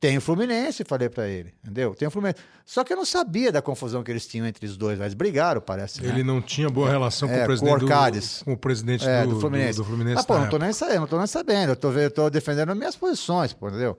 Tem 0.01 0.17
o 0.17 0.21
Fluminense, 0.21 0.83
falei 0.83 1.09
para 1.09 1.27
ele, 1.27 1.53
entendeu? 1.63 1.93
Tem 1.93 2.07
o 2.07 2.11
Fluminense. 2.11 2.39
Só 2.65 2.83
que 2.83 2.91
eu 2.91 2.97
não 2.97 3.05
sabia 3.05 3.51
da 3.51 3.61
confusão 3.61 4.01
que 4.03 4.09
eles 4.09 4.25
tinham 4.25 4.47
entre 4.47 4.65
os 4.65 4.75
dois, 4.75 4.97
mas 4.97 5.13
brigaram, 5.13 5.61
parece. 5.61 6.01
Né? 6.01 6.09
Ele 6.09 6.23
né? 6.23 6.23
não 6.23 6.41
tinha 6.41 6.67
boa 6.71 6.89
relação 6.89 7.29
com, 7.29 7.35
é, 7.35 7.43
o 7.43 7.45
presidente 7.45 7.79
com, 7.81 7.85
do, 7.85 8.45
com 8.45 8.53
o 8.53 8.57
presidente 8.57 9.07
é, 9.07 9.21
do, 9.21 9.35
do, 9.35 9.39
Fluminense. 9.39 9.77
Do, 9.77 9.83
do 9.83 9.85
Fluminense 9.87 10.21
ah, 10.21 10.23
pô, 10.23 10.39
não 10.39 10.49
tô 10.49 10.57
nem 10.57 10.73
sabendo, 10.73 11.01
não 11.01 11.07
tô 11.07 11.19
nem 11.19 11.27
sabendo. 11.27 11.69
Eu 11.69 11.75
tô, 11.75 11.91
eu 11.91 12.09
tô 12.09 12.31
defendendo 12.31 12.75
minhas 12.75 12.95
posições, 12.95 13.53
pô, 13.53 13.69
entendeu? 13.69 13.95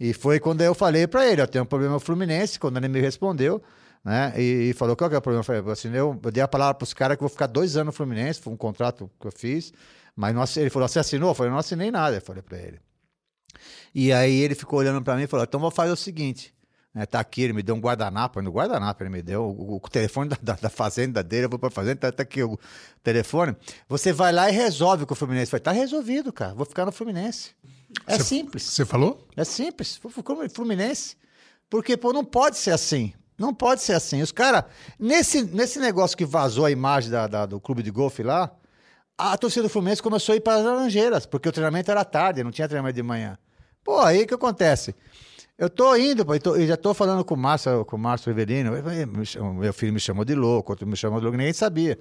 E 0.00 0.14
foi 0.14 0.40
quando 0.40 0.62
eu 0.62 0.74
falei 0.74 1.06
para 1.06 1.30
ele, 1.30 1.42
eu 1.42 1.46
tenho 1.46 1.64
um 1.64 1.66
problema 1.66 1.96
com 1.96 1.98
o 1.98 2.00
Fluminense, 2.00 2.58
quando 2.58 2.78
ele 2.78 2.88
me 2.88 3.02
respondeu, 3.02 3.62
né? 4.02 4.32
E, 4.38 4.70
e 4.70 4.72
falou, 4.72 4.96
qual 4.96 5.10
que 5.10 5.16
é 5.16 5.18
o 5.18 5.22
problema? 5.22 5.42
Eu 5.42 5.44
falei, 5.44 5.70
assim, 5.70 5.94
eu, 5.94 6.18
eu 6.24 6.30
dei 6.30 6.42
a 6.42 6.48
palavra 6.48 6.76
para 6.76 6.84
os 6.84 6.94
caras 6.94 7.18
que 7.18 7.22
eu 7.22 7.28
vou 7.28 7.30
ficar 7.30 7.46
dois 7.46 7.76
anos 7.76 7.88
no 7.88 7.92
Fluminense, 7.92 8.40
foi 8.40 8.54
um 8.54 8.56
contrato 8.56 9.10
que 9.20 9.26
eu 9.26 9.32
fiz, 9.32 9.70
mas 10.16 10.34
não, 10.34 10.42
ele 10.56 10.70
falou, 10.70 10.88
você 10.88 10.98
assinou? 10.98 11.32
Eu 11.32 11.34
falei, 11.34 11.52
não 11.52 11.58
assinei 11.58 11.90
nada, 11.90 12.16
eu 12.16 12.22
falei 12.22 12.40
para 12.40 12.56
ele. 12.56 12.80
E 13.94 14.12
aí 14.12 14.40
ele 14.40 14.54
ficou 14.54 14.78
olhando 14.78 15.02
para 15.02 15.16
mim 15.16 15.22
e 15.22 15.26
falou: 15.26 15.44
então 15.44 15.60
vou 15.60 15.70
fazer 15.70 15.92
o 15.92 15.96
seguinte. 15.96 16.54
Né, 16.94 17.06
tá 17.06 17.20
aqui, 17.20 17.40
ele 17.40 17.54
me 17.54 17.62
deu 17.62 17.74
um 17.74 17.80
guardanapo, 17.80 18.42
no 18.42 18.50
guardanapo 18.50 19.02
ele 19.02 19.08
me 19.08 19.22
deu 19.22 19.44
o, 19.44 19.76
o 19.76 19.80
telefone 19.88 20.28
da, 20.28 20.36
da, 20.42 20.52
da, 20.54 20.68
fazenda 20.68 21.22
dele, 21.22 21.46
eu 21.46 21.48
vou 21.48 21.58
pra 21.58 21.70
fazenda, 21.70 21.96
tá, 21.96 22.12
tá, 22.12 22.22
aqui 22.22 22.42
o 22.42 22.58
telefone. 23.02 23.56
Você 23.88 24.12
vai 24.12 24.30
lá 24.30 24.50
e 24.50 24.52
resolve 24.52 25.06
com 25.06 25.14
o 25.14 25.16
Fluminense. 25.16 25.50
Falei, 25.50 25.62
tá 25.62 25.72
resolvido, 25.72 26.30
cara, 26.30 26.52
vou 26.52 26.66
ficar 26.66 26.84
no 26.84 26.92
Fluminense. 26.92 27.52
É 28.06 28.18
cê, 28.18 28.24
simples. 28.24 28.62
Você 28.64 28.84
falou? 28.84 29.26
É 29.34 29.42
simples, 29.42 29.98
vou 30.02 30.12
ficar 30.12 30.34
no 30.34 30.50
Fluminense. 30.50 31.16
Porque, 31.70 31.96
pô, 31.96 32.12
não 32.12 32.26
pode 32.26 32.58
ser 32.58 32.72
assim. 32.72 33.14
Não 33.38 33.54
pode 33.54 33.80
ser 33.80 33.94
assim. 33.94 34.20
Os 34.20 34.30
caras, 34.30 34.64
nesse, 34.98 35.42
nesse 35.42 35.78
negócio 35.78 36.14
que 36.14 36.26
vazou 36.26 36.66
a 36.66 36.70
imagem 36.70 37.10
da, 37.10 37.26
da, 37.26 37.46
do 37.46 37.58
clube 37.58 37.82
de 37.82 37.90
golfe 37.90 38.22
lá, 38.22 38.54
a 39.30 39.36
torcida 39.36 39.62
do 39.62 39.68
Fluminense 39.68 40.02
começou 40.02 40.32
a 40.32 40.36
ir 40.36 40.40
para 40.40 40.56
as 40.56 40.64
Laranjeiras, 40.64 41.26
porque 41.26 41.48
o 41.48 41.52
treinamento 41.52 41.90
era 41.90 42.04
tarde, 42.04 42.42
não 42.42 42.50
tinha 42.50 42.66
treinamento 42.66 42.96
de 42.96 43.02
manhã. 43.02 43.38
Pô, 43.84 44.00
aí 44.00 44.22
o 44.22 44.26
que 44.26 44.34
acontece? 44.34 44.94
Eu 45.56 45.70
tô 45.70 45.94
indo, 45.94 46.24
pô, 46.24 46.34
eu, 46.34 46.40
tô, 46.40 46.56
eu 46.56 46.66
já 46.66 46.76
tô 46.76 46.92
falando 46.92 47.24
com 47.24 47.34
o 47.34 47.38
Márcio, 47.38 47.84
com 47.84 47.96
o 47.96 47.98
Márcio 47.98 48.30
Riverino, 48.30 48.72
meu 49.54 49.72
filho 49.72 49.92
me 49.92 50.00
chamou 50.00 50.24
de 50.24 50.34
louco, 50.34 50.72
outro 50.72 50.86
me 50.86 50.96
chamou 50.96 51.20
de 51.20 51.24
louco, 51.24 51.38
ninguém 51.38 51.52
sabia. 51.52 51.98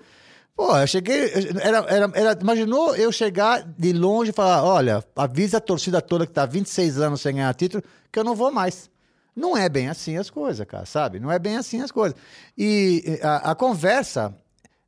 Pô, 0.55 0.77
eu 0.77 0.87
cheguei. 0.87 1.31
Era, 1.61 1.77
era, 1.87 2.11
era, 2.13 2.39
imaginou 2.39 2.95
eu 2.95 3.11
chegar 3.11 3.63
de 3.63 3.93
longe 3.93 4.31
e 4.31 4.33
falar: 4.33 4.63
olha, 4.63 5.03
avisa 5.15 5.57
a 5.57 5.61
torcida 5.61 6.01
toda 6.01 6.27
que 6.27 6.33
tá 6.33 6.45
26 6.45 6.99
anos 6.99 7.21
sem 7.21 7.35
ganhar 7.35 7.53
título 7.53 7.83
que 8.11 8.19
eu 8.19 8.23
não 8.23 8.35
vou 8.35 8.51
mais. 8.51 8.89
Não 9.35 9.55
é 9.55 9.69
bem 9.69 9.87
assim 9.87 10.17
as 10.17 10.29
coisas, 10.29 10.65
cara, 10.67 10.85
sabe? 10.85 11.19
Não 11.19 11.31
é 11.31 11.39
bem 11.39 11.55
assim 11.55 11.81
as 11.81 11.91
coisas. 11.91 12.17
E 12.57 13.19
a, 13.23 13.51
a 13.51 13.55
conversa 13.55 14.35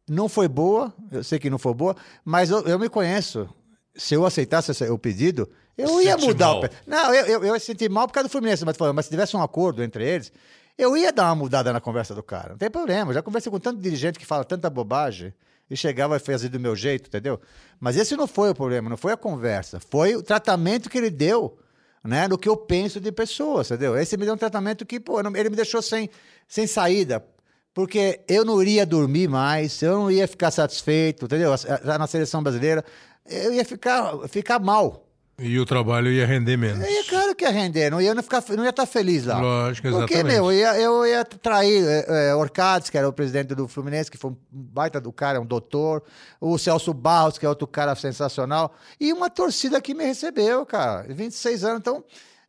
não 0.08 0.28
foi 0.28 0.48
boa, 0.48 0.94
eu 1.12 1.24
sei 1.24 1.40
que 1.40 1.50
não 1.50 1.58
foi 1.58 1.74
boa, 1.74 1.96
mas 2.24 2.50
eu, 2.50 2.62
eu 2.62 2.80
me 2.80 2.90
conheço. 2.90 3.50
Se 3.96 4.16
eu 4.16 4.26
aceitasse 4.26 4.72
o 4.86 4.98
pedido, 4.98 5.50
eu 5.78 6.02
ia 6.02 6.18
mudar 6.18 6.48
mal. 6.48 6.64
o. 6.64 6.70
Não, 6.86 7.14
eu, 7.14 7.26
eu, 7.26 7.44
eu 7.46 7.54
ia 7.54 7.60
sentir 7.60 7.90
mal 7.90 8.08
por 8.08 8.14
causa 8.14 8.28
do 8.28 8.32
Fluminense, 8.32 8.66
mas, 8.66 8.78
mas 8.78 9.06
se 9.06 9.12
tivesse 9.12 9.36
um 9.38 9.42
acordo 9.42 9.84
entre 9.84 10.08
eles, 10.08 10.32
eu 10.78 10.98
ia 10.98 11.12
dar 11.12 11.26
uma 11.26 11.36
mudada 11.36 11.72
na 11.72 11.80
conversa 11.80 12.16
do 12.16 12.24
cara. 12.24 12.50
Não 12.50 12.58
tem 12.58 12.70
problema. 12.70 13.12
Eu 13.12 13.16
já 13.16 13.22
conversei 13.22 13.52
com 13.52 13.60
tanto 13.60 13.80
dirigente 13.80 14.18
que 14.18 14.26
fala 14.26 14.44
tanta 14.44 14.70
bobagem 14.70 15.34
e 15.70 15.78
chegava 15.78 16.18
e 16.18 16.20
fazia 16.20 16.50
do 16.50 16.60
meu 16.60 16.76
jeito, 16.76 17.08
entendeu? 17.08 17.40
Mas 17.80 17.96
esse 17.96 18.16
não 18.16 18.28
foi 18.28 18.50
o 18.50 18.56
problema, 18.56 18.90
não 18.90 18.98
foi 18.98 19.14
a 19.14 19.18
conversa, 19.18 19.80
foi 19.80 20.16
o 20.16 20.22
tratamento 20.22 20.90
que 20.90 20.98
ele 20.98 21.10
deu, 21.10 21.58
né, 22.04 22.28
no 22.28 22.38
que 22.38 22.50
eu 22.50 22.58
penso 22.58 23.00
de 23.00 23.12
pessoas, 23.12 23.72
entendeu? 23.72 23.98
Esse 23.98 24.18
me 24.18 24.26
deu 24.26 24.34
um 24.34 24.38
tratamento 24.38 24.86
que, 24.86 25.00
pô, 25.00 25.20
ele 25.20 25.50
me 25.50 25.56
deixou 25.56 25.82
sem, 25.82 26.10
sem 26.48 26.68
saída, 26.68 27.26
porque 27.74 28.22
eu 28.28 28.46
não 28.46 28.62
iria 28.62 28.86
dormir 28.86 29.28
mais, 29.28 29.82
eu 29.82 30.00
não 30.00 30.12
ia 30.12 30.28
ficar 30.28 30.52
satisfeito, 30.52 31.26
entendeu? 31.26 31.52
Na 31.84 32.08
seleção 32.08 32.44
brasileira, 32.44 32.84
eu 33.28 33.54
ia 33.54 33.66
ficar, 33.66 34.28
ficar 34.28 34.60
mal. 34.60 35.08
E 35.40 35.60
o 35.60 35.66
trabalho 35.66 36.12
ia 36.12 36.28
render 36.28 36.56
menos. 36.56 36.86
E 36.88 37.04
claro 37.06 37.36
que 37.36 37.44
ia 37.44 37.50
render, 37.50 37.90
não 37.90 38.00
ia, 38.00 38.14
não 38.14 38.22
ficar, 38.22 38.44
não 38.50 38.64
ia 38.64 38.70
estar 38.70 38.86
feliz 38.86 39.26
lá. 39.26 39.40
Lógico, 39.42 39.88
exatamente. 39.88 40.12
Porque, 40.14 40.24
meu, 40.24 40.52
eu 40.52 40.54
ia, 40.54 40.80
eu 40.80 41.08
ia 41.08 41.26
trair 41.26 41.84
é, 41.84 42.30
é, 42.30 42.36
Orcades, 42.36 42.92
que 42.92 42.98
era 42.98 43.10
o 43.10 43.14
presidente 43.14 43.56
do 43.56 43.68
Fluminense, 43.68 44.12
que 44.12 44.18
foi 44.18 44.30
um 44.30 44.38
baita 44.52 45.02
do 45.02 45.12
cara, 45.12 45.42
um 45.42 45.46
doutor, 45.46 46.04
o 46.40 46.56
Celso 46.60 46.94
Barros, 46.94 47.40
que 47.40 47.46
é 47.48 47.50
outro 47.50 47.66
cara 47.66 47.96
sensacional, 47.96 48.76
e 49.00 49.12
uma 49.12 49.28
torcida 49.28 49.82
que 49.82 49.96
me 49.96 50.06
recebeu, 50.06 50.64
cara, 50.66 51.08
26 51.12 51.64
anos, 51.64 51.80
então... 51.80 52.04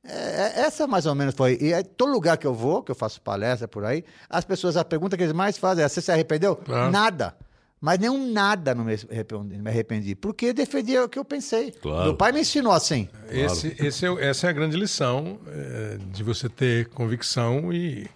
É, 0.07 0.61
essa 0.61 0.87
mais 0.87 1.07
ou 1.07 1.15
menos 1.15 1.35
foi. 1.35 1.59
E 1.61 1.73
é, 1.73 1.83
todo 1.83 2.13
lugar 2.13 2.37
que 2.37 2.47
eu 2.47 2.55
vou, 2.55 2.83
que 2.83 2.91
eu 2.91 2.95
faço 2.95 3.21
palestra 3.23 3.67
por 3.67 3.85
aí, 3.85 4.05
as 4.29 4.45
pessoas, 4.45 4.77
a 4.77 4.85
pergunta 4.85 5.17
que 5.17 5.23
eles 5.23 5.33
mais 5.33 5.57
fazem 5.57 5.85
é: 5.85 5.89
você 5.89 6.01
se 6.01 6.13
arrependeu? 6.13 6.61
Ah. 6.69 6.91
Nada. 6.91 7.35
Mas 7.81 7.99
nenhum 7.99 8.33
nada 8.33 8.75
não 8.75 8.83
me 8.83 8.95
arrependi, 8.95 9.59
me 9.59 9.71
arrependi 9.71 10.15
porque 10.15 10.47
eu 10.47 10.55
defendi 10.55 10.97
o 10.97 11.07
que 11.07 11.19
eu 11.19 11.25
pensei. 11.25 11.71
Claro. 11.71 12.05
Meu 12.05 12.15
pai 12.17 12.33
me 12.33 12.41
ensinou 12.41 12.73
assim. 12.73 13.11
Esse, 13.29 13.77
esse 13.79 14.07
é, 14.07 14.25
essa 14.25 14.47
é 14.47 14.51
a 14.51 14.53
grande 14.55 14.75
lição 14.75 15.39
é, 15.47 15.99
de 16.11 16.23
você 16.23 16.49
ter 16.49 16.89
convicção 16.89 17.71
e, 17.71 18.09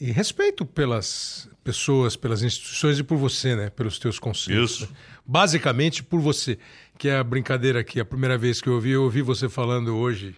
e, 0.00 0.12
respeito 0.12 0.64
pelas 0.64 1.48
pessoas, 1.64 2.14
pelas 2.14 2.44
instituições 2.44 2.96
e 3.00 3.02
por 3.02 3.16
você, 3.16 3.56
né? 3.56 3.68
Pelos 3.68 3.98
teus 3.98 4.20
conceitos. 4.20 4.70
Isso. 4.70 4.82
Né? 4.84 4.96
Basicamente 5.26 6.00
por 6.04 6.20
você. 6.20 6.56
Que 6.96 7.08
é 7.08 7.16
a 7.16 7.24
brincadeira 7.24 7.80
aqui. 7.80 7.98
A 7.98 8.04
primeira 8.04 8.38
vez 8.38 8.60
que 8.60 8.68
eu 8.68 8.74
ouvi, 8.74 8.92
eu 8.92 9.02
ouvi 9.02 9.22
você 9.22 9.48
falando 9.48 9.96
hoje. 9.96 10.36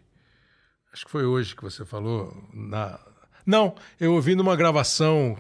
Acho 0.96 1.04
que 1.04 1.10
foi 1.10 1.26
hoje 1.26 1.54
que 1.54 1.62
você 1.62 1.84
falou. 1.84 2.34
Na... 2.54 2.98
Não, 3.44 3.74
eu 4.00 4.14
ouvi 4.14 4.34
numa 4.34 4.56
gravação 4.56 5.36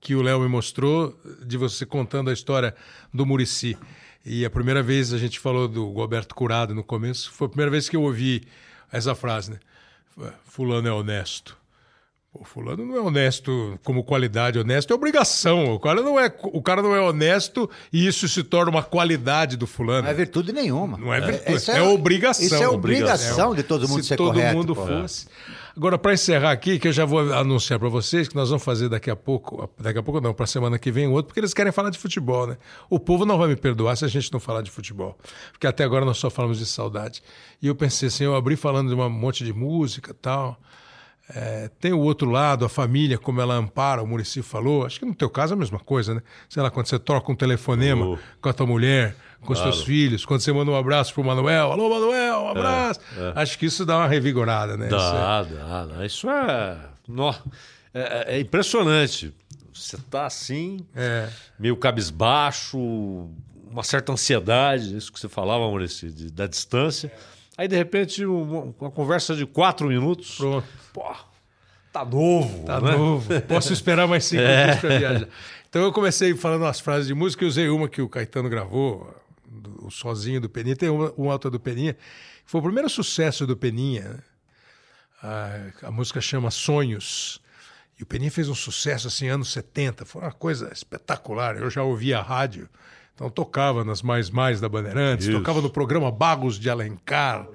que 0.00 0.14
o 0.14 0.22
Léo 0.22 0.40
me 0.40 0.48
mostrou 0.48 1.14
de 1.44 1.58
você 1.58 1.84
contando 1.84 2.30
a 2.30 2.32
história 2.32 2.74
do 3.12 3.26
Murici. 3.26 3.76
E 4.24 4.42
a 4.42 4.48
primeira 4.48 4.82
vez 4.82 5.12
a 5.12 5.18
gente 5.18 5.38
falou 5.38 5.68
do 5.68 5.92
Roberto 5.92 6.34
Curado 6.34 6.74
no 6.74 6.82
começo, 6.82 7.30
foi 7.30 7.46
a 7.46 7.50
primeira 7.50 7.70
vez 7.70 7.90
que 7.90 7.96
eu 7.96 8.00
ouvi 8.00 8.48
essa 8.90 9.14
frase, 9.14 9.50
né? 9.50 9.60
Fulano 10.46 10.88
é 10.88 10.92
honesto. 10.92 11.58
Pô, 12.36 12.44
fulano 12.44 12.84
não 12.84 12.96
é 12.96 13.00
honesto 13.00 13.78
como 13.82 14.04
qualidade, 14.04 14.58
honesto 14.58 14.92
é 14.92 14.94
obrigação. 14.94 15.72
O 15.72 15.80
cara 15.80 16.02
não 16.02 16.20
é, 16.20 16.32
o 16.42 16.60
cara 16.60 16.82
não 16.82 16.94
é 16.94 17.00
honesto 17.00 17.68
e 17.92 18.06
isso 18.06 18.28
se 18.28 18.42
torna 18.42 18.70
uma 18.70 18.82
qualidade 18.82 19.56
do 19.56 19.66
fulano. 19.66 20.02
Não 20.02 20.10
é 20.10 20.14
virtude 20.14 20.52
nenhuma. 20.52 20.98
Não 20.98 21.14
é 21.14 21.20
virtude, 21.20 21.70
é, 21.70 21.74
é, 21.74 21.78
é, 21.78 21.82
obrigação. 21.82 22.44
Isso 22.44 22.54
é 22.54 22.68
obrigação 22.68 23.52
é, 23.54 23.56
de 23.56 23.62
todo 23.62 23.88
mundo 23.88 24.02
se 24.02 24.08
ser 24.08 24.16
todo 24.16 24.34
correto. 24.34 24.48
todo 24.48 24.56
mundo 24.56 24.74
pô. 24.74 24.86
fosse. 24.86 25.26
Agora, 25.74 25.98
para 25.98 26.14
encerrar 26.14 26.52
aqui, 26.52 26.78
que 26.78 26.88
eu 26.88 26.92
já 26.92 27.04
vou 27.04 27.32
anunciar 27.32 27.78
para 27.78 27.88
vocês 27.88 28.28
que 28.28 28.34
nós 28.34 28.48
vamos 28.48 28.64
fazer 28.64 28.88
daqui 28.88 29.10
a 29.10 29.16
pouco, 29.16 29.68
daqui 29.78 29.98
a 29.98 30.02
pouco 30.02 30.20
não, 30.20 30.32
para 30.32 30.44
a 30.44 30.46
semana 30.46 30.78
que 30.78 30.90
vem 30.90 31.06
outro, 31.06 31.26
porque 31.26 31.40
eles 31.40 31.52
querem 31.52 31.70
falar 31.70 31.90
de 31.90 31.98
futebol, 31.98 32.46
né? 32.46 32.56
O 32.88 32.98
povo 32.98 33.26
não 33.26 33.36
vai 33.36 33.48
me 33.48 33.56
perdoar 33.56 33.94
se 33.96 34.04
a 34.04 34.08
gente 34.08 34.32
não 34.32 34.40
falar 34.40 34.62
de 34.62 34.70
futebol, 34.70 35.18
porque 35.52 35.66
até 35.66 35.84
agora 35.84 36.04
nós 36.04 36.16
só 36.16 36.30
falamos 36.30 36.58
de 36.58 36.66
saudade. 36.66 37.22
E 37.60 37.66
eu 37.66 37.74
pensei 37.74 38.08
assim, 38.08 38.24
eu 38.24 38.34
abri 38.34 38.56
falando 38.56 38.88
de 38.88 38.94
um 38.94 39.10
monte 39.10 39.44
de 39.44 39.52
música 39.52 40.14
tal. 40.14 40.58
É, 41.34 41.68
tem 41.80 41.92
o 41.92 41.98
outro 41.98 42.30
lado, 42.30 42.64
a 42.64 42.68
família, 42.68 43.18
como 43.18 43.40
ela 43.40 43.54
ampara, 43.54 44.02
o 44.02 44.06
Murici 44.06 44.42
falou. 44.42 44.86
Acho 44.86 45.00
que 45.00 45.06
no 45.06 45.14
teu 45.14 45.28
caso 45.28 45.54
é 45.54 45.56
a 45.56 45.58
mesma 45.58 45.78
coisa, 45.78 46.14
né? 46.14 46.22
Sei 46.48 46.62
lá, 46.62 46.70
quando 46.70 46.86
você 46.86 46.98
troca 46.98 47.32
um 47.32 47.34
telefonema 47.34 48.06
oh. 48.06 48.18
com 48.40 48.48
a 48.48 48.52
tua 48.52 48.66
mulher, 48.66 49.16
com 49.40 49.52
claro. 49.52 49.68
os 49.68 49.76
seus 49.76 49.86
filhos, 49.86 50.24
quando 50.24 50.40
você 50.40 50.52
manda 50.52 50.70
um 50.70 50.76
abraço 50.76 51.12
pro 51.12 51.24
Manuel, 51.24 51.72
alô 51.72 51.90
Manuel, 51.90 52.42
um 52.42 52.48
abraço. 52.48 53.00
É, 53.16 53.20
é. 53.20 53.32
Acho 53.34 53.58
que 53.58 53.66
isso 53.66 53.84
dá 53.84 53.98
uma 53.98 54.06
revigorada, 54.06 54.76
né? 54.76 54.86
Dá, 54.86 54.96
isso 54.96 55.06
é... 55.14 55.86
dá, 55.86 56.06
Isso 56.06 56.30
é... 56.30 56.78
Nó, 57.08 57.34
é, 57.92 58.36
é 58.36 58.40
impressionante. 58.40 59.34
Você 59.74 59.98
tá 60.10 60.26
assim, 60.26 60.86
é. 60.94 61.28
meio 61.58 61.76
cabisbaixo, 61.76 62.78
uma 63.70 63.82
certa 63.82 64.12
ansiedade, 64.12 64.96
isso 64.96 65.12
que 65.12 65.20
você 65.20 65.28
falava, 65.28 65.60
Maurício, 65.60 66.10
de, 66.10 66.30
da 66.30 66.46
distância. 66.46 67.12
Aí, 67.56 67.66
de 67.66 67.76
repente, 67.76 68.24
uma, 68.24 68.74
uma 68.78 68.90
conversa 68.90 69.34
de 69.34 69.46
quatro 69.46 69.88
minutos. 69.88 70.36
Pronto. 70.36 70.66
Pô, 70.92 71.14
tá 71.92 72.04
novo. 72.04 72.64
Tá 72.64 72.80
né? 72.80 72.92
novo. 72.92 73.40
Posso 73.42 73.72
esperar 73.72 74.06
mais 74.06 74.24
cinco 74.24 74.42
é. 74.44 74.62
minutos 74.62 74.80
para 74.80 74.98
viajar. 74.98 75.28
Então 75.68 75.82
eu 75.82 75.92
comecei 75.92 76.34
falando 76.34 76.62
umas 76.62 76.80
frases 76.80 77.06
de 77.06 77.14
música 77.14 77.44
e 77.44 77.48
usei 77.48 77.68
uma 77.68 77.88
que 77.88 78.00
o 78.00 78.08
Caetano 78.08 78.48
gravou, 78.48 79.14
o 79.82 79.90
Sozinho 79.90 80.40
do 80.40 80.48
Peninha, 80.48 80.76
tem 80.76 80.88
uma, 80.88 81.12
uma 81.16 81.32
outra 81.32 81.50
do 81.50 81.60
Peninha, 81.60 81.96
foi 82.44 82.60
o 82.60 82.64
primeiro 82.64 82.88
sucesso 82.88 83.46
do 83.46 83.56
Peninha. 83.56 84.22
A, 85.22 85.88
a, 85.88 85.90
música 85.90 86.20
chama 86.20 86.50
Sonhos. 86.50 87.42
E 87.98 88.02
o 88.02 88.06
Peninha 88.06 88.30
fez 88.30 88.48
um 88.48 88.54
sucesso 88.54 89.08
assim, 89.08 89.28
anos 89.28 89.50
70, 89.52 90.04
foi 90.04 90.22
uma 90.22 90.32
coisa 90.32 90.70
espetacular. 90.72 91.56
Eu 91.56 91.68
já 91.68 91.82
ouvia 91.82 92.18
a 92.18 92.22
rádio, 92.22 92.68
então 93.16 93.28
tocava 93.28 93.82
nas 93.82 94.02
Mais 94.02 94.30
Mais 94.30 94.60
da 94.60 94.68
Bandeirantes, 94.68 95.26
Isso. 95.26 95.38
tocava 95.38 95.60
no 95.60 95.70
programa 95.70 96.12
Bagos 96.12 96.60
de 96.60 96.70
Alencar, 96.70 97.48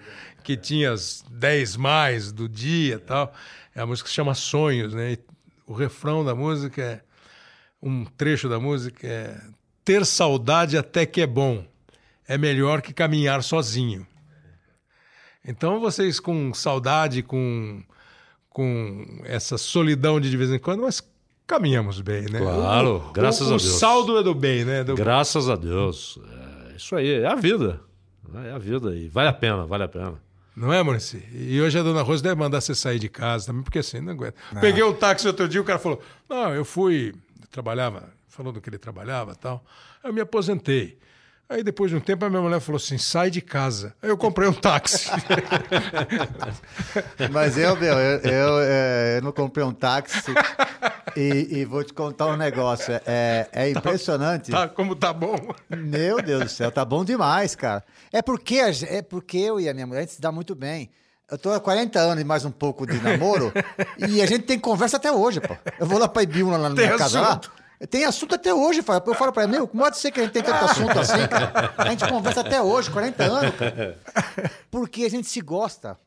que 0.43 0.57
tinha 0.57 0.91
as 0.91 1.23
10 1.29 1.77
mais 1.77 2.31
do 2.31 2.49
dia 2.49 2.95
e 2.95 2.99
tal. 2.99 3.31
É 3.73 3.79
a 3.79 3.85
música 3.85 4.09
se 4.09 4.15
chama 4.15 4.33
Sonhos, 4.33 4.93
né? 4.93 5.13
E 5.13 5.19
o 5.67 5.73
refrão 5.73 6.25
da 6.25 6.35
música 6.35 6.81
é 6.81 7.01
um 7.81 8.03
trecho 8.03 8.49
da 8.49 8.59
música 8.59 9.07
é 9.07 9.39
ter 9.85 10.05
saudade 10.05 10.77
até 10.77 11.05
que 11.05 11.21
é 11.21 11.27
bom 11.27 11.63
é 12.27 12.37
melhor 12.37 12.81
que 12.81 12.93
caminhar 12.93 13.43
sozinho. 13.43 14.07
Então 15.45 15.79
vocês 15.81 16.19
com 16.19 16.53
saudade, 16.53 17.21
com, 17.21 17.83
com 18.49 19.21
essa 19.25 19.57
solidão 19.57 20.19
de 20.19 20.29
de 20.29 20.37
vez 20.37 20.49
em 20.49 20.57
quando, 20.59 20.83
mas 20.83 21.03
caminhamos 21.51 21.99
bem, 21.99 22.21
né? 22.23 22.39
Claro, 22.39 23.03
o, 23.09 23.11
graças 23.11 23.41
o, 23.41 23.55
a 23.55 23.57
Deus. 23.57 23.65
O 23.65 23.77
saldo 23.77 24.17
é 24.17 24.23
do 24.23 24.33
bem, 24.33 24.63
né? 24.63 24.85
Do... 24.85 24.95
Graças 24.95 25.49
a 25.49 25.57
Deus. 25.57 26.17
É 26.71 26.77
isso 26.77 26.95
aí, 26.95 27.11
é 27.11 27.27
a 27.27 27.35
vida. 27.35 27.81
É 28.45 28.51
a 28.51 28.57
vida 28.57 28.95
e 28.95 29.09
vale 29.09 29.27
a 29.27 29.33
pena, 29.33 29.65
vale 29.65 29.83
a 29.83 29.87
pena. 29.89 30.13
Não 30.55 30.71
é, 30.71 30.81
Maurício? 30.81 31.21
E 31.33 31.59
hoje 31.61 31.77
a 31.77 31.83
dona 31.83 32.01
Rosa 32.01 32.23
deve 32.23 32.35
mandar 32.35 32.61
você 32.61 32.73
sair 32.73 32.99
de 32.99 33.09
casa 33.09 33.47
também, 33.47 33.63
porque 33.63 33.79
assim, 33.79 33.99
não 33.99 34.13
aguenta. 34.13 34.35
Não. 34.53 34.61
Peguei 34.61 34.81
um 34.81 34.93
táxi 34.93 35.27
outro 35.27 35.49
dia, 35.49 35.59
o 35.59 35.65
cara 35.65 35.77
falou: 35.77 36.01
Não, 36.29 36.55
eu 36.55 36.63
fui, 36.63 37.13
trabalhava, 37.51 38.09
falou 38.29 38.53
do 38.53 38.61
que 38.61 38.69
ele 38.69 38.77
trabalhava 38.77 39.35
tal. 39.35 39.61
Eu 40.01 40.13
me 40.13 40.21
aposentei. 40.21 40.97
Aí 41.51 41.63
depois 41.63 41.91
de 41.91 41.97
um 41.97 41.99
tempo 41.99 42.23
a 42.23 42.29
minha 42.29 42.41
mulher 42.41 42.61
falou 42.61 42.77
assim: 42.77 42.97
sai 42.97 43.29
de 43.29 43.41
casa. 43.41 43.93
Aí 44.01 44.07
eu 44.07 44.15
comprei 44.15 44.47
um 44.47 44.53
táxi. 44.53 45.09
Mas 47.29 47.57
eu, 47.57 47.75
meu, 47.75 47.93
eu, 47.93 48.19
eu, 48.19 48.59
é, 48.61 49.17
eu 49.17 49.21
não 49.21 49.33
comprei 49.33 49.65
um 49.65 49.73
táxi 49.73 50.33
e, 51.13 51.59
e, 51.59 51.65
vou 51.65 51.83
te 51.83 51.91
contar 51.91 52.27
um 52.27 52.37
negócio. 52.37 52.93
É, 53.05 53.49
é 53.51 53.73
tá 53.73 53.79
impressionante. 53.79 54.49
Tá, 54.49 54.65
tá, 54.65 54.73
como 54.73 54.95
tá 54.95 55.11
bom. 55.11 55.35
Meu 55.69 56.21
Deus 56.21 56.43
do 56.45 56.49
céu, 56.49 56.71
tá 56.71 56.85
bom 56.85 57.03
demais, 57.03 57.53
cara. 57.53 57.83
É 58.13 58.21
porque, 58.21 58.61
é 58.87 59.01
porque 59.01 59.37
eu 59.37 59.59
e 59.59 59.67
a 59.67 59.73
minha 59.73 59.85
mulher 59.85 59.99
a 59.99 60.03
gente 60.03 60.13
se 60.13 60.21
dá 60.21 60.31
muito 60.31 60.55
bem. 60.55 60.89
Eu 61.29 61.37
tô 61.37 61.51
há 61.51 61.59
40 61.59 61.99
anos 61.99 62.21
e 62.21 62.25
mais 62.25 62.45
um 62.45 62.51
pouco 62.51 62.87
de 62.87 62.97
namoro 63.01 63.51
e 63.99 64.21
a 64.21 64.25
gente 64.25 64.43
tem 64.43 64.57
conversa 64.57 64.95
até 64.95 65.11
hoje, 65.11 65.41
pô. 65.41 65.53
Eu 65.77 65.85
vou 65.85 65.99
lá 65.99 66.07
pra 66.07 66.23
Ibiúna, 66.23 66.55
lá 66.55 66.69
na 66.69 66.75
minha 66.75 66.97
casa 66.97 67.19
lá. 67.19 67.41
Tem 67.89 68.05
assunto 68.05 68.35
até 68.35 68.53
hoje, 68.53 68.79
Eu 68.79 69.13
falo 69.15 69.31
pra 69.31 69.43
ele, 69.43 69.53
meu, 69.53 69.67
pode 69.67 69.97
ser 69.97 70.11
que 70.11 70.19
a 70.19 70.23
gente 70.23 70.33
tenha 70.33 70.45
tanto 70.45 70.65
assunto 70.65 70.99
assim, 70.99 71.27
cara? 71.27 71.73
A 71.77 71.89
gente 71.89 72.07
conversa 72.07 72.41
até 72.41 72.61
hoje, 72.61 72.91
40 72.91 73.23
anos, 73.23 73.55
cara. 73.55 73.97
Porque 74.69 75.03
a 75.03 75.09
gente 75.09 75.27
se 75.27 75.41
gosta. 75.41 75.97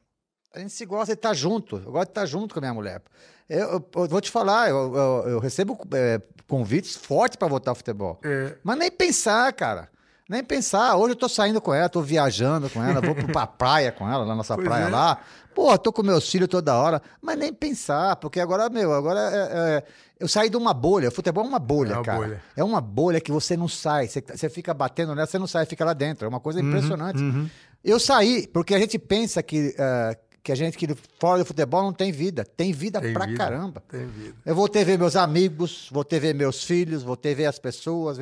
A 0.55 0.61
gente 0.61 0.73
se 0.73 0.87
gosta 0.87 1.07
de 1.07 1.19
estar 1.19 1.35
junto. 1.35 1.77
Eu 1.85 1.91
gosto 1.91 2.07
de 2.07 2.11
estar 2.11 2.27
junto 2.27 2.55
com 2.55 2.61
a 2.61 2.63
minha 2.63 2.75
mulher. 2.75 3.03
Eu, 3.49 3.59
eu, 3.59 3.91
eu 3.97 4.09
vou 4.09 4.21
te 4.21 4.31
falar, 4.31 4.71
eu, 4.71 4.95
eu 5.27 5.39
recebo 5.41 5.77
é, 5.93 6.21
convites 6.47 6.95
fortes 6.95 7.37
para 7.37 7.49
voltar 7.49 7.73
ao 7.73 7.75
futebol. 7.75 8.21
É. 8.25 8.55
Mas 8.63 8.79
nem 8.79 8.91
pensar, 8.91 9.53
cara. 9.53 9.89
Nem 10.29 10.43
pensar. 10.43 10.97
Hoje 10.97 11.13
eu 11.13 11.17
tô 11.17 11.29
saindo 11.29 11.61
com 11.61 11.75
ela, 11.75 11.89
tô 11.89 12.01
viajando 12.01 12.71
com 12.71 12.83
ela, 12.83 13.01
vou 13.01 13.15
pra 13.15 13.47
praia 13.47 13.93
com 13.93 14.09
ela, 14.09 14.25
na 14.25 14.35
nossa 14.35 14.55
pois 14.55 14.67
praia 14.67 14.85
é. 14.85 14.89
lá. 14.89 15.19
Pô, 15.55 15.77
tô 15.77 15.93
com 15.93 16.03
meus 16.03 16.29
filhos 16.31 16.49
toda 16.49 16.75
hora. 16.75 17.03
Mas 17.21 17.37
nem 17.37 17.53
pensar, 17.53 18.17
porque 18.17 18.41
agora, 18.41 18.71
meu, 18.71 18.93
agora 18.93 19.21
é, 19.21 19.37
é, 19.37 19.85
eu 20.19 20.29
saí 20.29 20.49
de 20.49 20.57
uma 20.57 20.73
bolha. 20.73 21.09
O 21.09 21.13
futebol 21.13 21.45
é 21.45 21.49
uma 21.49 21.59
bolha, 21.59 21.93
é 21.93 21.97
uma 21.97 22.05
cara. 22.05 22.19
Bolha. 22.19 22.43
É 22.57 22.65
uma 22.65 22.81
bolha 22.81 23.21
que 23.21 23.33
você 23.33 23.57
não 23.57 23.69
sai. 23.69 24.07
Você, 24.09 24.21
você 24.21 24.49
fica 24.49 24.73
batendo 24.73 25.15
nela, 25.15 25.27
você 25.27 25.39
não 25.39 25.47
sai, 25.47 25.67
fica 25.67 25.85
lá 25.85 25.93
dentro. 25.93 26.25
É 26.25 26.29
uma 26.29 26.41
coisa 26.41 26.61
uhum, 26.61 26.69
impressionante. 26.69 27.21
Uhum, 27.21 27.41
uhum. 27.41 27.51
Eu 27.83 27.99
saí, 27.99 28.47
porque 28.47 28.75
a 28.75 28.79
gente 28.79 28.99
pensa 28.99 29.43
que, 29.43 29.75
uh, 29.75 30.17
que 30.43 30.53
a 30.53 30.55
gente 30.55 30.79
que 30.79 30.87
fora 31.19 31.41
do 31.41 31.45
futebol 31.45 31.83
não 31.83 31.93
tem 31.93 32.13
vida. 32.13 32.45
Tem 32.45 32.73
vida 32.73 33.01
tem 33.01 33.13
pra 33.13 33.27
vida, 33.27 33.39
caramba. 33.39 33.83
Tem 33.89 34.07
vida. 34.07 34.37
Eu 34.47 34.55
vou 34.55 34.69
ter 34.69 34.85
ver 34.85 34.99
meus 34.99 35.17
amigos, 35.17 35.89
vou 35.91 36.05
ter 36.05 36.21
ver 36.21 36.35
meus 36.35 36.63
filhos, 36.63 37.03
vou 37.03 37.17
ter 37.17 37.35
ver 37.35 37.47
as 37.47 37.59
pessoas. 37.59 38.19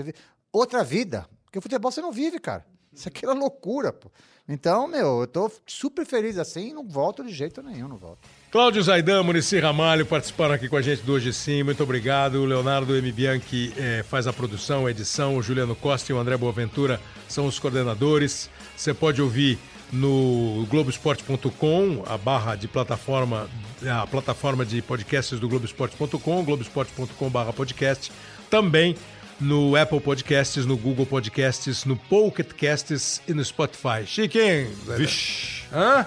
Outra 0.51 0.82
vida. 0.82 1.26
Porque 1.45 1.59
o 1.59 1.62
futebol 1.62 1.93
você 1.93 2.01
não 2.01 2.11
vive, 2.11 2.38
cara. 2.38 2.64
Isso 2.93 3.09
aqui 3.09 3.24
é 3.24 3.32
loucura, 3.32 3.93
pô. 3.93 4.11
Então, 4.49 4.88
meu, 4.88 5.20
eu 5.20 5.26
tô 5.26 5.51
super 5.66 6.05
feliz 6.05 6.36
assim 6.36 6.72
não 6.72 6.86
volto 6.86 7.24
de 7.24 7.32
jeito 7.32 7.62
nenhum, 7.62 7.88
não 7.88 7.97
volto. 7.97 8.26
Cláudio 8.53 8.82
Zaidan, 8.82 9.22
Murici 9.22 9.59
Ramalho 9.59 10.05
participaram 10.05 10.53
aqui 10.53 10.68
com 10.68 10.76
a 10.76 10.82
gente 10.82 11.00
do 11.00 11.14
Hoje 11.14 11.32
Sim, 11.32 11.62
muito 11.62 11.82
obrigado. 11.82 12.34
O 12.34 12.44
Leonardo 12.44 12.94
M. 12.94 13.11
Bianchi 13.11 13.72
eh, 13.78 14.05
faz 14.07 14.26
a 14.26 14.32
produção, 14.32 14.84
a 14.84 14.90
edição, 14.90 15.38
o 15.38 15.42
Juliano 15.42 15.74
Costa 15.74 16.12
e 16.12 16.14
o 16.14 16.18
André 16.18 16.36
Boaventura 16.36 17.00
são 17.26 17.46
os 17.46 17.59
coordenadores. 17.59 18.50
Você 18.76 18.92
pode 18.92 19.22
ouvir 19.22 19.59
no 19.90 20.66
Globoesporte.com, 20.68 22.05
a 22.07 22.18
barra 22.18 22.55
de 22.55 22.68
plataforma, 22.68 23.48
a 23.90 24.07
plataforma 24.07 24.66
de 24.66 24.82
podcasts 24.82 25.40
do 25.40 25.48
Globoesporte.com, 25.48 26.44
globoesporte.com 26.44 27.30
barra 27.30 27.55
podcast. 27.55 28.12
Também 28.50 28.94
no 29.40 29.74
Apple 29.76 29.98
Podcasts, 29.98 30.66
no 30.66 30.76
Google 30.76 31.07
Podcasts, 31.07 31.86
no 31.86 31.96
Pocket 31.96 32.48
Casts 32.53 33.22
e 33.26 33.32
no 33.32 33.42
Spotify. 33.42 34.05
Chiquinho! 34.05 34.70
Vixe! 34.98 35.62
Hã? 35.72 36.07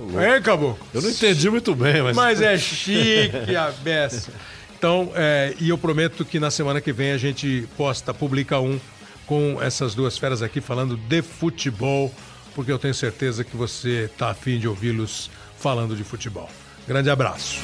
Hein, 0.00 0.42
Caboclo? 0.42 0.78
Eu 0.94 1.02
não 1.02 1.10
entendi 1.10 1.50
muito 1.50 1.74
bem, 1.74 2.02
mas... 2.02 2.16
Mas 2.16 2.40
é 2.40 2.56
chique 2.56 3.54
a 3.56 3.70
beça. 3.70 4.32
Então, 4.76 5.10
é, 5.14 5.54
e 5.60 5.68
eu 5.68 5.78
prometo 5.78 6.24
que 6.24 6.38
na 6.38 6.50
semana 6.50 6.80
que 6.80 6.92
vem 6.92 7.12
a 7.12 7.18
gente 7.18 7.68
posta, 7.76 8.14
publica 8.14 8.60
um 8.60 8.78
com 9.26 9.60
essas 9.60 9.94
duas 9.94 10.16
feras 10.16 10.40
aqui 10.40 10.60
falando 10.60 10.96
de 10.96 11.20
futebol 11.20 12.12
porque 12.58 12.72
eu 12.72 12.78
tenho 12.78 12.92
certeza 12.92 13.44
que 13.44 13.56
você 13.56 14.10
está 14.12 14.30
afim 14.30 14.58
de 14.58 14.66
ouvi-los 14.66 15.30
falando 15.56 15.94
de 15.94 16.02
futebol. 16.02 16.50
Grande 16.88 17.08
abraço. 17.08 17.60